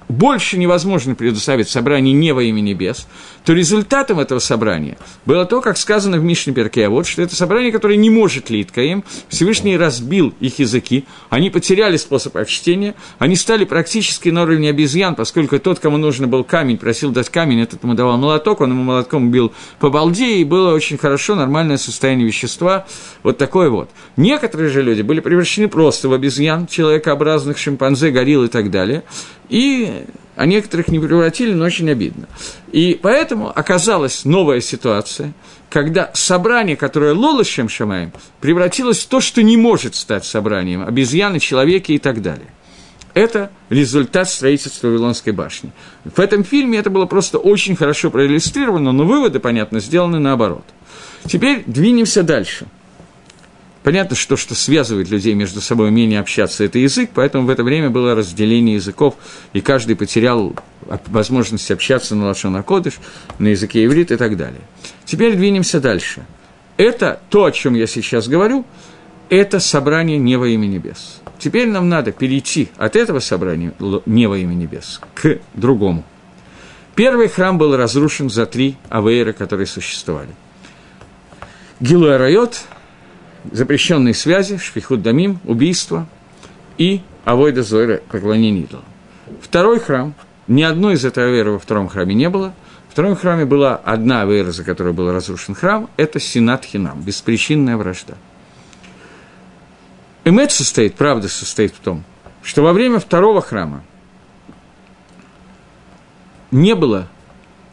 больше 0.09 0.59
невозможно 0.59 1.15
предоставить 1.15 1.69
собрание 1.69 2.15
не 2.15 2.33
во 2.33 2.43
имя 2.43 2.61
небес, 2.61 3.07
то 3.45 3.53
результатом 3.53 4.21
этого 4.21 4.39
собрания 4.39 4.97
было 5.27 5.45
то, 5.45 5.61
как 5.61 5.77
сказано 5.77 6.19
в 6.19 6.25
Мишне 6.25 6.53
Перке, 6.53 6.89
вот, 6.89 7.07
что 7.07 7.23
это 7.23 7.35
собрание, 7.37 7.73
которое 7.73 7.97
не 7.97 8.11
может 8.11 8.51
Литкаем, 8.51 9.05
Всевышний 9.29 9.77
разбил 9.77 10.35
их 10.41 10.59
языки, 10.59 11.05
они 11.31 11.51
потеряли 11.51 11.97
способ 11.97 12.35
чтения, 12.47 12.95
они 13.19 13.37
стали 13.37 13.65
практически 13.65 14.29
на 14.29 14.43
уровне 14.43 14.71
обезьян, 14.71 15.15
поскольку 15.15 15.59
тот, 15.59 15.79
кому 15.79 15.97
нужно 15.97 16.27
был 16.27 16.45
камень, 16.45 16.79
просил 16.79 17.11
дать 17.11 17.29
камень, 17.29 17.61
этот 17.61 17.83
ему 17.83 17.95
давал 17.95 18.19
молоток, 18.19 18.61
он 18.61 18.71
ему 18.71 18.83
молотком 18.83 19.31
бил 19.31 19.53
по 19.79 19.91
балде, 19.91 20.37
и 20.37 20.45
было 20.45 20.75
очень 20.75 20.99
хорошо, 20.99 21.35
нормальное 21.35 21.77
состояние 21.77 22.27
вещества, 22.27 22.87
вот 23.23 23.39
такое 23.39 23.71
вот. 23.71 23.91
Некоторые 24.17 24.71
же 24.71 24.83
люди 24.83 25.03
были 25.03 25.21
превращены 25.21 25.69
просто 25.69 26.09
в 26.09 26.13
обезьян, 26.13 26.67
человекообразных, 26.67 27.59
шимпанзе, 27.59 28.11
горилл 28.11 28.45
и 28.45 28.49
так 28.49 28.71
далее, 28.71 29.05
и 29.49 29.94
а 30.37 30.47
некоторых 30.47 30.89
не 30.89 30.99
превратили, 30.99 31.53
но 31.53 31.65
очень 31.65 31.91
обидно. 31.91 32.29
И 32.73 32.99
поэтому 33.01 33.51
оказалась 33.57 34.25
новая 34.25 34.61
ситуация, 34.61 35.33
когда 35.71 36.11
собрание, 36.15 36.77
которое 36.77 37.15
лолощем 37.15 37.69
шамаем, 37.69 38.13
превратилось 38.41 39.01
в 39.01 39.09
то, 39.09 39.21
что 39.21 39.43
не 39.43 39.57
может 39.57 39.95
стать 39.95 40.25
собранием, 40.25 40.83
обезьяны, 40.83 41.39
человеки 41.39 41.93
и 41.93 41.99
так 41.99 42.23
далее. 42.23 42.49
Это 43.13 43.51
результат 43.71 44.29
строительства 44.29 44.89
Вавилонской 44.89 45.33
башни. 45.33 45.71
В 46.05 46.19
этом 46.19 46.43
фильме 46.43 46.79
это 46.79 46.91
было 46.91 47.07
просто 47.07 47.39
очень 47.39 47.77
хорошо 47.77 48.11
проиллюстрировано, 48.11 48.91
но 48.91 49.05
выводы, 49.05 49.39
понятно, 49.39 49.79
сделаны 49.79 50.19
наоборот. 50.19 50.65
Теперь 51.27 51.63
двинемся 51.67 52.23
дальше– 52.23 52.67
Понятно, 53.85 54.17
что, 54.17 54.39
что 54.39 54.55
связывает 54.55 55.11
людей 55.11 55.35
между 55.35 55.61
собой 55.61 55.89
умение 55.89 56.19
общаться, 56.19 56.65
это 56.65 56.79
язык, 56.79 57.11
поэтому 57.15 57.47
в 57.47 57.51
это 57.51 57.63
время 57.63 57.91
было 57.91 58.15
разделение 58.15 58.77
языков, 58.77 59.15
и 59.53 59.61
каждый 59.61 59.95
потерял 59.95 60.57
возможность 61.09 61.71
общаться 61.71 62.15
на 62.15 62.25
Лашона 62.25 62.63
Кодыш, 62.63 62.95
на 63.39 63.49
языке 63.49 63.85
иврит 63.85 64.11
и 64.11 64.17
так 64.17 64.39
далее. 64.39 64.63
Теперь 65.05 65.37
двинемся 65.37 65.81
дальше. 65.81 66.25
Это 66.79 67.21
то, 67.29 67.45
о 67.45 67.53
чем 67.53 67.75
я 67.75 67.87
сейчас 67.87 68.27
говорю, 68.27 68.65
это 69.29 69.61
собрание 69.61 70.17
не 70.17 70.37
во 70.37 70.49
имя 70.49 70.67
небес. 70.67 71.21
Теперь 71.39 71.69
нам 71.69 71.91
надо 71.91 72.11
перейти 72.11 72.71
от 72.79 72.97
этого 72.97 73.19
собрания 73.19 73.75
не 74.07 74.27
во 74.27 74.39
имя 74.39 74.55
небес 74.55 74.99
к 75.15 75.41
другому. 75.53 76.05
Первый 76.95 77.29
храм 77.29 77.59
был 77.59 77.77
разрушен 77.77 78.31
за 78.31 78.47
три 78.47 78.77
авейра, 78.89 79.35
которые 79.35 79.67
существовали. 79.67 80.31
Гилуя 81.81 82.17
Райот, 82.17 82.63
запрещенные 83.53 84.15
связи, 84.15 84.59
шпихут 84.59 85.03
дамим, 85.03 85.39
убийство 85.45 86.07
и 86.79 87.01
авойда 87.25 87.63
зойра, 87.63 88.01
поклонение 88.11 88.65
идолам. 88.65 88.85
Второй 89.41 89.81
храм, 89.81 90.15
ни 90.47 90.63
одной 90.63 90.95
из 90.95 91.05
этой 91.05 91.27
аверы 91.27 91.53
во 91.53 91.59
втором 91.59 91.89
храме 91.89 92.15
не 92.15 92.29
было. 92.29 92.55
В 92.89 92.93
втором 92.93 93.17
храме 93.17 93.45
была 93.45 93.77
одна 93.77 94.23
авера, 94.23 94.53
за 94.53 94.65
которой 94.65 94.93
был 94.93 95.13
разрушен 95.13 95.55
храм, 95.55 95.91
это 95.97 96.21
Синат 96.21 96.65
Хинам, 96.65 97.03
беспричинная 97.03 97.77
вражда. 97.77 98.15
Эмет 100.25 100.53
состоит, 100.53 100.95
правда 100.95 101.29
состоит 101.29 101.75
в 101.75 101.79
том, 101.79 102.05
что 102.43 102.63
во 102.63 102.73
время 102.73 102.99
второго 102.99 103.43
храма 103.43 103.83
не 106.51 106.75
было 106.75 107.09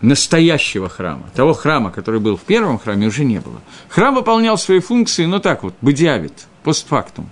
настоящего 0.02 0.90
храма, 0.90 1.30
того 1.36 1.54
храма, 1.54 1.92
который 1.92 2.20
был 2.20 2.38
в 2.38 2.42
первом 2.42 2.80
храме, 2.80 3.08
уже 3.08 3.24
не 3.24 3.40
было. 3.40 3.62
Храм 3.90 4.16
выполнял 4.16 4.58
свои 4.58 4.80
функции, 4.80 5.26
но 5.26 5.40
так 5.40 5.64
вот, 5.64 5.74
бедиавит, 5.82 6.48
постфактум. 6.64 7.30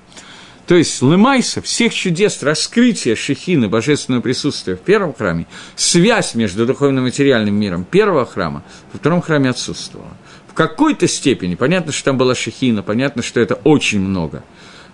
То 0.68 0.76
есть 0.76 1.02
Лемайса, 1.02 1.64
всех 1.64 1.92
чудес 1.96 2.44
раскрытия 2.44 3.16
Шехины, 3.16 3.68
божественного 3.68 4.22
присутствия 4.22 4.76
в 4.76 4.82
первом 4.82 5.16
храме, 5.16 5.48
связь 5.76 6.36
между 6.36 6.68
духовным 6.68 7.06
и 7.06 7.08
материальным 7.08 7.56
миром 7.56 7.84
первого 7.84 8.24
храма 8.28 8.64
во 8.94 9.00
втором 9.00 9.22
храме 9.22 9.50
отсутствовала. 9.50 10.12
В 10.48 10.54
какой-то 10.54 11.08
степени, 11.08 11.56
понятно, 11.56 11.92
что 11.92 12.06
там 12.06 12.20
была 12.20 12.36
Шехина, 12.36 12.84
понятно, 12.84 13.24
что 13.24 13.40
это 13.40 13.56
очень 13.56 14.00
много, 14.00 14.44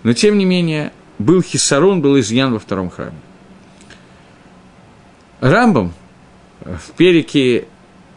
но 0.02 0.14
тем 0.14 0.38
не 0.38 0.46
менее 0.46 0.92
был 1.18 1.42
хисарон, 1.42 2.00
был 2.00 2.18
изъян 2.20 2.54
во 2.54 2.58
втором 2.58 2.88
храме. 2.88 3.18
Рамбам 5.40 5.92
в 6.66 6.92
перике 6.96 7.66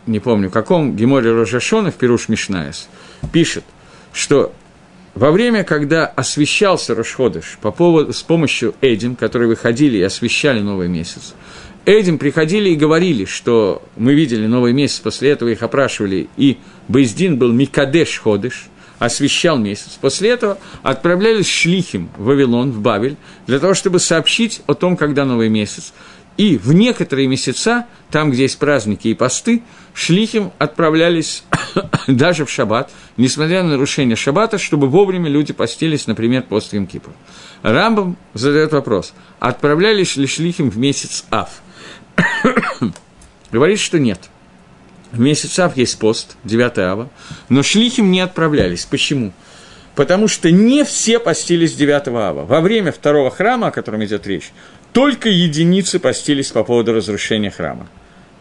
не 0.10 0.20
помню 0.20 0.50
каком, 0.50 0.96
Геморе 0.96 1.32
Рожашона 1.32 1.92
в 1.92 1.96
Перуш 1.96 2.30
Мишнаес, 2.30 2.90
пишет, 3.32 3.64
что 4.12 4.54
во 5.16 5.32
время, 5.32 5.64
когда 5.64 6.06
освещался 6.06 6.96
Рошходыш 6.96 7.58
по 7.62 7.72
поводу, 7.72 8.14
с 8.14 8.22
помощью 8.22 8.74
Эдим, 8.82 9.16
которые 9.16 9.48
выходили 9.48 9.98
и 9.98 10.02
освещали 10.02 10.62
новый 10.62 10.88
месяц, 10.88 11.34
Эдим 11.86 12.18
приходили 12.18 12.70
и 12.70 12.76
говорили, 12.76 13.26
что 13.26 13.82
мы 13.96 14.14
видели 14.14 14.46
новый 14.46 14.74
месяц, 14.74 15.00
после 15.00 15.32
этого 15.32 15.50
их 15.50 15.64
опрашивали, 15.64 16.30
и 16.38 16.58
Бейздин 16.88 17.38
был 17.38 17.52
Микадеш 17.52 18.20
Ходыш, 18.20 18.70
освещал 19.00 19.58
месяц. 19.58 19.98
После 20.00 20.30
этого 20.30 20.60
отправлялись 20.84 21.48
шлихим 21.48 22.10
в 22.18 22.26
Вавилон, 22.26 22.72
в 22.72 22.82
Бавель, 22.82 23.16
для 23.48 23.60
того, 23.60 23.74
чтобы 23.74 24.00
сообщить 24.00 24.62
о 24.68 24.74
том, 24.74 24.98
когда 24.98 25.26
новый 25.26 25.50
месяц. 25.50 25.94
И 26.40 26.58
в 26.58 26.72
некоторые 26.72 27.28
месяца, 27.28 27.86
там, 28.12 28.32
где 28.32 28.44
есть 28.44 28.58
праздники 28.60 29.10
и 29.10 29.14
посты, 29.14 29.62
шлихим 29.94 30.54
отправлялись 30.58 31.44
даже 32.08 32.46
в 32.46 32.50
шаббат, 32.50 32.92
несмотря 33.18 33.62
на 33.62 33.72
нарушение 33.72 34.16
шаббата, 34.16 34.58
чтобы 34.58 34.88
вовремя 34.88 35.30
люди 35.30 35.52
постились, 35.52 36.08
например, 36.08 36.44
пост 36.44 36.74
Кипр. 36.90 37.10
Рамбам 37.62 38.16
задает 38.34 38.72
вопрос, 38.72 39.14
отправлялись 39.42 40.16
ли 40.16 40.28
шлихим 40.28 40.72
в 40.72 40.78
месяц 40.78 41.26
Ав? 41.30 41.62
Говорит, 43.52 43.80
что 43.80 44.00
нет. 44.00 44.30
В 45.12 45.20
месяц 45.20 45.60
Ав 45.60 45.76
есть 45.76 46.00
пост, 46.00 46.38
9 46.46 46.78
Ава, 46.78 47.10
но 47.50 47.64
шлихим 47.64 48.12
не 48.12 48.22
отправлялись. 48.22 48.86
Почему? 48.86 49.34
Потому 49.94 50.30
что 50.30 50.50
не 50.52 50.86
все 50.86 51.20
постились 51.20 51.74
9 51.74 52.08
Ава. 52.08 52.46
Во 52.46 52.62
время 52.62 52.94
второго 52.94 53.30
храма, 53.30 53.68
о 53.68 53.72
котором 53.72 54.06
идет 54.06 54.26
речь, 54.26 54.54
только 54.94 55.30
единицы 55.30 56.00
постились 56.00 56.52
по 56.52 56.64
поводу 56.64 56.94
разрушения 56.94 57.52
храма. 57.52 57.88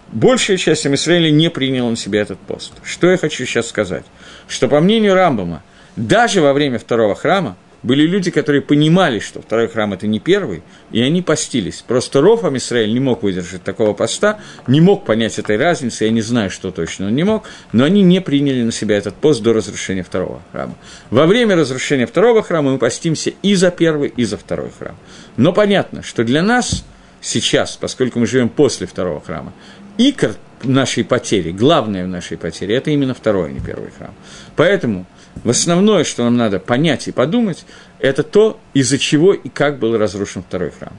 Большая 0.08 0.56
часть 0.56 0.86
Израиля 0.86 1.30
не 1.30 1.50
приняла 1.50 1.90
на 1.90 1.96
себя 1.96 2.22
этот 2.22 2.38
пост. 2.38 2.72
Что 2.82 3.10
я 3.10 3.18
хочу 3.18 3.44
сейчас 3.44 3.68
сказать? 3.68 4.04
Что 4.48 4.68
по 4.68 4.80
мнению 4.80 5.14
Рамбама, 5.14 5.62
даже 5.96 6.40
во 6.40 6.52
время 6.52 6.78
второго 6.78 7.14
храма 7.14 7.56
были 7.82 8.06
люди, 8.06 8.30
которые 8.30 8.60
понимали, 8.60 9.20
что 9.20 9.40
второй 9.40 9.68
храм– 9.68 9.92
это 9.94 10.06
не 10.06 10.18
первый, 10.18 10.62
и 10.90 11.00
они 11.00 11.22
постились. 11.22 11.84
Просто 11.86 12.20
Рофам 12.20 12.56
Израиль 12.56 12.92
не 12.92 13.00
мог 13.00 13.22
выдержать 13.22 13.62
такого 13.62 13.92
поста, 13.92 14.40
не 14.66 14.80
мог 14.80 15.04
понять 15.04 15.38
этой 15.38 15.56
разницы, 15.56 16.04
я 16.04 16.10
не 16.10 16.20
знаю, 16.20 16.50
что 16.50 16.70
точно 16.70 17.06
он 17.06 17.14
не 17.14 17.24
мог, 17.24 17.44
но 17.72 17.84
они 17.84 18.02
не 18.02 18.20
приняли 18.20 18.62
на 18.62 18.72
себя 18.72 18.96
этот 18.96 19.14
пост 19.14 19.42
до 19.42 19.52
разрушения 19.52 20.02
второго 20.02 20.42
храма. 20.52 20.74
Во 21.10 21.26
время 21.26 21.54
разрушения 21.54 22.06
второго 22.06 22.42
храма 22.42 22.72
мы 22.72 22.78
постимся 22.78 23.32
и 23.42 23.54
за 23.54 23.70
первый, 23.70 24.08
и 24.08 24.24
за 24.24 24.36
второй 24.36 24.70
храм. 24.76 24.96
Но 25.36 25.52
понятно, 25.52 26.02
что 26.02 26.24
для 26.24 26.42
нас 26.42 26.84
сейчас, 27.20 27.76
поскольку 27.76 28.18
мы 28.18 28.26
живем 28.26 28.48
после 28.48 28.86
второго 28.86 29.20
храма, 29.20 29.52
икор 29.98 30.32
нашей 30.64 31.04
потери, 31.04 31.52
главное 31.52 32.04
в 32.04 32.08
нашей 32.08 32.36
потере, 32.36 32.74
это 32.74 32.90
именно 32.90 33.14
второй, 33.14 33.50
а 33.50 33.52
не 33.52 33.60
первый 33.60 33.90
храм. 33.96 34.12
Поэтому– 34.56 35.06
в 35.44 35.50
основное, 35.50 36.04
что 36.04 36.24
нам 36.24 36.36
надо 36.36 36.58
понять 36.58 37.08
и 37.08 37.12
подумать, 37.12 37.64
это 37.98 38.22
то, 38.22 38.58
из-за 38.74 38.98
чего 38.98 39.32
и 39.32 39.48
как 39.48 39.78
был 39.78 39.96
разрушен 39.96 40.42
второй 40.42 40.70
храм. 40.70 40.92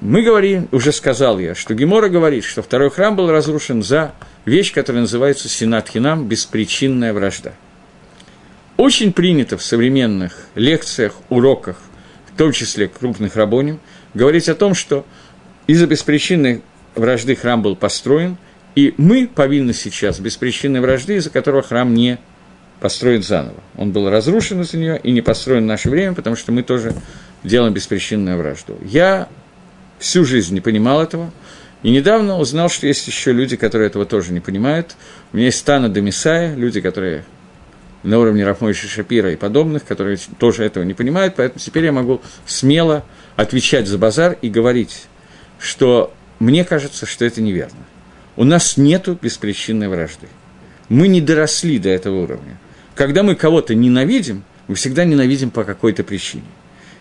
Мы 0.00 0.22
говорим, 0.22 0.68
уже 0.70 0.92
сказал 0.92 1.38
я, 1.38 1.54
что 1.54 1.74
Гемора 1.74 2.08
говорит, 2.08 2.44
что 2.44 2.62
второй 2.62 2.90
храм 2.90 3.16
был 3.16 3.30
разрушен 3.30 3.82
за 3.82 4.12
вещь, 4.44 4.72
которая 4.72 5.02
называется 5.02 5.48
Синат 5.48 5.88
Хинам– 5.88 6.28
беспричинная 6.28 7.12
вражда. 7.12 7.54
Очень 8.76 9.12
принято 9.12 9.56
в 9.56 9.62
современных 9.62 10.46
лекциях, 10.54 11.14
уроках, 11.30 11.80
в 12.26 12.36
том 12.36 12.52
числе 12.52 12.88
крупных 12.88 13.36
рабоним, 13.36 13.80
говорить 14.12 14.48
о 14.48 14.54
том, 14.54 14.74
что 14.74 15.06
из-за 15.66 15.86
беспричинной 15.86 16.62
вражды 16.94 17.34
храм 17.36 17.62
был 17.62 17.76
построен, 17.76 18.36
и 18.74 18.94
мы 18.98 19.26
повинны 19.26 19.72
сейчас 19.72 20.18
беспричинной 20.18 20.80
вражды, 20.80 21.16
из-за 21.16 21.30
которого 21.30 21.62
храм 21.62 21.94
не 21.94 22.18
построить 22.80 23.26
заново. 23.26 23.62
Он 23.76 23.92
был 23.92 24.10
разрушен 24.10 24.60
из-за 24.62 24.76
нее 24.76 25.00
и 25.02 25.10
не 25.10 25.20
построен 25.20 25.64
в 25.64 25.66
наше 25.66 25.90
время, 25.90 26.14
потому 26.14 26.36
что 26.36 26.52
мы 26.52 26.62
тоже 26.62 26.94
делаем 27.42 27.72
беспричинную 27.72 28.38
вражду. 28.38 28.76
Я 28.84 29.28
всю 29.98 30.24
жизнь 30.24 30.54
не 30.54 30.60
понимал 30.60 31.02
этого, 31.02 31.30
и 31.82 31.90
недавно 31.90 32.38
узнал, 32.38 32.70
что 32.70 32.86
есть 32.86 33.06
еще 33.06 33.32
люди, 33.32 33.56
которые 33.56 33.88
этого 33.88 34.06
тоже 34.06 34.32
не 34.32 34.40
понимают. 34.40 34.96
У 35.32 35.36
меня 35.36 35.46
есть 35.46 35.64
Тана 35.64 35.88
Демисая, 35.88 36.54
люди, 36.54 36.80
которые 36.80 37.24
на 38.02 38.18
уровне 38.18 38.44
Рафмойши 38.44 38.88
Шапира 38.88 39.32
и 39.32 39.36
подобных, 39.36 39.84
которые 39.84 40.18
тоже 40.38 40.64
этого 40.64 40.84
не 40.84 40.94
понимают, 40.94 41.34
поэтому 41.36 41.58
теперь 41.58 41.84
я 41.86 41.92
могу 41.92 42.20
смело 42.46 43.04
отвечать 43.36 43.86
за 43.86 43.98
базар 43.98 44.36
и 44.40 44.48
говорить, 44.48 45.06
что 45.58 46.12
мне 46.38 46.64
кажется, 46.64 47.06
что 47.06 47.24
это 47.24 47.40
неверно. 47.40 47.84
У 48.36 48.44
нас 48.44 48.76
нету 48.76 49.18
беспричинной 49.20 49.88
вражды. 49.88 50.28
Мы 50.88 51.08
не 51.08 51.20
доросли 51.20 51.78
до 51.78 51.88
этого 51.88 52.22
уровня. 52.22 52.58
Когда 52.94 53.22
мы 53.22 53.34
кого-то 53.34 53.74
ненавидим, 53.74 54.44
мы 54.68 54.74
всегда 54.76 55.04
ненавидим 55.04 55.50
по 55.50 55.64
какой-то 55.64 56.04
причине. 56.04 56.44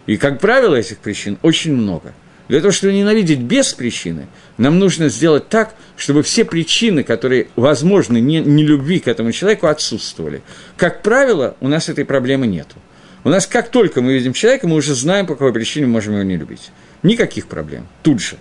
И, 0.05 0.17
как 0.17 0.39
правило, 0.39 0.75
этих 0.75 0.97
причин 0.97 1.37
очень 1.41 1.73
много. 1.73 2.13
Для 2.49 2.59
того, 2.59 2.71
чтобы 2.71 2.93
ненавидеть 2.93 3.39
без 3.39 3.73
причины, 3.73 4.27
нам 4.57 4.77
нужно 4.77 5.07
сделать 5.07 5.47
так, 5.47 5.75
чтобы 5.95 6.23
все 6.23 6.43
причины, 6.43 7.03
которые 7.03 7.47
возможны 7.55 8.19
не, 8.19 8.41
не 8.41 8.63
любви 8.63 8.99
к 8.99 9.07
этому 9.07 9.31
человеку, 9.31 9.67
отсутствовали. 9.67 10.41
Как 10.75 11.01
правило, 11.03 11.55
у 11.61 11.69
нас 11.69 11.87
этой 11.87 12.03
проблемы 12.03 12.47
нету. 12.47 12.75
У 13.23 13.29
нас 13.29 13.47
как 13.47 13.69
только 13.69 14.01
мы 14.01 14.13
видим 14.13 14.33
человека, 14.33 14.67
мы 14.67 14.75
уже 14.75 14.93
знаем, 14.93 15.25
по 15.25 15.35
какой 15.35 15.53
причине 15.53 15.85
мы 15.85 15.93
можем 15.93 16.13
его 16.15 16.23
не 16.23 16.35
любить. 16.35 16.71
Никаких 17.01 17.47
проблем. 17.47 17.87
Тут 18.01 18.19
же. 18.19 18.35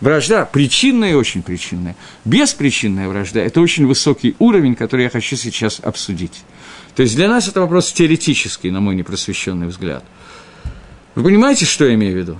Вражда 0.00 0.44
причинная 0.44 1.12
и 1.12 1.14
очень 1.14 1.42
причинная. 1.42 1.96
Беспричинная 2.24 3.08
вражда– 3.08 3.40
это 3.42 3.60
очень 3.60 3.86
высокий 3.86 4.34
уровень, 4.38 4.74
который 4.74 5.04
я 5.04 5.10
хочу 5.10 5.36
сейчас 5.36 5.80
обсудить. 5.82 6.42
То 6.94 7.02
есть 7.02 7.16
для 7.16 7.28
нас 7.28 7.48
это 7.48 7.60
вопрос 7.60 7.92
теоретический, 7.92 8.70
на 8.70 8.80
мой 8.80 8.94
непросвещенный 8.94 9.66
взгляд. 9.66 10.04
Вы 11.14 11.24
понимаете, 11.24 11.64
что 11.64 11.84
я 11.84 11.94
имею 11.94 12.14
в 12.14 12.16
виду? 12.16 12.38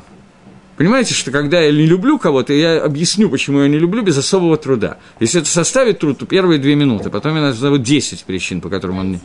Понимаете, 0.77 1.15
что 1.15 1.31
когда 1.31 1.61
я 1.61 1.71
не 1.71 1.87
люблю 1.87 2.19
кого-то, 2.19 2.53
я 2.53 2.83
объясню, 2.83 3.31
почему 3.31 3.63
я 3.63 3.69
не 3.69 3.79
люблю, 3.79 4.03
без 4.03 4.19
особого 4.19 4.57
труда. 4.57 4.99
Если 5.21 5.41
это 5.41 5.49
составит 5.49 6.01
труд, 6.01 6.19
то 6.19 6.27
первые 6.27 6.59
две 6.59 6.75
минуты, 6.75 7.11
потом 7.11 7.37
я 7.37 7.43
назову 7.43 7.79
10 7.79 8.25
причин, 8.25 8.61
по 8.61 8.69
которым 8.69 8.99
он. 8.99 9.21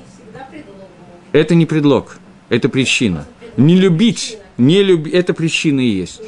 Это 1.31 1.55
не 1.55 1.65
предлог, 1.65 2.17
это 2.49 2.69
причина. 2.69 3.27
Не 3.57 3.75
любить, 3.75 4.37
не 4.57 4.83
любить, 4.83 5.13
это 5.13 5.33
причина 5.33 5.79
и 5.79 5.89
есть. 5.89 6.21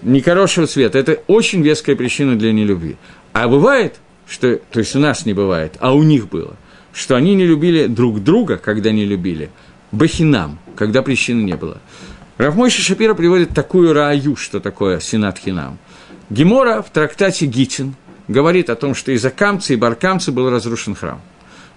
Нехорошего 0.00 0.66
цвета, 0.66 0.98
это 0.98 1.22
очень 1.26 1.62
веская 1.62 1.94
причина 1.94 2.36
для 2.36 2.52
нелюбви. 2.52 2.96
А 3.32 3.48
бывает, 3.48 3.96
что, 4.26 4.56
то 4.56 4.78
есть 4.78 4.94
у 4.96 4.98
нас 4.98 5.26
не 5.26 5.34
бывает, 5.34 5.76
а 5.80 5.94
у 5.94 6.02
них 6.02 6.28
было, 6.28 6.56
что 6.92 7.16
они 7.16 7.34
не 7.34 7.46
любили 7.46 7.86
друг 7.86 8.22
друга, 8.22 8.56
когда 8.56 8.92
не 8.92 9.04
любили, 9.04 9.50
бахинам, 9.90 10.58
когда 10.76 11.02
причины 11.02 11.42
не 11.42 11.56
было. 11.56 11.80
Рафмойши 12.38 12.82
Шапира 12.82 13.14
приводит 13.14 13.50
такую 13.50 13.92
раю, 13.92 14.36
что 14.36 14.60
такое 14.60 15.00
синат 15.00 15.38
хинам. 15.38 15.78
Гемора 16.30 16.82
в 16.82 16.90
трактате 16.90 17.46
Гитин 17.46 17.94
говорит 18.26 18.70
о 18.70 18.74
том, 18.74 18.94
что 18.94 19.12
из-за 19.12 19.30
камца 19.30 19.74
и 19.74 19.76
баркамца 19.76 20.32
был 20.32 20.48
разрушен 20.50 20.94
храм. 20.94 21.20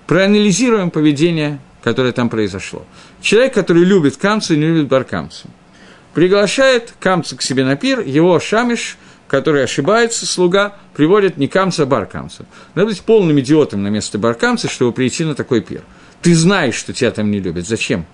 Проанализируем 0.07 0.91
поведение, 0.91 1.59
которое 1.83 2.13
там 2.13 2.29
произошло. 2.29 2.85
Человек, 3.21 3.53
который 3.53 3.83
любит 3.83 4.17
камца 4.17 4.53
и 4.53 4.57
не 4.57 4.65
любит 4.65 4.87
баркамца, 4.87 5.47
приглашает 6.13 6.93
камца 6.99 7.35
к 7.35 7.41
себе 7.41 7.65
на 7.65 7.75
пир, 7.75 7.99
его 7.99 8.39
шамиш– 8.39 8.97
который 9.27 9.63
ошибается, 9.63 10.25
слуга, 10.25 10.75
приводит 10.93 11.37
не 11.37 11.47
камца, 11.47 11.83
а 11.83 11.85
баркамца. 11.85 12.45
Надо 12.75 12.89
быть 12.89 13.01
полным 13.01 13.39
идиотом 13.39 13.83
на 13.83 13.87
место 13.87 14.17
баркамца, 14.17 14.69
чтобы 14.69 14.91
прийти 14.91 15.23
на 15.23 15.35
такой 15.35 15.61
пир. 15.61 15.81
Ты 16.21 16.35
знаешь, 16.35 16.75
что 16.75 16.93
тебя 16.93 17.11
там 17.11 17.31
не 17.31 17.39
любят. 17.39 17.67
Зачем? 17.67 18.05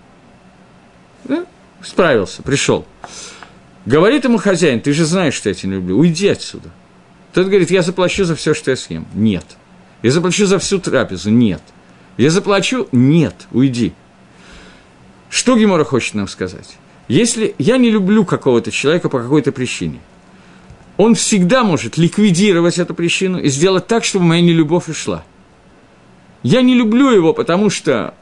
Да? 1.26 1.46
Справился, 1.84 2.44
пришел. 2.44 2.86
Говорит 3.86 4.24
ему 4.24 4.38
хозяин, 4.38 4.80
ты 4.80 4.94
же 4.94 5.06
знаешь, 5.06 5.34
что 5.34 5.50
я 5.50 5.56
тебя 5.56 5.70
не 5.70 5.76
люблю, 5.76 5.98
уйди 5.98 6.28
отсюда. 6.28 6.70
Тот 7.34 7.48
говорит, 7.48 7.72
я 7.72 7.82
заплачу 7.82 8.26
за 8.26 8.36
все, 8.36 8.54
что 8.54 8.72
я 8.72 8.78
съем. 8.78 9.08
Нет. 9.14 9.46
Я 10.04 10.12
заплачу 10.12 10.46
за 10.46 10.60
всю 10.60 10.80
трапезу. 10.80 11.30
Нет. 11.30 11.62
Я 12.18 12.30
заплачу? 12.30 12.88
Нет. 12.92 13.36
Уйди. 13.52 13.94
Что 15.30 15.58
Гемора 15.58 15.86
хочет 15.86 16.14
нам 16.14 16.28
сказать? 16.28 16.78
Если 17.08 17.56
я 17.58 17.78
не 17.78 17.90
люблю 17.90 18.26
какого-то 18.26 18.72
человека 18.72 19.10
по 19.10 19.20
какой-то 19.20 19.52
причине– 19.52 20.00
он 21.02 21.16
всегда 21.16 21.64
может 21.64 21.98
ликвидировать 21.98 22.78
эту 22.78 22.94
причину 22.94 23.40
и 23.40 23.50
сделать 23.50 23.88
так, 23.88 24.04
чтобы 24.04 24.26
моя 24.26 24.42
нелюбовь 24.44 24.88
ушла. 24.88 25.24
Я 26.44 26.62
не 26.62 26.76
люблю 26.76 27.10
его, 27.10 27.34
потому 27.34 27.72
что 27.72 28.14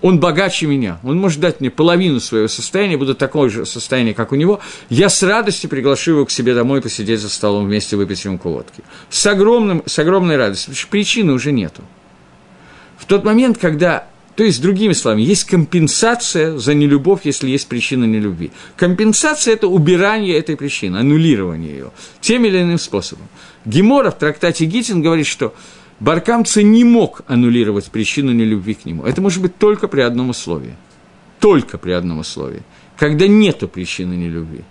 он 0.00 0.18
богаче 0.18 0.64
меня, 0.64 0.98
он 1.02 1.18
может 1.18 1.40
дать 1.40 1.60
мне 1.60 1.70
половину 1.70 2.18
своего 2.20 2.48
состояния, 2.48 2.96
буду 2.96 3.14
такое 3.14 3.50
же 3.50 3.66
состояние, 3.66 4.14
как 4.14 4.32
у 4.32 4.34
него, 4.34 4.60
я 4.88 5.10
с 5.10 5.22
радостью 5.22 5.68
приглашу 5.68 6.12
его 6.12 6.24
к 6.24 6.30
себе 6.30 6.54
домой 6.54 6.80
посидеть 6.80 7.20
за 7.20 7.28
столом 7.28 7.66
вместе, 7.66 7.96
выпить 7.96 8.24
рюмку 8.24 8.48
водки. 8.48 8.82
С, 9.10 9.26
огромным, 9.26 9.82
с 9.84 9.98
огромной 9.98 10.38
радостью, 10.38 10.68
потому 10.68 10.80
что 10.80 10.88
причины 10.88 11.34
уже 11.34 11.52
нету. 11.52 11.82
В 12.96 13.04
тот 13.04 13.24
момент, 13.24 13.58
когда 13.58 14.06
То 14.36 14.44
есть, 14.44 14.60
другими 14.60 14.92
словами, 14.92 15.22
есть 15.22 15.44
компенсация 15.44 16.58
за 16.58 16.74
нелюбовь, 16.74 17.22
если 17.24 17.48
есть 17.48 17.68
причина 17.68 18.04
нелюбви. 18.04 18.50
Компенсация– 18.76 19.54
это 19.54 19.66
убирание 19.66 20.36
этой 20.36 20.56
причины, 20.56 20.98
аннулирование 20.98 21.72
ее 21.72 21.90
тем 22.20 22.44
или 22.44 22.60
иным 22.60 22.78
способом. 22.78 23.28
Гемора 23.64 24.10
в 24.10 24.18
трактате 24.18 24.66
Гитин 24.66 25.00
говорит, 25.00 25.26
что 25.26 25.54
Баркамца 26.00 26.62
не 26.62 26.84
мог 26.84 27.22
аннулировать 27.26 27.90
причину 27.90 28.32
нелюбви 28.32 28.74
к 28.74 28.84
нему. 28.84 29.04
Это 29.04 29.22
может 29.22 29.40
быть 29.40 29.56
только 29.56 29.88
при 29.88 30.02
одном 30.02 30.28
условии. 30.28 30.76
Только 31.40 31.78
при 31.78 31.92
одном 31.92 32.18
условии. 32.18 32.62
Когда 32.98 33.26
нету 33.26 33.68
причины 33.68 34.14
нелюбви. 34.14 34.64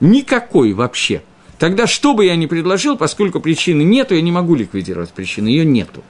Никакой 0.00 0.72
вообще. 0.72 1.22
Тогда, 1.60 1.86
что 1.86 2.14
бы 2.14 2.24
я 2.24 2.34
ни 2.34 2.46
предложил, 2.46 2.96
поскольку 2.96 3.38
причины 3.38 3.82
нету, 3.82 4.16
я 4.16 4.20
не 4.20 4.32
могу 4.32 4.56
ликвидировать 4.56 5.10
причину, 5.10 5.46
ее 5.46 5.64
нету. 5.64 6.02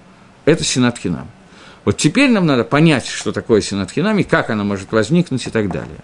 Это 0.47 0.65
синатхинам. 0.65 1.29
Вот 1.85 1.97
теперь 1.97 2.31
нам 2.31 2.47
надо 2.47 2.65
понять, 2.65 3.07
что 3.07 3.33
такое 3.33 3.61
синатхинам, 3.61 4.19
и 4.19 4.23
как 4.23 4.51
она 4.51 4.65
может 4.65 4.93
возникнуть 4.93 5.47
и 5.47 5.51
так 5.51 5.71
далее. 5.71 5.99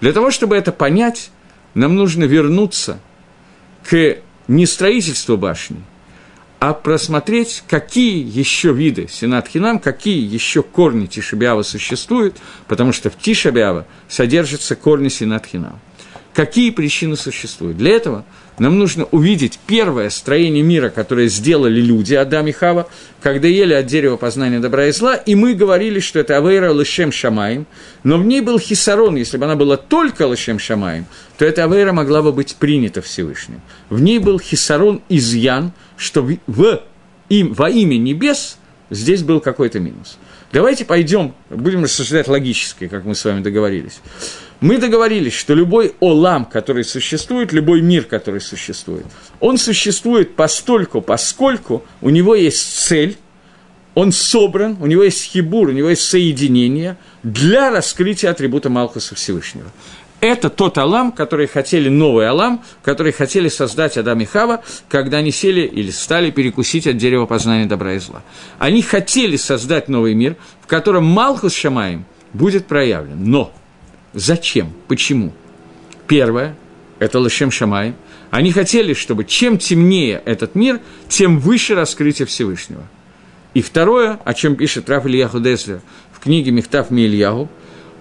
Для 0.00 0.12
того, 0.12 0.30
чтобы 0.30 0.56
это 0.56 0.72
понять, 0.72 1.30
нам 1.74 1.94
нужно 1.94 2.24
вернуться 2.24 2.98
к 3.88 4.16
не 4.48 4.66
строительству 4.66 5.36
башни, 5.36 5.82
а 6.58 6.74
просмотреть, 6.74 7.62
какие 7.68 8.22
еще 8.22 8.72
виды 8.72 9.08
Синатхинам, 9.08 9.78
какие 9.78 10.22
еще 10.22 10.62
корни 10.62 11.06
Тишебиава 11.06 11.62
существуют, 11.62 12.36
потому 12.66 12.92
что 12.92 13.08
в 13.08 13.16
Тишебиава 13.16 13.86
содержатся 14.08 14.76
корни 14.76 15.08
Синатхинам. 15.08 15.80
Какие 16.40 16.70
причины 16.70 17.16
существуют? 17.16 17.76
Для 17.76 17.90
этого 17.90 18.24
нам 18.58 18.78
нужно 18.78 19.04
увидеть 19.04 19.58
первое 19.66 20.08
строение 20.08 20.62
мира, 20.62 20.88
которое 20.88 21.28
сделали 21.28 21.82
люди, 21.82 22.14
Адам 22.14 22.46
и 22.46 22.52
Хава, 22.52 22.88
когда 23.20 23.46
ели 23.46 23.74
от 23.74 23.84
дерева 23.84 24.16
познания 24.16 24.58
добра 24.58 24.86
и 24.86 24.92
зла, 24.92 25.16
и 25.16 25.34
мы 25.34 25.52
говорили, 25.52 26.00
что 26.00 26.18
это 26.18 26.38
Авейра 26.38 26.72
Лышем 26.72 27.12
Шамаем, 27.12 27.66
но 28.04 28.16
в 28.16 28.24
ней 28.24 28.40
был 28.40 28.58
хисарон, 28.58 29.16
если 29.16 29.36
бы 29.36 29.44
она 29.44 29.54
была 29.54 29.76
только 29.76 30.26
Лышем 30.26 30.58
Шамаем, 30.58 31.04
то 31.36 31.44
эта 31.44 31.64
Авейра 31.64 31.92
могла 31.92 32.22
бы 32.22 32.32
быть 32.32 32.56
принята 32.56 33.02
Всевышним. 33.02 33.60
В 33.90 34.00
ней 34.00 34.18
был 34.18 34.40
хисарон 34.40 35.02
изъян, 35.10 35.72
что 35.98 36.26
в, 36.46 36.82
им, 37.28 37.52
во 37.52 37.68
имя 37.68 37.98
небес 37.98 38.56
здесь 38.88 39.22
был 39.22 39.40
какой-то 39.40 39.78
минус. 39.78 40.16
Давайте 40.54 40.86
пойдем, 40.86 41.34
будем 41.50 41.84
рассуждать 41.84 42.28
логически, 42.28 42.88
как 42.88 43.04
мы 43.04 43.14
с 43.14 43.24
вами 43.26 43.42
договорились. 43.42 44.00
Мы 44.60 44.76
договорились, 44.76 45.32
что 45.32 45.54
любой 45.54 45.94
олам, 46.00 46.44
который 46.44 46.84
существует, 46.84 47.52
любой 47.52 47.80
мир, 47.80 48.04
который 48.04 48.40
существует, 48.40 49.06
он 49.40 49.56
существует 49.56 50.36
постольку, 50.36 51.00
поскольку 51.00 51.82
у 52.02 52.10
него 52.10 52.34
есть 52.34 52.86
цель, 52.86 53.16
он 53.94 54.12
собран, 54.12 54.76
у 54.80 54.86
него 54.86 55.02
есть 55.02 55.24
хибур, 55.24 55.68
у 55.68 55.72
него 55.72 55.88
есть 55.88 56.02
соединение 56.02 56.96
для 57.22 57.70
раскрытия 57.70 58.30
атрибута 58.30 58.68
Малхуса 58.68 59.14
Всевышнего. 59.14 59.70
Это 60.20 60.50
тот 60.50 60.76
Алам, 60.76 61.12
который 61.12 61.46
хотели, 61.46 61.88
новый 61.88 62.28
Алам, 62.28 62.62
который 62.82 63.12
хотели 63.12 63.48
создать 63.48 63.96
Адам 63.96 64.20
и 64.20 64.26
Хава, 64.26 64.62
когда 64.90 65.16
они 65.16 65.30
сели 65.30 65.62
или 65.62 65.90
стали 65.90 66.30
перекусить 66.30 66.86
от 66.86 66.98
дерева 66.98 67.24
познания 67.24 67.64
добра 67.64 67.94
и 67.94 67.98
зла. 67.98 68.22
Они 68.58 68.82
хотели 68.82 69.36
создать 69.36 69.88
новый 69.88 70.12
мир, 70.12 70.36
в 70.60 70.66
котором 70.66 71.06
Малхус 71.06 71.54
Шамаем 71.54 72.04
будет 72.34 72.66
проявлен. 72.66 73.24
Но 73.24 73.52
Зачем? 74.12 74.72
Почему? 74.88 75.32
Первое– 76.06 76.56
это 76.98 77.20
Лашем 77.20 77.50
Шамай. 77.50 77.94
Они 78.30 78.52
хотели, 78.52 78.94
чтобы 78.94 79.24
чем 79.24 79.58
темнее 79.58 80.22
этот 80.24 80.54
мир, 80.54 80.80
тем 81.08 81.38
выше 81.38 81.74
раскрытие 81.74 82.26
Всевышнего. 82.26 82.82
И 83.54 83.62
второе, 83.62 84.20
о 84.24 84.34
чем 84.34 84.56
пишет 84.56 84.88
Раф 84.88 85.06
Ильяху 85.06 85.40
Деслер 85.40 85.80
в 86.12 86.20
книге 86.20 86.50
«Мехтав 86.50 86.90
Мильяху», 86.90 87.48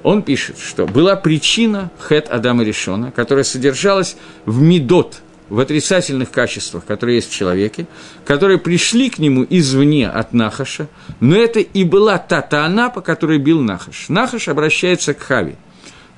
он 0.01 0.21
пишет, 0.21 0.57
что 0.59 0.85
была 0.85 1.15
причина 1.15 1.91
Хет 2.07 2.29
Адама 2.29 2.63
Решона, 2.63 3.11
которая 3.11 3.43
содержалась 3.43 4.15
в 4.45 4.61
Медот, 4.61 5.21
в 5.49 5.59
отрицательных 5.59 6.29
качествах, 6.29 6.85
которые 6.85 7.17
есть 7.17 7.31
в 7.31 7.35
человеке, 7.35 7.87
которые 8.23 8.59
пришли 8.59 9.09
к 9.09 9.17
нему 9.17 9.45
извне 9.49 10.07
от 10.07 10.31
Нахаша, 10.31 10.87
но 11.19 11.35
это 11.35 11.59
и 11.59 11.83
была 11.83 12.19
та 12.19 12.41
Таана, 12.41 12.91
по 12.91 13.01
которой 13.01 13.39
бил 13.39 13.59
Нахаш. 13.61 14.09
Нахаш 14.09 14.47
обращается 14.47 15.13
к 15.15 15.19
Хави– 15.19 15.55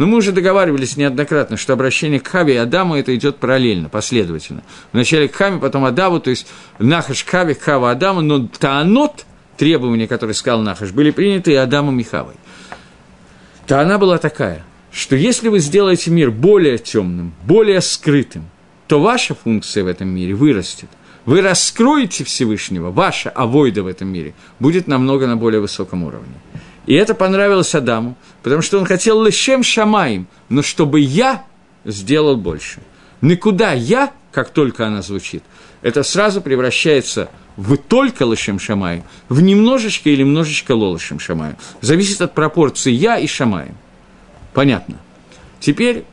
но 0.01 0.07
мы 0.07 0.17
уже 0.17 0.31
договаривались 0.31 0.97
неоднократно, 0.97 1.57
что 1.57 1.73
обращение 1.73 2.19
к 2.19 2.27
Хаве 2.27 2.55
и 2.55 2.57
Адаму 2.57 2.95
это 2.95 3.15
идет 3.15 3.37
параллельно, 3.37 3.87
последовательно. 3.87 4.63
Вначале 4.93 5.27
к 5.27 5.35
Хаме, 5.35 5.59
потом 5.59 5.85
Адаму, 5.85 6.19
то 6.19 6.31
есть 6.31 6.47
Нахаш 6.79 7.23
Хаве, 7.23 7.53
Хава 7.53 7.91
Адаму, 7.91 8.21
но 8.21 8.47
Таанот, 8.47 9.27
требования, 9.57 10.07
которые 10.07 10.33
сказал 10.33 10.63
Нахаш, 10.63 10.89
были 10.89 11.11
приняты 11.11 11.51
и 11.51 11.55
Адамом 11.55 11.99
и 11.99 12.03
Хавой. 12.03 12.33
Таана 13.67 13.99
была 13.99 14.17
такая, 14.17 14.63
что 14.91 15.15
если 15.15 15.49
вы 15.49 15.59
сделаете 15.59 16.09
мир 16.09 16.31
более 16.31 16.79
темным, 16.79 17.35
более 17.45 17.79
скрытым, 17.79 18.49
то 18.87 18.99
ваша 18.99 19.35
функция 19.35 19.83
в 19.83 19.87
этом 19.87 20.07
мире 20.07 20.33
вырастет. 20.33 20.89
Вы 21.25 21.41
раскроете 21.41 22.23
Всевышнего, 22.23 22.89
ваша 22.89 23.29
авойда 23.29 23.83
в 23.83 23.87
этом 23.87 24.07
мире 24.07 24.33
будет 24.59 24.87
намного 24.87 25.27
на 25.27 25.37
более 25.37 25.61
высоком 25.61 26.05
уровне. 26.05 26.33
И 26.85 26.93
это 26.93 27.13
понравилось 27.13 27.75
Адаму, 27.75 28.15
потому 28.41 28.61
что 28.61 28.79
он 28.79 28.85
хотел 28.85 29.23
лишем 29.23 29.63
шамаем, 29.63 30.27
но 30.49 30.61
чтобы 30.61 30.99
я 30.99 31.43
сделал 31.85 32.35
больше. 32.35 32.81
Никуда 33.21 33.73
я, 33.73 34.11
как 34.31 34.49
только 34.49 34.87
она 34.87 35.01
звучит, 35.01 35.43
это 35.81 36.03
сразу 36.03 36.41
превращается 36.41 37.29
в 37.55 37.77
только 37.77 38.25
лишем 38.25 38.59
шамаем, 38.59 39.03
в 39.29 39.41
немножечко 39.41 40.09
или 40.09 40.21
немножечко 40.21 40.71
лолышем 40.71 41.19
шамаем. 41.19 41.55
Зависит 41.81 42.21
от 42.21 42.33
пропорции 42.33 42.91
я 42.91 43.17
и 43.17 43.27
шамаем. 43.27 43.75
Понятно. 44.53 44.97
Теперь 45.59 46.05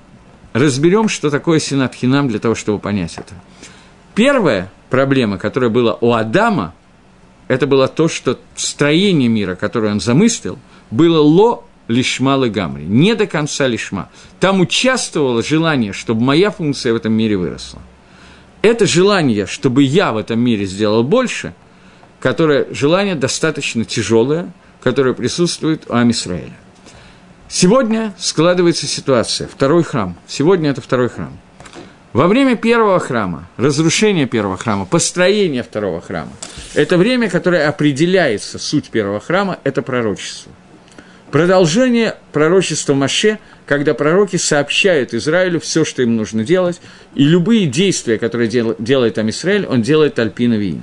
разберем, 0.53 1.09
что 1.09 1.31
такое 1.31 1.59
синат 1.59 1.95
хинам 1.95 2.29
для 2.29 2.39
того, 2.39 2.55
чтобы 2.55 2.79
понять 2.79 3.15
это. 3.17 3.35
Первая 4.15 4.71
проблема, 4.91 5.39
которая 5.39 5.71
была 5.71 5.97
у 6.01 6.13
Адама, 6.13 6.75
это 7.49 7.67
было 7.67 7.89
то, 7.89 8.09
что 8.09 8.39
строение 8.55 9.29
мира, 9.29 9.55
которое 9.55 9.91
он 9.91 10.01
замыслил, 10.01 10.59
было 10.91 11.21
ло 11.21 11.65
лишма 11.89 12.37
легамри, 12.37 12.85
не 12.85 13.15
до 13.15 13.27
конца 13.27 13.67
лишма. 13.67 14.11
Там 14.39 14.61
участвовало 14.61 15.43
желание, 15.43 15.95
чтобы 15.95 16.23
моя 16.23 16.51
функция 16.51 16.93
в 16.93 16.97
этом 16.97 17.15
мире 17.15 17.39
выросла. 17.39 17.81
Это 18.61 18.87
желание, 18.87 19.47
чтобы 19.47 19.83
я 19.83 20.13
в 20.13 20.19
этом 20.19 20.39
мире 20.39 20.67
сделал 20.67 21.03
больше, 21.03 21.55
которое 22.21 22.67
желание 22.73 23.15
достаточно 23.15 23.85
тяжелое, 23.85 24.53
которое 24.83 25.15
присутствует 25.15 25.85
у 25.89 25.95
Амисраэля. 25.95 26.57
Сегодня 27.49 28.15
складывается 28.19 28.87
ситуация, 28.87 29.49
второй 29.49 29.83
храм. 29.83 30.19
Сегодня 30.27 30.71
это 30.71 30.83
второй 30.83 31.09
храм– 31.09 31.39
во 32.13 32.27
время 32.27 32.57
первого 32.57 32.99
храма, 32.99 33.49
разрушения 33.57 34.27
первого 34.27 34.57
храма, 34.57 34.87
построения 34.87 35.63
второго 35.63 36.01
храма, 36.01 36.33
это 36.75 36.97
время, 36.97 37.29
которое 37.29 37.69
определяется, 37.69 38.59
суть 38.59 38.91
первого 38.91 39.21
храма, 39.21 39.59
это 39.65 39.83
пророчество. 39.83 40.53
Продолжение 41.31 42.17
пророчества 42.33 42.95
Маше, 42.95 43.39
когда 43.67 43.93
пророки 43.93 44.37
сообщают 44.37 45.13
Израилю 45.13 45.61
все, 45.61 45.85
что 45.85 46.01
им 46.01 46.17
нужно 46.17 46.43
делать, 46.43 46.81
и 47.15 47.25
любые 47.25 47.67
действия, 47.67 48.19
которые 48.19 48.49
дел, 48.49 48.75
делает 48.79 49.15
там 49.15 49.29
Израиль, 49.29 49.67
он 49.67 49.83
делает 49.83 50.19
Альпина 50.19 50.55
Виин. 50.55 50.83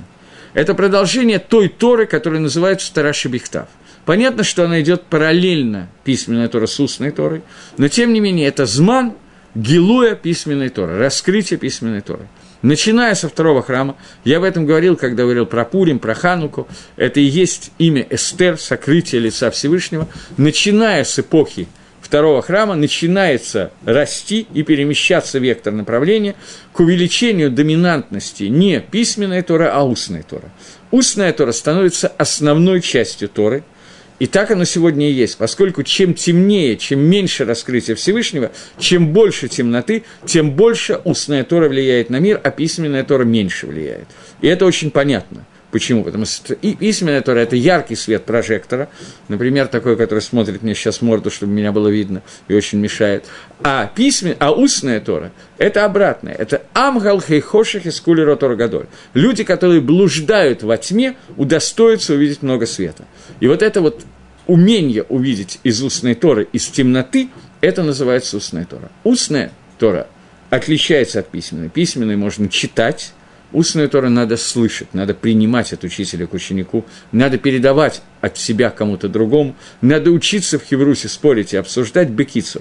Это 0.54 0.74
продолжение 0.74 1.40
той 1.40 1.68
Торы, 1.68 2.06
которая 2.06 2.40
называется 2.40 2.94
Тора 2.94 3.12
Шебихтав. 3.12 3.66
Понятно, 4.04 4.44
что 4.44 4.64
она 4.64 4.80
идет 4.80 5.02
параллельно 5.02 5.88
письменной 6.04 6.46
Тора 6.46 6.66
с 6.66 6.78
устной 6.78 7.10
Торой, 7.10 7.42
но 7.76 7.88
тем 7.88 8.12
не 8.12 8.20
менее 8.20 8.46
это 8.46 8.66
зман– 8.66 9.14
гилуя 9.56 10.14
письменной 10.14 10.68
Торы, 10.68 10.98
раскрытие 10.98 11.58
письменной 11.58 12.02
Торы. 12.02 12.28
Начиная 12.62 13.14
со 13.14 13.28
второго 13.28 13.62
храма, 13.62 13.96
я 14.24 14.38
об 14.38 14.44
этом 14.44 14.66
говорил, 14.66 14.96
когда 14.96 15.22
говорил 15.22 15.46
про 15.46 15.64
Пурим, 15.64 15.98
про 15.98 16.14
Хануку, 16.14 16.68
это 16.96 17.20
и 17.20 17.24
есть 17.24 17.70
имя 17.78 18.06
Эстер, 18.08 18.58
сокрытие 18.58 19.20
лица 19.20 19.50
Всевышнего, 19.50 20.08
начиная 20.36 21.04
с 21.04 21.18
эпохи 21.18 21.68
второго 22.00 22.40
храма 22.40 22.74
начинается 22.74 23.72
расти 23.84 24.46
и 24.52 24.62
перемещаться 24.62 25.38
вектор 25.38 25.72
направления 25.72 26.36
к 26.72 26.80
увеличению 26.80 27.50
доминантности 27.50 28.44
не 28.44 28.80
письменной 28.80 29.42
Тора, 29.42 29.72
а 29.72 29.82
устной 29.82 30.22
Тора. 30.22 30.50
Устная 30.90 31.32
Тора 31.32 31.52
становится 31.52 32.08
основной 32.08 32.80
частью 32.80 33.28
Торы– 33.28 33.64
и 34.18 34.26
так 34.26 34.50
оно 34.50 34.64
сегодня 34.64 35.10
и 35.10 35.12
есть, 35.12 35.36
поскольку 35.36 35.82
чем 35.82 36.14
темнее, 36.14 36.76
чем 36.76 37.00
меньше 37.00 37.44
раскрытия 37.44 37.94
Всевышнего, 37.94 38.50
чем 38.78 39.12
больше 39.12 39.48
темноты, 39.48 40.04
тем 40.24 40.52
больше 40.52 41.00
устная 41.04 41.44
Тора 41.44 41.68
влияет 41.68 42.10
на 42.10 42.18
мир, 42.18 42.40
а 42.42 42.50
письменная 42.50 43.04
Тора 43.04 43.24
меньше 43.24 43.66
влияет. 43.66 44.06
И 44.40 44.46
это 44.46 44.64
очень 44.66 44.90
понятно– 44.90 45.46
Почему? 45.72 46.04
Потому 46.04 46.24
что 46.26 46.54
письменная 46.54 47.20
Тора– 47.22 47.38
это 47.40 47.56
яркий 47.56 47.96
свет 47.96 48.24
прожектора, 48.24 48.88
например, 49.28 49.66
такой, 49.66 49.96
который 49.96 50.20
смотрит 50.20 50.62
мне 50.62 50.74
сейчас 50.74 51.02
морду, 51.02 51.30
чтобы 51.30 51.52
меня 51.52 51.72
было 51.72 51.88
видно, 51.88 52.22
и 52.48 52.54
очень 52.54 52.78
мешает. 52.78 53.24
А, 53.62 53.90
письмен, 53.94 54.36
а 54.38 54.52
устная 54.52 55.00
Тора– 55.00 55.32
это 55.58 55.84
обратное. 55.84 56.34
Это 56.34 56.62
амгал 56.72 57.20
хейхоших 57.20 57.84
из 57.86 58.00
кулеро 58.00 58.36
Гадоль. 58.36 58.86
Люди, 59.12 59.42
которые 59.42 59.80
блуждают 59.80 60.62
во 60.62 60.76
тьме, 60.76 61.16
удостоятся 61.36 62.14
увидеть 62.14 62.42
много 62.42 62.66
света. 62.66 63.04
И 63.40 63.48
вот 63.48 63.62
это 63.62 63.80
вот 63.80 64.04
умение 64.46 65.02
увидеть 65.02 65.58
из 65.64 65.82
устной 65.82 66.14
Торы, 66.14 66.46
из 66.52 66.68
темноты, 66.68 67.30
это 67.60 67.82
называется 67.82 68.36
устная 68.36 68.64
Тора. 68.64 68.90
Устная 69.02 69.50
Тора 69.78 70.06
отличается 70.50 71.20
от 71.20 71.28
письменной. 71.28 71.68
Письменной 71.68 72.16
можно 72.16 72.48
читать, 72.48 73.12
устную 73.56 73.88
Тору 73.88 74.10
надо 74.10 74.36
слышать, 74.36 74.92
надо 74.92 75.14
принимать 75.14 75.72
от 75.72 75.82
учителя 75.82 76.26
к 76.26 76.34
ученику, 76.34 76.84
надо 77.10 77.38
передавать 77.38 78.02
от 78.20 78.36
себя 78.36 78.68
кому-то 78.68 79.08
другому, 79.08 79.56
надо 79.80 80.10
учиться 80.10 80.58
в 80.58 80.62
Хеврусе 80.62 81.08
спорить 81.08 81.54
и 81.54 81.56
обсуждать 81.56 82.10
бекицу. 82.10 82.60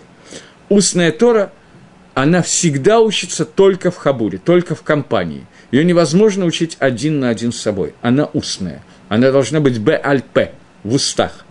Устная 0.70 1.12
Тора, 1.12 1.52
она 2.14 2.41
всегда 2.41 3.02
учится 3.02 3.43
только 3.43 3.91
в 3.91 3.98
хабуре, 3.98 4.38
только 4.38 4.74
в 4.74 4.84
компании. 4.84 5.46
Ее 5.70 5.84
невозможно 5.84 6.46
учить 6.46 6.78
один 6.80 7.20
на 7.20 7.28
один 7.28 7.52
с 7.52 7.58
собой. 7.58 7.93
Она 8.02 8.26
устная. 8.32 8.82
Она 9.10 9.32
должна 9.32 9.60
быть 9.60 9.80
б-аль-п, 9.80 10.54
в 10.84 10.93
устах. 10.93 11.45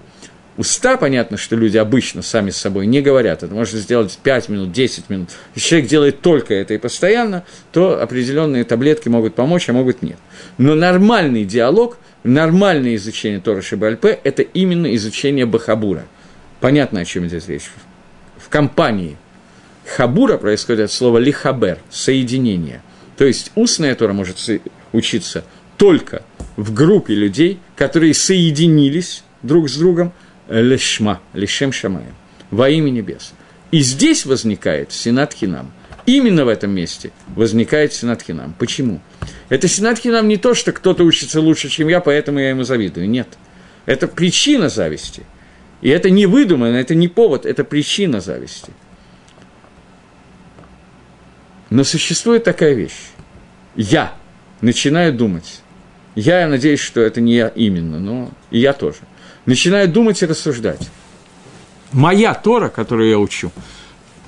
Уста, 0.57 0.97
понятно, 0.97 1.37
что 1.37 1.57
люди 1.57 1.77
обычно 1.79 2.23
сами 2.23 2.51
с 2.51 2.57
собой 2.57 2.87
не 2.87 3.01
говорят. 3.01 3.43
Это 3.43 3.53
можно 3.53 3.77
сделать 3.79 4.17
5 4.23 4.49
минут, 4.51 4.73
10 4.73 5.11
минут. 5.11 5.31
Если 5.57 5.69
человек 5.69 5.91
делает 5.91 6.21
только 6.21 6.55
это 6.55 6.75
и 6.75 6.79
постоянно, 6.79 7.45
то 7.73 8.01
определенные 8.01 8.63
таблетки 8.63 9.09
могут 9.09 9.35
помочь, 9.35 9.69
а 9.69 9.73
могут 9.73 10.03
нет. 10.03 10.17
Но 10.57 10.77
нормальный 10.77 11.45
диалог, 11.45 11.99
нормальное 12.23 12.95
изучение 12.95 13.41
Тора 13.41 13.63
Шибальпе– 13.63 14.21
это 14.23 14.43
именно 14.43 14.95
изучение 14.95 15.45
Бахабура. 15.45 16.05
Понятно, 16.61 17.01
о 17.01 17.05
чем 17.05 17.27
здесь 17.27 17.49
речь. 17.49 17.71
В 18.39 18.49
компании. 18.49 19.17
Хабура 19.97 20.39
происходит 20.39 20.85
от 20.85 20.93
слова 20.93 21.19
лихабер– 21.19 21.79
соединение. 21.91 22.81
То 23.17 23.25
есть 23.25 23.51
устная 23.57 23.97
Тора 23.97 24.13
может 24.13 24.37
учиться 24.93 25.45
только 25.77 26.23
в 26.57 26.73
группе 26.73 27.13
людей, 27.13 27.59
которые 27.75 28.15
соединились 28.15 29.25
друг 29.43 29.69
с 29.69 29.77
другом– 29.77 30.13
лешма, 30.49 31.21
лешем 31.33 31.73
шамаем, 31.73 32.15
во 32.51 32.69
имя 32.69 32.91
небес. 32.91 33.33
И 33.71 33.81
здесь 33.81 34.25
возникает 34.27 34.93
Сенат 34.93 35.33
Хинам. 35.33 35.73
Именно 36.07 36.45
в 36.45 36.49
этом 36.49 36.71
месте 36.71 37.13
возникает 37.35 37.93
Сенат 37.93 38.23
Хинам. 38.23 38.55
Почему? 38.59 39.01
Это 39.49 39.69
Сенат 39.69 39.99
Хинам 39.99 40.29
не 40.29 40.37
то, 40.37 40.55
что 40.55 40.73
кто-то 40.73 41.03
учится 41.03 41.41
лучше, 41.41 41.69
чем 41.69 41.89
я, 41.89 42.01
поэтому 42.01 42.39
я 42.39 42.51
ему 42.51 42.63
завидую. 42.63 43.09
Нет. 43.09 43.29
Это 43.87 44.07
причина 44.07 44.69
зависти. 44.69 45.25
И 45.81 45.89
это 45.89 46.11
не 46.11 46.27
выдумано, 46.27 46.77
это 46.77 46.95
не 46.95 47.09
повод, 47.09 47.47
это 47.47 47.65
причина 47.65 48.21
зависти. 48.21 48.73
Но 51.71 51.85
существует 51.85 52.45
такая 52.45 52.75
вещь. 52.75 53.11
Я 53.75 54.15
начинаю 54.61 55.13
думать. 55.13 55.61
Я 56.15 56.47
надеюсь, 56.47 56.81
что 56.81 57.01
это 57.01 57.21
не 57.21 57.35
я 57.35 57.49
именно, 57.49 57.99
но 57.99 58.31
и 58.51 58.61
я 58.61 58.73
тоже 58.73 58.99
начинаю 59.47 59.89
думать 59.89 60.23
и 60.23 60.27
рассуждать. 60.27 60.89
Моя 61.93 62.35
Тора, 62.35 62.69
которую 62.69 63.09
я 63.09 63.19
учу, 63.19 63.53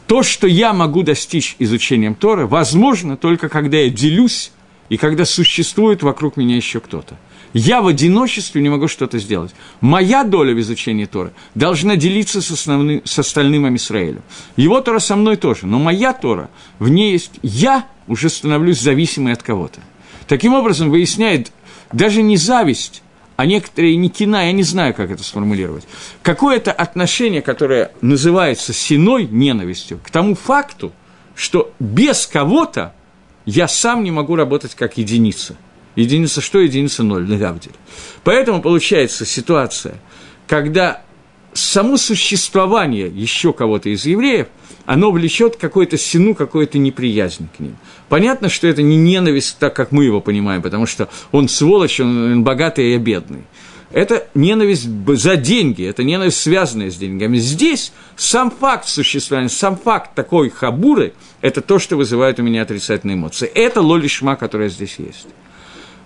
то, 0.06 0.22
что 0.22 0.46
я 0.46 0.72
могу 0.72 1.02
достичь 1.02 1.56
изучением 1.58 2.14
Торы, 2.14 2.46
возможно 2.46 3.16
только 3.16 3.48
когда 3.48 3.78
я 3.78 3.90
делюсь 3.90 4.52
и 4.88 4.96
когда 4.96 5.24
существует 5.24 6.02
вокруг 6.02 6.36
меня 6.36 6.56
еще 6.56 6.80
кто-то. 6.80 7.16
Я 7.52 7.80
в 7.80 7.86
одиночестве 7.86 8.60
не 8.60 8.68
могу 8.68 8.86
что-то 8.86 9.18
сделать. 9.18 9.54
Моя 9.80 10.24
доля 10.24 10.54
в 10.54 10.60
изучении 10.60 11.06
Торы 11.06 11.32
должна 11.54 11.96
делиться 11.96 12.42
с, 12.42 12.50
основным, 12.50 13.00
с 13.04 13.18
остальным 13.18 13.64
Амисраэлем. 13.64 14.22
Его 14.56 14.80
Тора 14.80 14.98
со 14.98 15.16
мной 15.16 15.36
тоже, 15.36 15.66
но 15.66 15.78
моя 15.78 16.12
Тора, 16.12 16.50
в 16.78 16.88
ней 16.88 17.12
есть 17.12 17.32
я 17.42 17.86
уже 18.06 18.28
становлюсь 18.28 18.80
зависимой 18.80 19.32
от 19.32 19.42
кого-то. 19.42 19.80
Таким 20.28 20.54
образом, 20.54 20.90
выясняет 20.90 21.50
даже 21.92 22.22
не 22.22 22.36
зависть, 22.36 23.02
а 23.36 23.46
некоторые 23.46 23.96
не 23.96 24.08
кина, 24.08 24.46
я 24.46 24.52
не 24.52 24.62
знаю, 24.62 24.94
как 24.94 25.10
это 25.10 25.22
сформулировать, 25.22 25.84
какое-то 26.22 26.72
отношение, 26.72 27.42
которое 27.42 27.92
называется 28.00 28.72
синой 28.72 29.26
ненавистью, 29.26 30.00
к 30.02 30.10
тому 30.10 30.34
факту, 30.34 30.92
что 31.34 31.72
без 31.78 32.26
кого-то 32.26 32.94
я 33.44 33.68
сам 33.68 34.02
не 34.04 34.10
могу 34.10 34.36
работать 34.36 34.74
как 34.74 34.98
единица. 34.98 35.56
Единица 35.94 36.40
что? 36.40 36.58
Единица 36.58 37.02
ноль, 37.02 37.26
на 37.28 37.36
Гавдель. 37.36 37.72
Поэтому 38.24 38.60
получается 38.60 39.24
ситуация, 39.24 39.94
когда 40.46 41.02
само 41.56 41.96
существование 41.96 43.08
еще 43.08 43.52
кого-то 43.52 43.88
из 43.88 44.06
евреев, 44.06 44.46
оно 44.84 45.10
влечет 45.10 45.56
какую-то 45.56 45.98
сину, 45.98 46.34
какую-то 46.34 46.78
неприязнь 46.78 47.48
к 47.56 47.60
ним. 47.60 47.76
Понятно, 48.08 48.48
что 48.48 48.68
это 48.68 48.82
не 48.82 48.96
ненависть, 48.96 49.58
так 49.58 49.74
как 49.74 49.90
мы 49.90 50.04
его 50.04 50.20
понимаем, 50.20 50.62
потому 50.62 50.86
что 50.86 51.08
он 51.32 51.48
сволочь, 51.48 51.98
он 52.00 52.44
богатый, 52.44 52.94
и 52.94 52.98
бедный. 52.98 53.44
Это 53.92 54.28
ненависть 54.34 54.88
за 55.06 55.36
деньги, 55.36 55.84
это 55.84 56.04
ненависть, 56.04 56.40
связанная 56.40 56.90
с 56.90 56.96
деньгами. 56.96 57.38
Здесь 57.38 57.92
сам 58.16 58.50
факт 58.50 58.88
существования, 58.88 59.48
сам 59.48 59.76
факт 59.76 60.14
такой 60.14 60.50
хабуры, 60.50 61.14
это 61.40 61.60
то, 61.60 61.78
что 61.78 61.96
вызывает 61.96 62.38
у 62.38 62.42
меня 62.42 62.62
отрицательные 62.62 63.14
эмоции. 63.14 63.46
Это 63.48 63.80
лолишма, 63.80 64.36
которая 64.36 64.68
здесь 64.68 64.96
есть. 64.98 65.26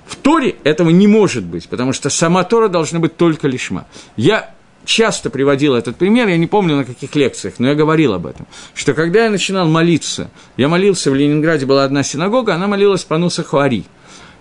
В 0.07 0.16
Торе 0.16 0.57
этого 0.64 0.90
не 0.90 1.07
может 1.07 1.44
быть, 1.44 1.68
потому 1.68 1.92
что 1.92 2.11
сама 2.11 2.44
Тора 2.44 2.68
должна 2.68 2.98
быть 2.98 3.16
только 3.16 3.48
лишма. 3.48 3.86
Я 4.16 4.55
часто 4.85 5.31
приводил 5.31 5.74
этот 5.74 5.97
пример, 5.97 6.28
я 6.28 6.37
не 6.37 6.47
помню 6.47 6.76
на 6.76 6.85
каких 6.85 7.14
лекциях, 7.14 7.55
но 7.59 7.68
я 7.68 7.74
говорил 7.74 8.14
об 8.14 8.26
этом, 8.26 8.47
что 8.74 8.95
когда 8.95 9.24
я 9.24 9.31
начинал 9.31 9.68
молиться, 9.68 10.31
я 10.57 10.68
молился 10.68 11.11
в 11.11 11.14
Ленинграде, 11.14 11.66
была 11.66 11.85
одна 11.85 12.03
синагога, 12.03 12.55
она 12.55 12.66
молилась 12.66 13.05
по 13.05 13.18
Нусаху 13.18 13.59
Ари. 13.59 13.85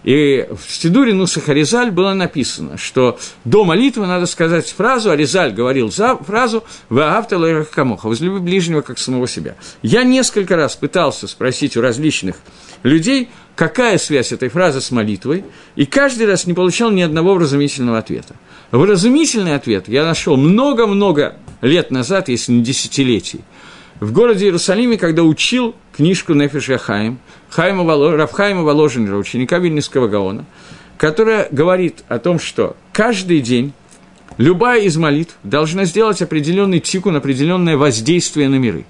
И 0.03 0.47
в 0.49 0.71
Сидуре 0.71 1.13
Нусах 1.13 1.49
Аризаль 1.49 1.91
было 1.91 2.13
написано, 2.13 2.77
что 2.77 3.19
до 3.43 3.65
молитвы 3.65 4.07
надо 4.07 4.27
сказать 4.27 4.69
фразу, 4.69 5.11
Аризаль 5.11 5.51
говорил 5.51 5.91
за 5.91 6.15
фразу 6.15 6.63
«Ваагавта 6.87 7.65
камоха»– 7.65 8.07
«Возлюби 8.07 8.39
ближнего, 8.39 8.81
как 8.81 8.97
самого 8.97 9.27
себя». 9.27 9.55
Я 9.81 10.03
несколько 10.03 10.55
раз 10.55 10.75
пытался 10.77 11.27
спросить 11.27 11.75
у 11.75 11.81
различных 11.81 12.37
людей, 12.83 13.29
какая 13.55 13.97
связь 13.97 14.31
этой 14.31 14.47
фразы 14.47 14.79
с 14.79 14.89
молитвой, 14.89 15.43
и 15.75 15.85
каждый 15.85 16.27
раз 16.27 16.47
не 16.47 16.53
получал 16.53 16.91
ни 16.91 17.01
одного 17.01 17.33
вразумительного 17.33 17.97
ответа. 17.97 18.35
Вразумительный 18.71 19.55
ответ 19.55 19.87
я 19.87 20.03
нашел 20.03 20.37
много-много 20.37 21.35
лет 21.61 21.89
назад, 21.89 22.29
если 22.29 22.51
не 22.51 22.61
десятилетий, 22.61 23.41
в 23.99 24.11
городе 24.13 24.45
Иерусалиме, 24.45 24.97
когда 24.97 25.23
учил 25.23 25.75
книжку 25.91 26.33
Нефиш 26.33 26.79
Хаим, 26.79 27.19
Хайма 27.49 27.83
Воло, 27.83 28.15
Рафхайма 28.15 28.63
Воложенера, 28.63 29.17
ученика 29.17 29.57
Вильнюсского 29.57 30.07
Гаона, 30.07 30.45
которая 30.97 31.47
говорит 31.51 32.03
о 32.07 32.19
том, 32.19 32.39
что 32.39 32.77
каждый 32.93 33.41
день 33.41 33.73
любая 34.37 34.81
из 34.81 34.95
молитв 34.97 35.35
должна 35.43 35.85
сделать 35.85 36.21
определенный 36.21 36.79
тикун, 36.79 37.15
определенное 37.15 37.75
воздействие 37.75 38.49
на 38.49 38.55
миры. 38.55 38.85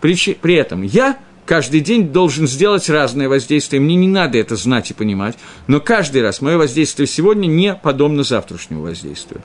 При, 0.00 0.34
при 0.34 0.54
этом 0.54 0.82
я 0.82 1.18
каждый 1.46 1.80
день 1.80 2.08
должен 2.08 2.46
сделать 2.46 2.88
разное 2.88 3.28
воздействие. 3.28 3.80
Мне 3.80 3.96
не 3.96 4.08
надо 4.08 4.38
это 4.38 4.56
знать 4.56 4.90
и 4.90 4.94
понимать, 4.94 5.36
но 5.66 5.80
каждый 5.80 6.22
раз 6.22 6.40
мое 6.40 6.56
воздействие 6.56 7.06
сегодня 7.06 7.46
не 7.46 7.74
подобно 7.74 8.22
завтрашнему 8.22 8.82
воздействию. 8.82 9.42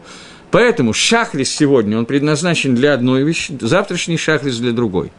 Поэтому 0.51 0.93
шахрис 0.93 1.49
сегодня, 1.49 1.97
он 1.97 2.05
предназначен 2.05 2.73
для 2.75 2.93
одной 2.93 3.23
вещи, 3.23 3.55
завтрашний 3.59 4.17
шахрис 4.17 4.57
для 4.57 4.71
другой. 4.71 5.11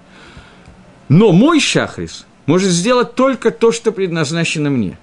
Но 1.08 1.32
мой 1.32 1.60
шахрис 1.60 2.26
может 2.46 2.70
сделать 2.70 3.14
только 3.14 3.50
то, 3.50 3.70
что 3.70 3.92
предназначено 3.92 4.70
мне. 4.70 4.98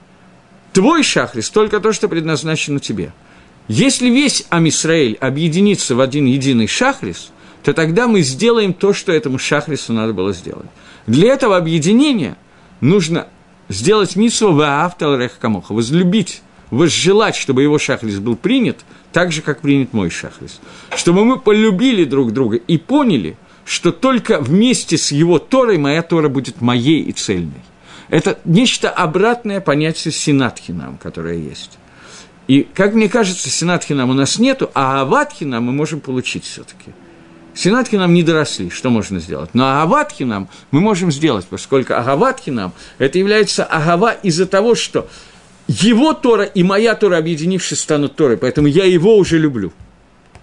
Твой 0.73 1.03
шахрис– 1.03 1.49
только 1.51 1.79
то, 1.79 1.93
что 1.93 2.09
предназначено 2.09 2.79
тебе. 2.79 3.13
Если 3.67 4.09
весь 4.09 4.45
Амисраэль 4.49 5.17
объединится 5.19 5.95
в 5.95 6.01
один 6.01 6.25
единый 6.25 6.67
шахрис, 6.67 7.31
то 7.63 7.73
тогда 7.73 8.07
мы 8.07 8.21
сделаем 8.21 8.73
то, 8.73 8.93
что 8.93 9.11
этому 9.11 9.39
шахрису 9.39 9.91
надо 9.91 10.13
было 10.13 10.33
сделать. 10.33 10.67
Для 11.07 11.33
этого 11.33 11.55
объединения 11.55 12.37
нужно 12.81 13.27
сделать 13.69 14.17
митсу 14.17 14.51
ваавтал 14.51 15.17
камоха, 15.39 15.73
возлюбить, 15.73 16.41
возжелать, 16.69 17.35
чтобы 17.35 17.63
его 17.63 17.79
шахрис 17.79 18.19
был 18.19 18.35
принят, 18.35 18.79
так 19.13 19.31
же, 19.31 19.41
как 19.41 19.61
принят 19.61 19.93
мой 19.93 20.09
шахрис. 20.09 20.59
Чтобы 20.95 21.23
мы 21.23 21.39
полюбили 21.39 22.03
друг 22.03 22.33
друга 22.33 22.57
и 22.57 22.77
поняли, 22.77 23.37
что 23.63 23.93
только 23.93 24.39
вместе 24.39 24.97
с 24.97 25.11
его 25.11 25.39
Торой 25.39 25.77
моя 25.77 26.01
Тора 26.01 26.27
будет 26.27 26.61
моей 26.61 27.01
и 27.01 27.13
цельной. 27.13 27.63
Это 28.09 28.39
нечто 28.43 28.89
обратное 28.89 29.61
понятие 29.61 30.11
синатхинам, 30.11 30.97
которое 30.97 31.37
есть. 31.37 31.77
И, 32.47 32.67
как 32.73 32.93
мне 32.93 33.09
кажется, 33.09 33.49
синатхинам 33.49 34.09
у 34.09 34.13
нас 34.13 34.39
нету, 34.39 34.71
а 34.73 35.01
аватхинам 35.01 35.65
мы 35.65 35.73
можем 35.73 35.99
получить 35.99 36.45
все 36.45 36.63
таки 36.63 36.91
Сенатки 37.57 37.95
нам 37.95 38.13
не 38.13 38.21
доросли, 38.21 38.69
что 38.69 38.91
можно 38.91 39.19
сделать? 39.19 39.49
Но 39.53 39.67
агаватки 39.67 40.21
нам 40.21 40.47
мы 40.69 40.79
можем 40.79 41.11
сделать, 41.11 41.47
поскольку 41.49 41.95
агаватки 41.95 42.51
нам 42.51 42.71
это 42.99 43.17
является 43.17 43.63
агава 43.63 44.11
из-за 44.11 44.45
того, 44.45 44.75
что 44.75 45.09
его 45.67 46.13
Тора 46.13 46.43
и 46.43 46.61
моя 46.61 46.93
Тора, 46.93 47.17
объединившись, 47.17 47.79
станут 47.79 48.15
Торой, 48.15 48.37
поэтому 48.37 48.67
я 48.67 48.85
его 48.85 49.17
уже 49.17 49.39
люблю. 49.39 49.73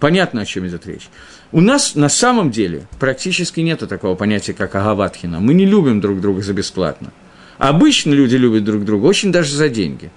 Понятно, 0.01 0.41
о 0.41 0.45
чем 0.45 0.67
идет 0.67 0.85
речь. 0.85 1.07
У 1.53 1.61
нас 1.61 1.95
на 1.95 2.09
самом 2.09 2.51
деле 2.51 2.85
практически 2.99 3.61
нет 3.61 3.79
такого 3.87 4.15
понятия, 4.15 4.51
как 4.51 4.75
агаватхина. 4.75 5.39
Мы 5.39 5.53
не 5.53 5.65
любим 5.65 6.01
друг 6.01 6.19
друга 6.19 6.41
за 6.41 6.51
бесплатно. 6.51 7.13
Обычно 7.57 8.11
люди 8.11 8.35
любят 8.35 8.65
друг 8.65 8.83
друга 8.83 9.05
очень 9.05 9.31
даже 9.31 9.55
за 9.55 9.69
деньги. 9.69 10.11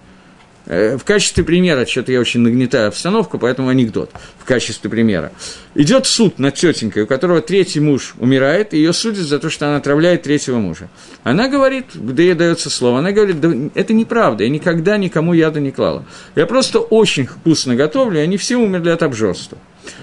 Э, 0.68 0.98
в 0.98 1.04
качестве 1.04 1.44
примера, 1.44 1.86
что-то 1.86 2.12
я 2.12 2.20
очень 2.20 2.40
нагнетаю 2.40 2.88
обстановку, 2.88 3.38
поэтому 3.38 3.70
анекдот 3.70 4.10
в 4.38 4.44
качестве 4.44 4.90
примера. 4.90 5.32
Идет 5.74 6.04
суд 6.04 6.38
над 6.38 6.56
тетенькой, 6.56 7.04
у 7.04 7.06
которого 7.06 7.40
третий 7.40 7.80
муж 7.80 8.14
умирает, 8.18 8.74
и 8.74 8.76
ее 8.76 8.92
судят 8.92 9.24
за 9.24 9.38
то, 9.38 9.48
что 9.48 9.66
она 9.66 9.76
отравляет 9.78 10.24
третьего 10.24 10.58
мужа. 10.58 10.90
Она 11.24 11.48
говорит, 11.48 11.86
где 11.94 12.26
ей 12.26 12.34
дается 12.34 12.68
слово, 12.68 12.98
она 12.98 13.12
говорит, 13.12 13.40
да 13.40 13.50
это 13.74 13.94
неправда, 13.94 14.44
я 14.44 14.50
никогда 14.50 14.98
никому 14.98 15.32
яда 15.32 15.58
не 15.58 15.70
клала. 15.70 16.04
Я 16.36 16.44
просто 16.44 16.80
очень 16.80 17.26
вкусно 17.26 17.74
готовлю, 17.74 18.18
и 18.18 18.22
они 18.22 18.36
все 18.36 18.56
умерли 18.56 18.90
от 18.90 19.02
обжорства. 19.02 19.56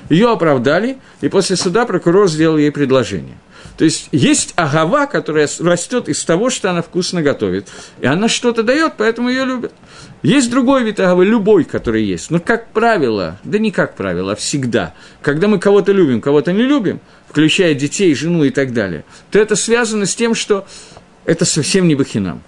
Ее 0.09 0.31
оправдали, 0.31 0.97
и 1.21 1.29
после 1.29 1.55
суда 1.55 1.85
прокурор 1.85 2.29
сделал 2.29 2.57
ей 2.57 2.71
предложение. 2.71 3.37
То 3.77 3.83
есть 3.83 4.07
есть 4.11 4.53
агава, 4.55 5.05
которая 5.05 5.49
растет 5.59 6.07
из 6.07 6.23
того, 6.23 6.49
что 6.49 6.69
она 6.69 6.81
вкусно 6.81 7.21
готовит. 7.21 7.67
И 7.99 8.05
она 8.05 8.29
что-то 8.29 8.63
дает, 8.63 8.93
поэтому 8.97 9.29
ее 9.29 9.45
любят. 9.45 9.73
Есть 10.21 10.49
другой 10.49 10.83
вид 10.83 10.99
агавы, 10.99 11.25
любой, 11.25 11.65
который 11.65 12.03
есть. 12.03 12.31
Но 12.31 12.39
как 12.39 12.71
правило, 12.71 13.37
да 13.43 13.59
не 13.59 13.71
как 13.71 13.95
правило, 13.95 14.31
а 14.31 14.35
всегда. 14.35 14.93
Когда 15.21 15.47
мы 15.47 15.59
кого-то 15.59 15.91
любим, 15.91 16.21
кого-то 16.21 16.53
не 16.53 16.63
любим, 16.63 17.01
включая 17.29 17.73
детей, 17.73 18.15
жену 18.15 18.45
и 18.45 18.49
так 18.49 18.71
далее, 18.73 19.03
то 19.29 19.39
это 19.39 19.55
связано 19.55 20.05
с 20.05 20.15
тем, 20.15 20.35
что 20.35 20.65
это 21.25 21.43
совсем 21.43 21.87
не 21.87 21.95
бахинам. 21.95 22.41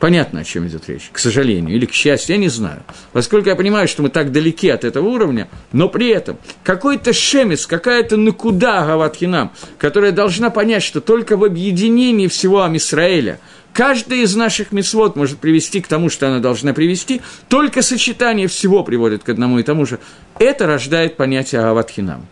Понятно, 0.00 0.40
о 0.40 0.44
чем 0.44 0.66
идет 0.66 0.88
речь, 0.88 1.10
к 1.12 1.18
сожалению, 1.18 1.76
или 1.76 1.84
к 1.84 1.92
счастью, 1.92 2.36
я 2.36 2.40
не 2.40 2.48
знаю. 2.48 2.82
Поскольку 3.12 3.50
я 3.50 3.54
понимаю, 3.54 3.86
что 3.86 4.02
мы 4.02 4.08
так 4.08 4.32
далеки 4.32 4.70
от 4.70 4.82
этого 4.82 5.06
уровня, 5.06 5.46
но 5.72 5.90
при 5.90 6.08
этом 6.08 6.38
какой-то 6.64 7.12
шемец, 7.12 7.66
какая-то 7.66 8.16
накуда 8.16 8.82
Гаватхинам, 8.86 9.52
которая 9.76 10.12
должна 10.12 10.48
понять, 10.48 10.82
что 10.82 11.02
только 11.02 11.36
в 11.36 11.44
объединении 11.44 12.28
всего 12.28 12.62
Амисраэля 12.62 13.40
каждая 13.74 14.20
из 14.20 14.34
наших 14.34 14.72
мецвод 14.72 15.16
может 15.16 15.38
привести 15.38 15.82
к 15.82 15.86
тому, 15.86 16.08
что 16.08 16.28
она 16.28 16.38
должна 16.38 16.72
привести, 16.72 17.20
только 17.48 17.82
сочетание 17.82 18.48
всего 18.48 18.82
приводит 18.82 19.22
к 19.22 19.28
одному 19.28 19.58
и 19.58 19.62
тому 19.62 19.84
же. 19.84 19.98
Это 20.38 20.66
рождает 20.66 21.18
понятие 21.18 21.60
Гаватхинам. 21.60 22.26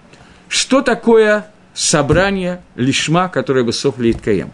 Что 0.49 0.81
такое 0.81 1.47
собрание 1.75 2.63
лишма, 2.77 3.29
которое 3.29 3.63
бы 3.63 3.75
софлит 3.75 4.23
каем? 4.23 4.53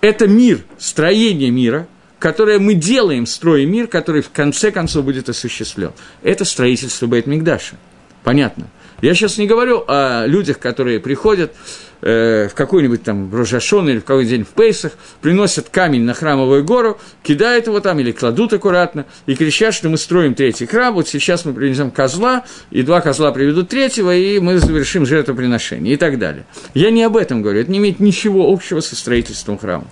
Это 0.00 0.28
мир, 0.28 0.64
строение 0.78 1.50
мира– 1.50 1.88
которое 2.24 2.58
мы 2.58 2.72
делаем, 2.72 3.26
строим 3.26 3.70
мир, 3.70 3.86
который 3.86 4.22
в 4.22 4.30
конце 4.30 4.70
концов 4.70 5.04
будет 5.04 5.28
осуществлен. 5.28 5.92
Это 6.22 6.46
строительство 6.46 7.06
Бейт-Мигдаша. 7.06 7.74
Понятно. 8.22 8.68
Я 9.02 9.14
сейчас 9.14 9.36
не 9.36 9.46
говорю 9.46 9.84
о 9.86 10.24
людях, 10.24 10.58
которые 10.58 11.00
приходят 11.00 11.52
э, 12.00 12.48
в 12.50 12.54
какой-нибудь 12.54 13.02
там 13.02 13.30
Рожашон 13.30 13.90
или 13.90 13.98
в 13.98 14.04
какой-нибудь 14.04 14.30
день 14.30 14.44
в 14.44 14.54
Пейсах, 14.54 14.92
приносят 15.20 15.68
камень 15.68 16.04
на 16.04 16.14
храмовую 16.14 16.64
гору, 16.64 16.98
кидают 17.22 17.66
его 17.66 17.80
там 17.80 18.00
или 18.00 18.12
кладут 18.12 18.54
аккуратно 18.54 19.04
и 19.26 19.34
кричат, 19.34 19.74
что 19.74 19.90
мы 19.90 19.98
строим 19.98 20.34
третий 20.34 20.64
храм, 20.64 20.94
вот 20.94 21.06
сейчас 21.06 21.44
мы 21.44 21.52
принесем 21.52 21.90
козла, 21.90 22.46
и 22.70 22.80
два 22.80 23.02
козла 23.02 23.32
приведут 23.32 23.68
третьего, 23.68 24.16
и 24.16 24.38
мы 24.38 24.56
завершим 24.56 25.04
жертвоприношение 25.04 25.92
и 25.92 25.96
так 25.98 26.18
далее. 26.18 26.46
Я 26.72 26.90
не 26.90 27.02
об 27.02 27.18
этом 27.18 27.42
говорю, 27.42 27.60
это 27.60 27.70
не 27.70 27.76
имеет 27.80 28.00
ничего 28.00 28.50
общего 28.50 28.80
со 28.80 28.96
строительством 28.96 29.58
храма. 29.58 29.88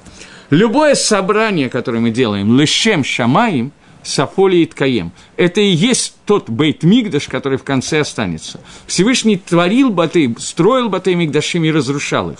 Любое 0.52 0.94
собрание, 0.96 1.70
которое 1.70 2.00
мы 2.00 2.10
делаем, 2.10 2.50
лышем 2.50 3.04
шамаем, 3.04 3.72
сафоли 4.02 4.56
и 4.56 4.66
ткаем, 4.66 5.12
это 5.38 5.62
и 5.62 5.70
есть 5.70 6.14
тот 6.26 6.50
бейт-мигдаш, 6.50 7.26
который 7.28 7.56
в 7.56 7.64
конце 7.64 8.00
останется. 8.00 8.60
Всевышний 8.86 9.38
творил 9.38 9.88
баты, 9.88 10.36
строил 10.38 10.90
баты 10.90 11.14
мигдашим 11.14 11.64
и 11.64 11.70
разрушал 11.70 12.32
их. 12.32 12.38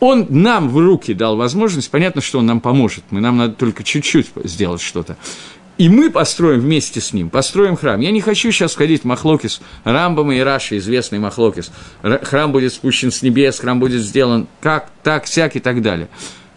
Он 0.00 0.26
нам 0.30 0.68
в 0.68 0.78
руки 0.78 1.14
дал 1.14 1.36
возможность, 1.36 1.92
понятно, 1.92 2.20
что 2.22 2.40
он 2.40 2.46
нам 2.46 2.60
поможет, 2.60 3.04
мы, 3.10 3.20
нам 3.20 3.36
надо 3.36 3.54
только 3.54 3.84
чуть-чуть 3.84 4.30
сделать 4.42 4.80
что-то. 4.80 5.16
И 5.78 5.88
мы 5.88 6.10
построим 6.10 6.58
вместе 6.58 7.00
с 7.00 7.12
ним, 7.12 7.30
построим 7.30 7.76
храм. 7.76 8.00
Я 8.00 8.10
не 8.10 8.20
хочу 8.20 8.50
сейчас 8.50 8.74
ходить 8.74 9.02
в 9.02 9.04
Махлокис, 9.04 9.60
Рамбам 9.84 10.32
и 10.32 10.40
Раши, 10.40 10.78
известный 10.78 11.20
Махлокис. 11.20 11.70
Храм 12.02 12.50
будет 12.50 12.72
спущен 12.72 13.12
с 13.12 13.22
небес, 13.22 13.60
храм 13.60 13.78
будет 13.78 14.02
сделан 14.02 14.48
как, 14.60 14.90
так, 15.04 15.26
всяк 15.26 15.54
и 15.54 15.60
так 15.60 15.82
далее. 15.82 16.08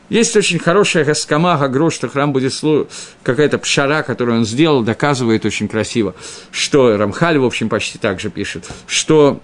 Есть 0.10 0.36
очень 0.36 0.60
хорошая 0.60 1.04
Гаскама 1.04 1.58
Гагро, 1.58 1.90
что 1.90 2.08
храм 2.08 2.32
будет 2.32 2.54
слу... 2.54 2.88
какая-то 3.24 3.58
пшара, 3.58 4.04
которую 4.04 4.40
он 4.40 4.46
сделал, 4.46 4.84
доказывает 4.84 5.46
очень 5.46 5.68
красиво, 5.68 6.16
что 6.52 6.98
Рамхаль, 6.98 7.40
в 7.40 7.46
общем, 7.46 7.70
почти 7.70 7.98
так 7.98 8.20
же 8.20 8.30
пишет, 8.30 8.70
что 8.86 9.42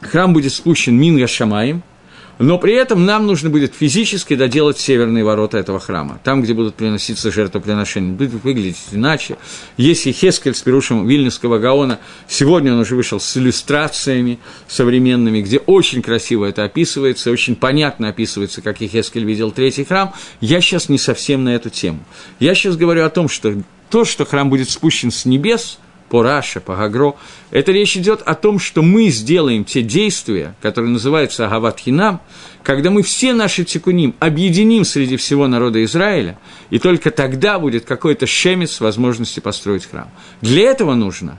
храм 0.00 0.32
будет 0.32 0.52
спущен 0.52 0.96
Минга 0.96 1.26
Шамаем– 1.26 1.82
но 2.38 2.58
при 2.58 2.74
этом 2.74 3.04
нам 3.06 3.26
нужно 3.26 3.50
будет 3.50 3.74
физически 3.74 4.34
доделать 4.34 4.78
северные 4.78 5.24
ворота 5.24 5.58
этого 5.58 5.80
храма, 5.80 6.20
там, 6.22 6.42
где 6.42 6.54
будут 6.54 6.74
приноситься 6.74 7.30
жертвоприношения. 7.30 8.12
Будет 8.12 8.32
выглядеть 8.44 8.76
иначе. 8.92 9.38
Есть 9.76 10.06
и 10.06 10.12
Хескель 10.12 10.54
с 10.54 10.60
Перушем 10.60 11.06
Вильнюсского 11.06 11.58
Гаона. 11.58 11.98
Сегодня 12.28 12.72
он 12.72 12.80
уже 12.80 12.94
вышел 12.94 13.20
с 13.20 13.36
иллюстрациями 13.36 14.38
современными, 14.68 15.40
где 15.40 15.58
очень 15.58 16.02
красиво 16.02 16.44
это 16.44 16.64
описывается, 16.64 17.30
очень 17.30 17.56
понятно 17.56 18.08
описывается, 18.08 18.60
как 18.60 18.78
Хескель 18.78 19.24
видел 19.24 19.50
третий 19.50 19.84
храм. 19.84 20.12
Я 20.40 20.60
сейчас 20.60 20.88
не 20.88 20.98
совсем 20.98 21.44
на 21.44 21.54
эту 21.54 21.70
тему. 21.70 22.00
Я 22.38 22.54
сейчас 22.54 22.76
говорю 22.76 23.04
о 23.04 23.10
том, 23.10 23.28
что 23.28 23.54
то, 23.90 24.04
что 24.04 24.24
храм 24.24 24.50
будет 24.50 24.68
спущен 24.68 25.10
с 25.10 25.24
небес– 25.24 25.78
по 26.08 26.22
Раше, 26.22 26.60
по 26.60 26.76
Гагро. 26.76 27.14
Это 27.50 27.72
речь 27.72 27.96
идет 27.96 28.22
о 28.22 28.34
том, 28.34 28.58
что 28.58 28.82
мы 28.82 29.08
сделаем 29.08 29.64
те 29.64 29.82
действия, 29.82 30.54
которые 30.62 30.90
называются 30.90 31.46
Агаватхинам, 31.46 32.20
когда 32.62 32.90
мы 32.90 33.02
все 33.02 33.32
наши 33.32 33.64
тикуним 33.64 34.14
объединим 34.18 34.84
среди 34.84 35.16
всего 35.16 35.46
народа 35.46 35.82
Израиля, 35.84 36.38
и 36.70 36.78
только 36.78 37.10
тогда 37.10 37.58
будет 37.58 37.84
какой-то 37.84 38.26
шемец 38.26 38.80
возможности 38.80 39.40
построить 39.40 39.86
храм. 39.86 40.08
Для 40.40 40.70
этого 40.70 40.94
нужно 40.94 41.38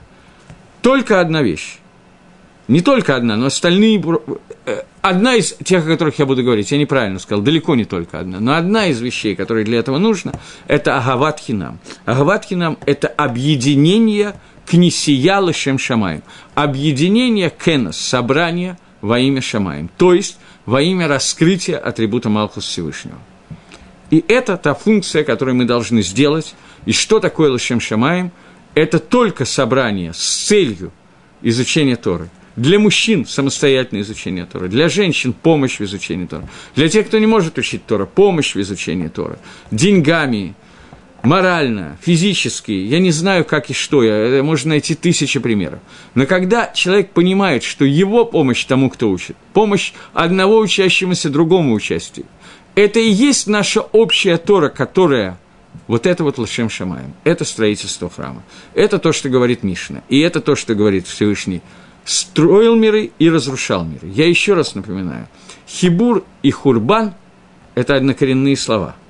только 0.82 1.20
одна 1.20 1.42
вещь. 1.42 1.78
Не 2.68 2.82
только 2.82 3.16
одна, 3.16 3.36
но 3.36 3.46
остальные... 3.46 4.02
Э, 4.66 4.82
одна 5.00 5.34
из 5.36 5.54
тех, 5.64 5.86
о 5.86 5.88
которых 5.88 6.18
я 6.18 6.26
буду 6.26 6.42
говорить, 6.42 6.70
я 6.70 6.76
неправильно 6.76 7.18
сказал, 7.18 7.42
далеко 7.42 7.74
не 7.74 7.86
только 7.86 8.20
одна, 8.20 8.40
но 8.40 8.56
одна 8.56 8.88
из 8.88 9.00
вещей, 9.00 9.34
которые 9.34 9.64
для 9.64 9.78
этого 9.78 9.96
нужно, 9.96 10.32
это 10.66 10.98
Агаватхинам. 10.98 11.78
Агаватхинам– 12.04 12.76
это 12.86 13.08
объединение 13.08 14.34
книсия 14.68 15.40
лешем 15.40 15.78
шамаем. 15.78 16.22
Объединение 16.54 17.50
кенос, 17.50 17.96
собрание 17.96 18.78
во 19.00 19.18
имя 19.18 19.40
шамаем. 19.40 19.90
То 19.96 20.14
есть 20.14 20.38
во 20.66 20.82
имя 20.82 21.08
раскрытия 21.08 21.78
атрибута 21.78 22.28
Малхус 22.28 22.66
Всевышнего. 22.66 23.18
И 24.10 24.24
это 24.28 24.56
та 24.56 24.74
функция, 24.74 25.24
которую 25.24 25.56
мы 25.56 25.64
должны 25.64 26.02
сделать. 26.02 26.54
И 26.86 26.92
что 26.92 27.20
такое 27.20 27.50
Лашем 27.50 27.80
Шамаем? 27.80 28.32
Это 28.74 28.98
только 28.98 29.44
собрание 29.44 30.12
с 30.14 30.46
целью 30.46 30.92
изучения 31.42 31.96
Торы. 31.96 32.28
Для 32.56 32.78
мужчин 32.78 33.24
самостоятельное 33.24 34.02
изучение 34.02 34.44
Торы, 34.44 34.68
для 34.68 34.88
женщин 34.88 35.32
помощь 35.32 35.78
в 35.78 35.84
изучении 35.84 36.26
Торы, 36.26 36.48
для 36.74 36.88
тех, 36.88 37.06
кто 37.06 37.18
не 37.18 37.26
может 37.26 37.56
учить 37.56 37.86
Тора, 37.86 38.04
помощь 38.04 38.54
в 38.56 38.60
изучении 38.60 39.06
Торы, 39.06 39.38
деньгами, 39.70 40.54
морально, 41.22 41.98
физически, 42.00 42.72
я 42.72 42.98
не 42.98 43.10
знаю, 43.10 43.44
как 43.44 43.70
и 43.70 43.74
что, 43.74 44.02
я, 44.02 44.42
можно 44.42 44.70
найти 44.70 44.94
тысячи 44.94 45.40
примеров. 45.40 45.80
Но 46.14 46.26
когда 46.26 46.68
человек 46.68 47.10
понимает, 47.10 47.62
что 47.62 47.84
его 47.84 48.24
помощь 48.24 48.64
тому, 48.64 48.90
кто 48.90 49.10
учит, 49.10 49.36
помощь 49.52 49.92
одного 50.12 50.58
учащемуся 50.58 51.30
другому 51.30 51.74
участию, 51.74 52.26
это 52.74 53.00
и 53.00 53.10
есть 53.10 53.46
наша 53.46 53.80
общая 53.80 54.36
Тора, 54.38 54.68
которая 54.68 55.38
вот 55.86 56.06
это 56.06 56.22
вот 56.22 56.38
Лашем 56.38 56.70
Шамаем, 56.70 57.14
это 57.24 57.44
строительство 57.44 58.08
храма. 58.08 58.42
Это 58.74 58.98
то, 58.98 59.12
что 59.12 59.28
говорит 59.28 59.62
Мишна, 59.62 60.02
и 60.08 60.20
это 60.20 60.40
то, 60.40 60.54
что 60.54 60.74
говорит 60.74 61.06
Всевышний. 61.06 61.62
Строил 62.04 62.74
миры 62.74 63.10
и 63.18 63.28
разрушал 63.28 63.84
миры. 63.84 64.08
Я 64.08 64.26
еще 64.26 64.54
раз 64.54 64.74
напоминаю, 64.74 65.28
Хибур 65.66 66.24
и 66.42 66.50
Хурбан– 66.50 67.14
это 67.74 67.96
однокоренные 67.96 68.56
слова– 68.56 68.96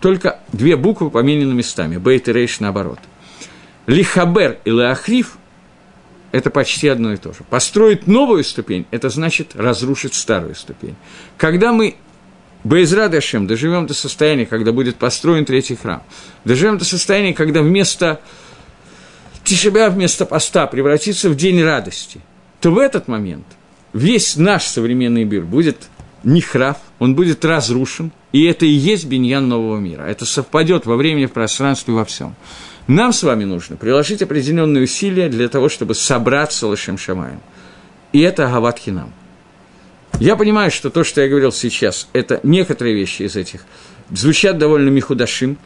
только 0.00 0.40
две 0.52 0.76
буквы 0.76 1.10
поменены 1.10 1.54
местами, 1.54 1.96
бейт 1.96 2.28
и 2.28 2.32
рейш 2.32 2.60
наоборот. 2.60 2.98
Лихабер 3.86 4.58
и 4.64 4.70
леахриф– 4.70 5.38
это 6.32 6.50
почти 6.50 6.88
одно 6.88 7.12
и 7.12 7.16
то 7.16 7.32
же. 7.32 7.40
Построить 7.48 8.06
новую 8.06 8.44
ступень– 8.44 8.86
это 8.90 9.08
значит 9.08 9.54
разрушить 9.54 10.14
старую 10.14 10.54
ступень. 10.54 10.94
Когда 11.36 11.72
мы 11.72 11.96
Боизрад 12.64 13.14
Ашем, 13.14 13.46
доживем 13.46 13.86
до 13.86 13.94
состояния, 13.94 14.44
когда 14.44 14.72
будет 14.72 14.96
построен 14.96 15.44
третий 15.44 15.76
храм, 15.76 16.02
доживем 16.44 16.76
до 16.76 16.84
состояния, 16.84 17.32
когда 17.32 17.62
вместо 17.62 18.20
Тишебя, 19.44 19.88
вместо 19.88 20.26
поста 20.26 20.66
превратится 20.66 21.30
в 21.30 21.36
день 21.36 21.62
радости, 21.62 22.20
то 22.60 22.70
в 22.70 22.78
этот 22.78 23.08
момент 23.08 23.46
весь 23.92 24.36
наш 24.36 24.64
современный 24.64 25.24
мир 25.24 25.44
будет 25.44 25.88
нихрав, 26.28 26.76
он 26.98 27.14
будет 27.14 27.44
разрушен, 27.44 28.12
и 28.32 28.44
это 28.44 28.66
и 28.66 28.70
есть 28.70 29.06
биньян 29.06 29.48
нового 29.48 29.78
мира. 29.78 30.02
Это 30.02 30.24
совпадет 30.24 30.86
во 30.86 30.96
времени, 30.96 31.26
в 31.26 31.32
пространстве, 31.32 31.94
во 31.94 32.04
всем. 32.04 32.34
Нам 32.86 33.12
с 33.12 33.22
вами 33.22 33.44
нужно 33.44 33.76
приложить 33.76 34.22
определенные 34.22 34.84
усилия 34.84 35.28
для 35.28 35.48
того, 35.48 35.68
чтобы 35.68 35.94
собраться 35.94 36.66
Лашем 36.66 36.98
Шамаем. 36.98 37.40
И 38.12 38.20
это 38.20 38.46
Агават 38.46 38.78
Хинам. 38.78 39.12
Я 40.20 40.36
понимаю, 40.36 40.70
что 40.70 40.90
то, 40.90 41.04
что 41.04 41.20
я 41.20 41.28
говорил 41.28 41.52
сейчас, 41.52 42.08
это 42.12 42.40
некоторые 42.42 42.94
вещи 42.94 43.22
из 43.22 43.36
этих 43.36 43.64
звучат 44.10 44.58
довольно 44.58 44.88
михудашим, 44.88 45.58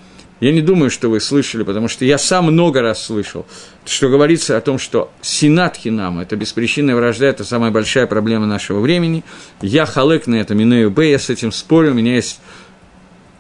Я 0.42 0.50
не 0.50 0.60
думаю, 0.60 0.90
что 0.90 1.08
вы 1.08 1.20
слышали, 1.20 1.62
потому 1.62 1.86
что 1.86 2.04
я 2.04 2.18
сам 2.18 2.46
много 2.46 2.82
раз 2.82 3.04
слышал, 3.04 3.46
что 3.86 4.08
говорится 4.08 4.56
о 4.56 4.60
том, 4.60 4.76
что 4.76 5.12
сенат 5.20 5.76
хинам– 5.76 6.18
это 6.20 6.34
беспричинная 6.34 6.96
вражда, 6.96 7.26
это 7.26 7.44
самая 7.44 7.70
большая 7.70 8.08
проблема 8.08 8.44
нашего 8.46 8.80
времени. 8.80 9.22
Я 9.60 9.86
халек 9.86 10.26
на 10.26 10.34
это, 10.34 10.56
Минею 10.56 10.90
Б, 10.90 11.08
я 11.08 11.20
с 11.20 11.30
этим 11.30 11.52
спорю, 11.52 11.92
у 11.92 11.94
меня 11.94 12.16
есть 12.16 12.40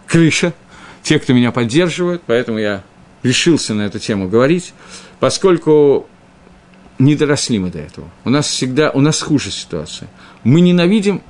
крыша, 0.06 0.52
те, 1.02 1.18
кто 1.18 1.32
меня 1.32 1.50
поддерживают, 1.50 2.22
поэтому 2.24 2.58
я 2.58 2.84
решился 3.24 3.74
на 3.74 3.82
эту 3.82 3.98
тему 3.98 4.28
говорить, 4.28 4.72
поскольку 5.18 6.06
не 7.00 7.16
доросли 7.16 7.58
мы 7.58 7.70
до 7.70 7.80
этого. 7.80 8.08
У 8.24 8.30
нас 8.30 8.46
всегда, 8.46 8.92
у 8.92 9.00
нас 9.00 9.20
хуже 9.20 9.50
ситуация. 9.50 10.08
Мы 10.44 10.60
ненавидим, 10.60 11.20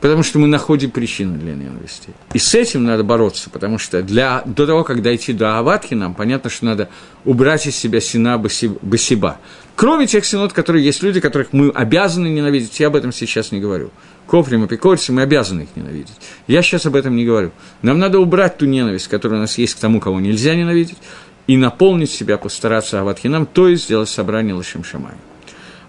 потому 0.00 0.22
что 0.22 0.38
мы 0.38 0.46
находим 0.46 0.90
причины 0.90 1.38
для 1.38 1.54
ненависти. 1.54 2.10
И 2.32 2.38
с 2.38 2.54
этим 2.54 2.84
надо 2.84 3.04
бороться, 3.04 3.50
потому 3.50 3.78
что 3.78 4.02
для, 4.02 4.42
до 4.46 4.66
того, 4.66 4.84
как 4.84 5.02
дойти 5.02 5.32
до 5.32 5.58
Аватки, 5.58 5.94
нам 5.94 6.14
понятно, 6.14 6.50
что 6.50 6.64
надо 6.64 6.88
убрать 7.24 7.66
из 7.66 7.76
себя 7.76 8.00
сина 8.00 8.38
Басиба. 8.38 9.38
Кроме 9.76 10.06
тех 10.06 10.24
синод, 10.24 10.52
которые 10.52 10.84
есть 10.84 11.02
люди, 11.02 11.20
которых 11.20 11.52
мы 11.52 11.70
обязаны 11.70 12.28
ненавидеть, 12.28 12.78
я 12.80 12.88
об 12.88 12.96
этом 12.96 13.12
сейчас 13.12 13.50
не 13.50 13.60
говорю. 13.60 13.90
Кофрим, 14.26 14.64
Апикорси, 14.64 15.10
мы 15.10 15.22
обязаны 15.22 15.62
их 15.62 15.68
ненавидеть. 15.74 16.16
Я 16.46 16.62
сейчас 16.62 16.86
об 16.86 16.96
этом 16.96 17.16
не 17.16 17.24
говорю. 17.24 17.50
Нам 17.82 17.98
надо 17.98 18.20
убрать 18.20 18.58
ту 18.58 18.66
ненависть, 18.66 19.08
которая 19.08 19.38
у 19.38 19.42
нас 19.42 19.58
есть 19.58 19.74
к 19.74 19.78
тому, 19.78 20.00
кого 20.00 20.20
нельзя 20.20 20.54
ненавидеть, 20.54 20.98
и 21.46 21.56
наполнить 21.56 22.10
себя, 22.10 22.38
постараться 22.38 23.00
Аватхинам, 23.00 23.44
то 23.46 23.66
есть 23.66 23.84
сделать 23.84 24.08
собрание 24.08 24.54
Лашим 24.54 24.84
Шамай. 24.84 25.14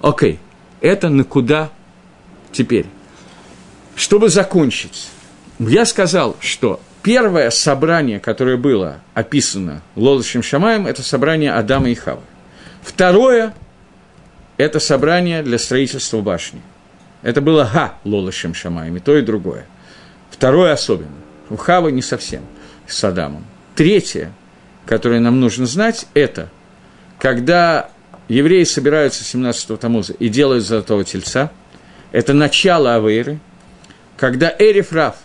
Окей, 0.01 0.39
это 0.79 1.09
на 1.09 1.23
куда 1.23 1.69
теперь? 2.51 2.87
Чтобы 4.01 4.29
закончить, 4.29 5.09
я 5.59 5.85
сказал, 5.85 6.35
что 6.39 6.81
первое 7.03 7.51
собрание, 7.51 8.19
которое 8.19 8.57
было 8.57 8.99
описано 9.13 9.83
Лолашим 9.95 10.41
Шамаем, 10.41 10.87
это 10.87 11.03
собрание 11.03 11.53
Адама 11.53 11.87
и 11.87 11.93
Хавы. 11.93 12.23
Второе– 12.81 13.53
это 14.57 14.79
собрание 14.79 15.43
для 15.43 15.59
строительства 15.59 16.19
башни. 16.21 16.63
Это 17.21 17.41
было 17.41 17.69
га 17.71 17.93
Лолашим 18.03 18.55
Шамаем, 18.55 18.97
и 18.97 18.99
то, 18.99 19.15
и 19.15 19.21
другое. 19.21 19.67
Второе 20.31 20.73
особенно. 20.73 21.13
У 21.51 21.55
Хавы 21.55 21.91
не 21.91 22.01
совсем 22.01 22.41
с 22.87 23.03
Адамом. 23.03 23.45
Третье, 23.75 24.33
которое 24.87 25.19
нам 25.19 25.39
нужно 25.39 25.67
знать, 25.67 26.07
это 26.15 26.49
когда 27.19 27.91
евреи 28.29 28.63
собираются 28.63 29.23
17-го 29.23 29.77
Тамуза 29.77 30.13
и 30.13 30.27
делают 30.27 30.65
золотого 30.65 31.03
тельца, 31.03 31.51
это 32.11 32.33
начало 32.33 32.95
Авейры, 32.95 33.39
когда 34.21 34.55
Эрифраф, 34.59 35.15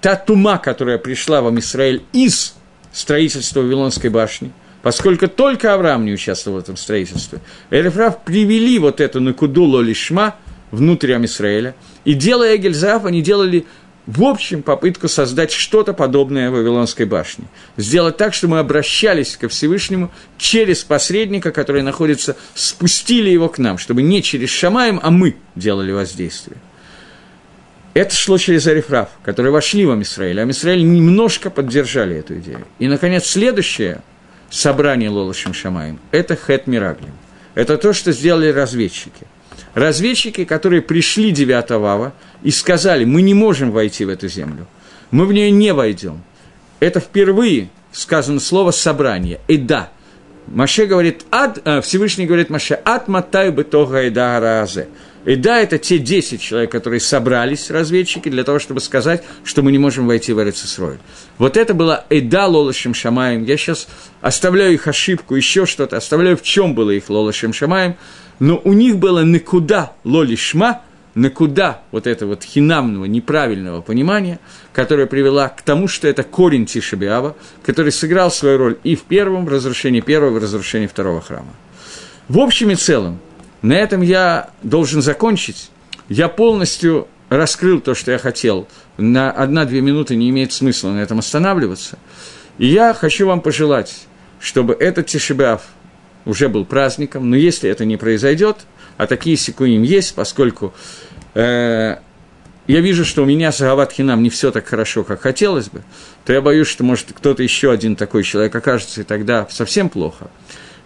та 0.00 0.14
тума, 0.14 0.58
которая 0.58 0.96
пришла 0.98 1.42
в 1.42 1.58
Израиль 1.58 2.04
из 2.12 2.54
строительства 2.92 3.62
Вавилонской 3.62 4.10
башни, 4.10 4.52
поскольку 4.80 5.26
только 5.26 5.74
Авраам 5.74 6.04
не 6.04 6.12
участвовал 6.12 6.58
в 6.58 6.60
этом 6.60 6.76
строительстве, 6.76 7.40
Эрифраф 7.70 8.22
привели 8.22 8.78
вот 8.78 9.00
эту 9.00 9.20
Накуду 9.20 9.64
Лолишма– 9.64 10.36
внутрь 10.70 11.14
Амисраэля. 11.14 11.74
И 12.04 12.14
делая 12.14 12.54
Эгельзаф, 12.54 13.06
они 13.06 13.22
делали 13.22 13.66
в 14.06 14.22
общем 14.22 14.62
попытку 14.62 15.08
создать 15.08 15.50
что-то 15.50 15.92
подобное 15.92 16.52
Вавилонской 16.52 17.06
башне. 17.06 17.46
Сделать 17.76 18.18
так, 18.18 18.34
что 18.34 18.46
мы 18.46 18.60
обращались 18.60 19.36
ко 19.36 19.48
Всевышнему 19.48 20.12
через 20.36 20.84
посредника, 20.84 21.50
который 21.50 21.82
находится, 21.82 22.36
спустили 22.54 23.30
его 23.30 23.48
к 23.48 23.58
нам, 23.58 23.78
чтобы 23.78 24.02
не 24.02 24.22
через 24.22 24.50
Шамаем, 24.50 25.00
а 25.02 25.10
мы 25.10 25.34
делали 25.56 25.90
воздействие. 25.90 26.58
Это 27.98 28.14
шло 28.14 28.38
через 28.38 28.66
Арифраф, 28.66 29.08
которые 29.24 29.50
вошли 29.50 29.84
в 29.84 29.90
Амисраэль. 29.90 30.40
Амисраэль 30.40 30.84
немножко 30.84 31.50
поддержали 31.50 32.16
эту 32.16 32.38
идею. 32.38 32.64
И, 32.78 32.86
наконец, 32.86 33.26
следующее 33.26 34.02
собрание 34.50 35.10
Лолошим 35.10 35.52
Шамаем– 35.52 35.98
это 36.12 36.36
Хет 36.36 36.68
Мираглим. 36.68 37.14
Это 37.54 37.76
то, 37.76 37.92
что 37.92 38.12
сделали 38.12 38.50
разведчики– 38.52 39.26
разведчики, 39.74 40.44
которые 40.44 40.82
пришли 40.82 41.30
9 41.30 41.70
ава 41.72 42.12
и 42.42 42.50
сказали, 42.50 43.04
мы 43.04 43.22
не 43.22 43.34
можем 43.34 43.70
войти 43.70 44.04
в 44.04 44.08
эту 44.08 44.28
землю, 44.28 44.66
мы 45.10 45.26
в 45.26 45.32
нее 45.32 45.50
не 45.50 45.72
войдем. 45.72 46.22
Это 46.80 47.00
впервые 47.00 47.68
сказано 47.92 48.40
слово 48.40 48.70
«собрание», 48.70 49.40
и 49.48 49.56
да. 49.56 49.90
Маше 50.46 50.86
говорит, 50.86 51.24
ад, 51.30 51.60
э, 51.64 51.80
Всевышний 51.80 52.26
говорит 52.26 52.48
Маше, 52.48 52.78
ад 52.84 53.08
матай 53.08 53.50
бы 53.50 53.62
и 53.62 54.10
да 54.10 54.66
И 55.28 55.36
да, 55.36 55.60
это 55.60 55.78
те 55.78 55.98
10 55.98 56.40
человек, 56.40 56.72
которые 56.72 57.00
собрались, 57.00 57.70
разведчики, 57.70 58.28
для 58.28 58.44
того, 58.44 58.58
чтобы 58.58 58.80
сказать, 58.80 59.22
что 59.44 59.62
мы 59.62 59.70
не 59.72 59.78
можем 59.78 60.06
войти 60.06 60.32
в 60.32 60.40
Эрицисроль. 60.42 60.98
Вот 61.36 61.56
это 61.56 61.74
было 61.74 62.04
Эда 62.08 62.46
Лолашем 62.46 62.94
Шамаем. 62.94 63.44
Я 63.44 63.56
сейчас 63.56 63.88
оставляю 64.20 64.74
их 64.74 64.88
ошибку, 64.88 65.36
еще 65.36 65.66
что-то, 65.66 65.96
оставляю, 65.96 66.36
в 66.36 66.42
чем 66.42 66.74
было 66.74 66.90
их 66.90 67.08
Лолашем 67.10 67.52
Шамаем 67.52 67.96
но 68.38 68.60
у 68.64 68.72
них 68.72 68.98
было 68.98 69.24
никуда 69.24 69.92
лолишма, 70.04 70.82
никуда 71.14 71.82
вот 71.90 72.06
этого 72.06 72.30
вот 72.30 72.44
хинамного, 72.44 73.06
неправильного 73.06 73.80
понимания, 73.80 74.38
которое 74.72 75.06
привело 75.06 75.48
к 75.48 75.62
тому, 75.62 75.88
что 75.88 76.06
это 76.06 76.22
корень 76.22 76.66
Тишебиава, 76.66 77.36
который 77.64 77.92
сыграл 77.92 78.30
свою 78.30 78.58
роль 78.58 78.78
и 78.84 78.94
в 78.94 79.02
первом 79.02 79.48
разрушении 79.48 80.00
первого, 80.00 80.38
в 80.38 80.42
разрушении 80.42 80.86
второго 80.86 81.20
храма. 81.20 81.52
В 82.28 82.38
общем 82.38 82.70
и 82.70 82.76
целом, 82.76 83.18
на 83.62 83.74
этом 83.74 84.02
я 84.02 84.50
должен 84.62 85.02
закончить. 85.02 85.70
Я 86.08 86.28
полностью 86.28 87.08
раскрыл 87.28 87.80
то, 87.80 87.94
что 87.94 88.12
я 88.12 88.18
хотел. 88.18 88.68
На 88.96 89.30
одна-две 89.30 89.80
минуты 89.80 90.16
не 90.16 90.30
имеет 90.30 90.52
смысла 90.52 90.90
на 90.90 91.00
этом 91.00 91.18
останавливаться. 91.18 91.98
И 92.58 92.66
я 92.66 92.94
хочу 92.94 93.26
вам 93.26 93.40
пожелать, 93.40 94.06
чтобы 94.40 94.74
этот 94.74 95.06
Тишебиав– 95.06 95.62
уже 96.28 96.48
был 96.48 96.64
праздником, 96.64 97.30
но 97.30 97.36
если 97.36 97.70
это 97.70 97.84
не 97.84 97.96
произойдет, 97.96 98.58
а 98.98 99.06
такие 99.06 99.36
секуим 99.36 99.82
есть, 99.82 100.14
поскольку 100.14 100.74
э, 101.34 101.96
я 102.66 102.80
вижу, 102.80 103.04
что 103.04 103.22
у 103.22 103.24
меня 103.24 103.50
с 103.50 103.60
Агават 103.62 103.92
Хинам 103.92 104.22
не 104.22 104.28
все 104.28 104.50
так 104.50 104.66
хорошо, 104.66 105.04
как 105.04 105.22
хотелось 105.22 105.70
бы, 105.70 105.82
то 106.26 106.34
я 106.34 106.42
боюсь, 106.42 106.68
что, 106.68 106.84
может, 106.84 107.06
кто-то 107.14 107.42
еще 107.42 107.72
один 107.72 107.96
такой 107.96 108.24
человек 108.24 108.54
окажется, 108.54 109.00
и 109.00 109.04
тогда 109.04 109.46
совсем 109.50 109.88
плохо. 109.88 110.30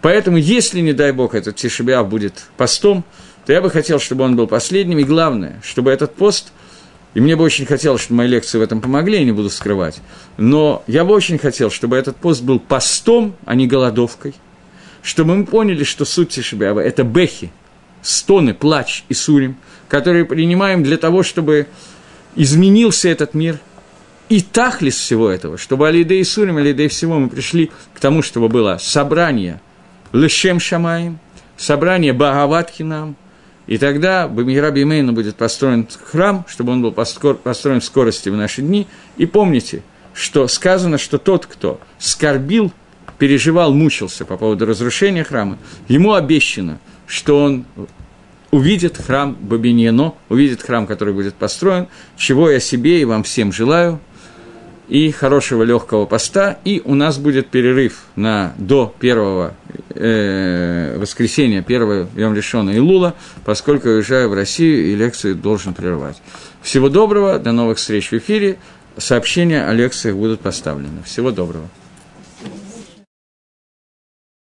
Поэтому, 0.03 0.37
если, 0.37 0.81
не 0.81 0.93
дай 0.93 1.13
бог, 1.13 1.35
этот 1.35 1.57
Тишебиав 1.57 2.09
будет 2.09 2.35
постом, 2.57 3.05
то 3.47 3.53
я 3.53 3.63
бы 3.63 3.71
хотел, 3.71 3.99
чтобы 3.99 4.25
он 4.25 4.37
был 4.37 4.47
последним, 4.47 4.99
и 4.99 5.05
главное, 5.05 5.61
чтобы 5.65 5.91
этот 5.91 6.15
пост, 6.15 6.53
и 7.15 7.21
мне 7.21 7.37
бы 7.37 7.45
очень 7.45 7.67
хотелось, 7.67 8.03
чтобы 8.03 8.19
мои 8.19 8.29
лекции 8.29 8.59
в 8.59 8.63
этом 8.63 8.81
помогли, 8.81 9.19
я 9.19 9.25
не 9.25 9.33
буду 9.33 9.49
скрывать, 9.49 10.01
но 10.37 10.83
я 10.87 11.05
бы 11.05 11.15
очень 11.15 11.39
хотел, 11.39 11.71
чтобы 11.71 11.97
этот 11.97 12.17
пост 12.17 12.43
был 12.43 12.59
постом, 12.59 13.35
а 13.47 13.55
не 13.55 13.67
голодовкой– 13.67 14.35
чтобы 15.03 15.37
мы 15.37 15.47
поняли, 15.47 15.85
что 15.85 16.05
суть 16.05 16.31
Тишебиава– 16.31 16.81
это 16.81 17.03
бехи, 17.03 17.53
стоны, 18.01 18.55
плач 18.55 19.05
и 19.09 19.15
сурим, 19.15 19.57
которые 19.89 20.25
принимаем 20.25 20.83
для 20.83 20.97
того, 20.97 21.23
чтобы 21.23 21.67
изменился 22.37 23.09
этот 23.09 23.35
мир. 23.35 23.59
И 24.29 24.41
тахлис 24.41 24.97
всего 24.97 25.29
этого, 25.29 25.59
чтобы 25.59 25.89
Алиде 25.89 26.15
и 26.15 26.25
Сурим, 26.25 26.57
Алиде 26.57 26.89
всего 26.89 27.19
мы 27.19 27.29
пришли 27.29 27.71
к 27.93 28.01
тому, 28.01 28.23
чтобы 28.23 28.49
было 28.49 28.79
собрание 28.81 29.61
Лешем 30.13 30.61
Шамаем, 30.61 31.19
собрание 31.57 32.13
Багаватхинам, 32.13 33.17
и 33.67 33.79
тогда 33.79 34.29
Бамира 34.29 34.71
Бимейна 34.71 35.13
будет 35.13 35.37
построен 35.37 35.87
храм, 36.11 36.45
чтобы 36.49 36.73
он 36.73 36.83
был 36.83 36.93
построен 36.93 37.81
в 37.81 37.85
скорости 37.85 38.29
в 38.29 38.37
наши 38.37 38.61
дни. 38.61 38.87
И 39.17 39.27
помните, 39.27 39.83
что 40.15 40.47
сказано, 40.49 40.99
что 40.99 41.19
тот, 41.19 41.47
кто 41.47 41.81
скорбил 41.99 42.73
переживал, 43.19 43.73
мучился 43.73 44.25
по 44.25 44.37
поводу 44.37 44.67
разрушения 44.67 45.25
храма, 45.25 45.59
ему 45.89 46.15
обещано, 46.15 46.81
что 47.07 47.43
он 47.43 47.65
увидит 48.51 48.99
храм 48.99 49.35
Бабиньяно, 49.41 50.15
увидит 50.29 50.63
храм, 50.63 50.87
который 50.87 51.15
будет 51.15 51.35
построен, 51.35 51.89
чего 52.17 52.51
я 52.51 52.61
себе 52.61 53.01
и 53.01 53.05
вам 53.05 53.23
всем 53.23 53.53
желаю, 53.53 54.01
и 54.93 55.11
хорошего 55.11 55.63
легкого 55.63 56.05
поста, 56.05 56.59
и 56.67 56.83
у 56.85 56.95
нас 56.95 57.17
будет 57.17 57.49
перерыв 57.49 58.03
на, 58.15 58.53
до 58.59 58.95
первого 59.01 59.55
э, 59.89 60.99
воскресенья, 60.99 61.63
первого 61.63 62.11
Йом 62.15 62.35
Решона 62.35 62.77
Илула, 62.77 63.15
поскольку 63.47 63.89
я 63.89 63.95
уезжаю 63.95 64.29
в 64.29 64.35
Россию 64.35 64.93
и 64.93 64.95
лекцию 64.95 65.35
должен 65.35 65.73
прервать. 65.73 66.21
Всего 66.61 66.91
доброго, 66.91 67.39
до 67.39 67.53
новых 67.53 67.79
встреч 67.79 68.11
в 68.11 68.13
эфире, 68.19 68.59
сообщения 68.99 69.65
о 69.65 69.73
лекциях 69.73 70.15
будут 70.15 70.41
поставлены. 70.41 71.03
Всего 71.07 71.31
доброго. 71.31 71.71